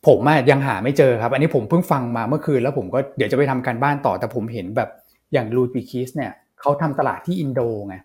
[0.06, 4.88] ผมอะยังหาไม่เจอครับ อันนี้ผมเพิ่งฟังมาเมื่อคืนแล้วผมก็เดี๋ยวจะไปทำการบ้านต่อแต่ผมเห็นแบบ
[5.32, 7.96] อย่างลูดวิคิสเนี่ยเขาทำตลาดที่อินโดไง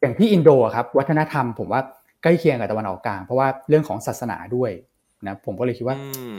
[0.00, 1.80] อย่างที่อินโดอะครับ วัฒนธรรมผมว่า
[2.22, 4.70] ใกล้เคียงกับตะวันออกกลาง เพราะว่าเรื่องของศาสนาด้วย
[5.26, 6.36] นะผมก็เลยคิดว่าอืม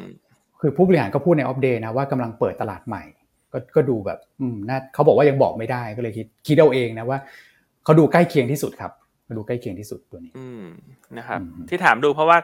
[0.61, 3.03] คือผู้บริหารก็พูดในออฟเดย์นะว่ากำลังเปิดตลาดใหม่
[3.51, 7.19] ก็ก็ดูแบบอืมน่าเขาบอกว่ายังบอกไม่ได้ก็เลยคิดคิดเอาเองนะว่า
[7.83, 8.91] เขาดูใกล้เคียงที่สุดครับ
[9.25, 10.65] เขาดูใกล้เคียงที่สุดตัวนี้ อืม
[11.17, 12.37] นะครับอืมที่ถามดูเพราะว่า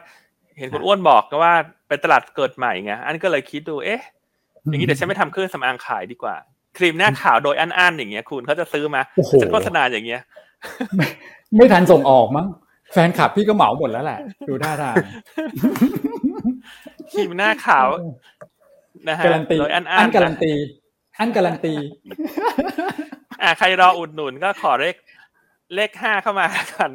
[0.58, 1.54] เห็นคุณอ้วนบอกก็ว่า
[1.88, 4.02] เป็นตลาดเกิดใหม่ไงอันก็เลยคิดดูเอ๊ะ
[4.66, 6.36] อย่างนี้เดี๋ยวฉันไม่ทำเครื่องสำอางขายดีกว่า
[6.78, 10.22] ครีมหน้าขาวโดยอันๆอย่างเงี้ย คุณเขาจะซื้อมาโอ้โหฉันโฆษณาอย่างเงี้ย
[10.96, 11.08] ไม่
[11.58, 12.48] ไม่ทันส่งออกมั้ง
[12.94, 14.96] แฟนคลับพี่ก็เหมาหมดแล้วแหละ ดูท่าทาง
[17.12, 17.88] ครีมหน้าขาว
[19.10, 20.52] นะฮะการันตีโดยอันอันๆการันนะตี
[21.20, 21.74] อันการันตี
[23.42, 24.96] อะใครรออุดหนุนก็ขอเลข
[25.76, 26.92] เลขห้าเข้ามากัน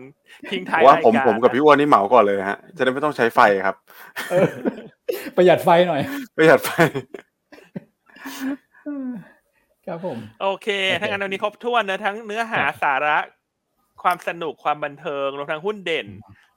[0.50, 3.76] ทิ้งท้ายว่าผมรายการผมกับพี่อ้วนนี่เหมาก่อนเลยฮะ จะได้ไม่ต้องใช้ไฟครับ
[4.30, 4.48] เออ
[5.36, 6.02] ประหยัดไฟหน่อย
[6.36, 6.70] ประหยัดไฟ
[9.86, 13.18] ครับผม โอเคโอเคถ้างั้นวันนี้ครบถ้วนนะทั้งเนื้อหาครับสาระ
[14.02, 16.06] ความสนุกความบันเทิงรวมทั้งหุ้นเด่น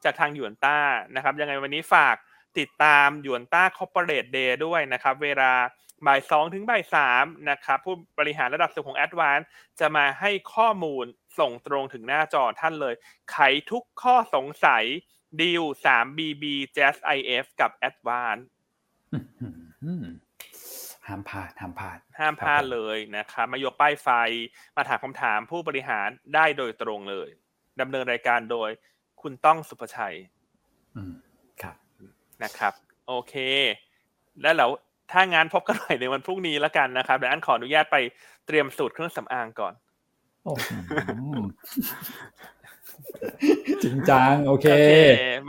[0.04, 0.78] จากทางหยวนต้า
[1.16, 2.16] นะครับ ยังไงวันนี้ฝาก
[2.60, 5.52] ติดตามหยวนต้า Corporate Day ด้วยนะครับ เวลา
[6.08, 9.46] บ่ายสองถึงบ่ายสามนะครับผู้บริหารระดับสูงของ a d v a n c e
[9.80, 11.06] จะมาให้ข้อมูล
[11.40, 12.96] ส่งตรงถึงหน้าจอท่านเลย
[13.32, 13.38] ไข
[13.72, 14.84] ทุกข้อสงสัย
[15.42, 16.44] ดีล 3BB
[16.76, 18.42] JASIF กับ a d v a n c e
[19.86, 20.06] อืม
[21.08, 24.10] ห้ามพลาดห้ามพลาดห้ามพลาดเลยนะครับมายกป้ายไฟ
[24.76, 27.30] มาถามคำถามผู้บริหารได้โดยตรงเลย
[27.82, 28.70] ดำเนินรายการโดย
[29.22, 30.18] คุณต้องสุภชัย
[30.96, 31.14] อืม
[31.62, 31.76] ครับ
[32.44, 32.74] นะครับ
[33.08, 33.36] โอเค
[34.42, 34.68] แล้วเรา
[35.12, 37.98] ถ้างานพบกันใหม่ในวันพรุ่งนี้แล้วกันนะครับเดี๋ยวอันขออนุญาตไป
[38.48, 39.74] เตรียมสูตรเครื่องสำอางก่อน
[40.44, 40.70] โอ้โห
[43.84, 44.94] จริงจัง โอเคโอเค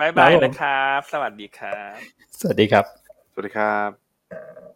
[0.01, 1.97] บายบายครับผมนะครับ สวัสดีครับ
[2.41, 2.85] สวัสดีครับ
[3.33, 4.72] สวัสดีครับ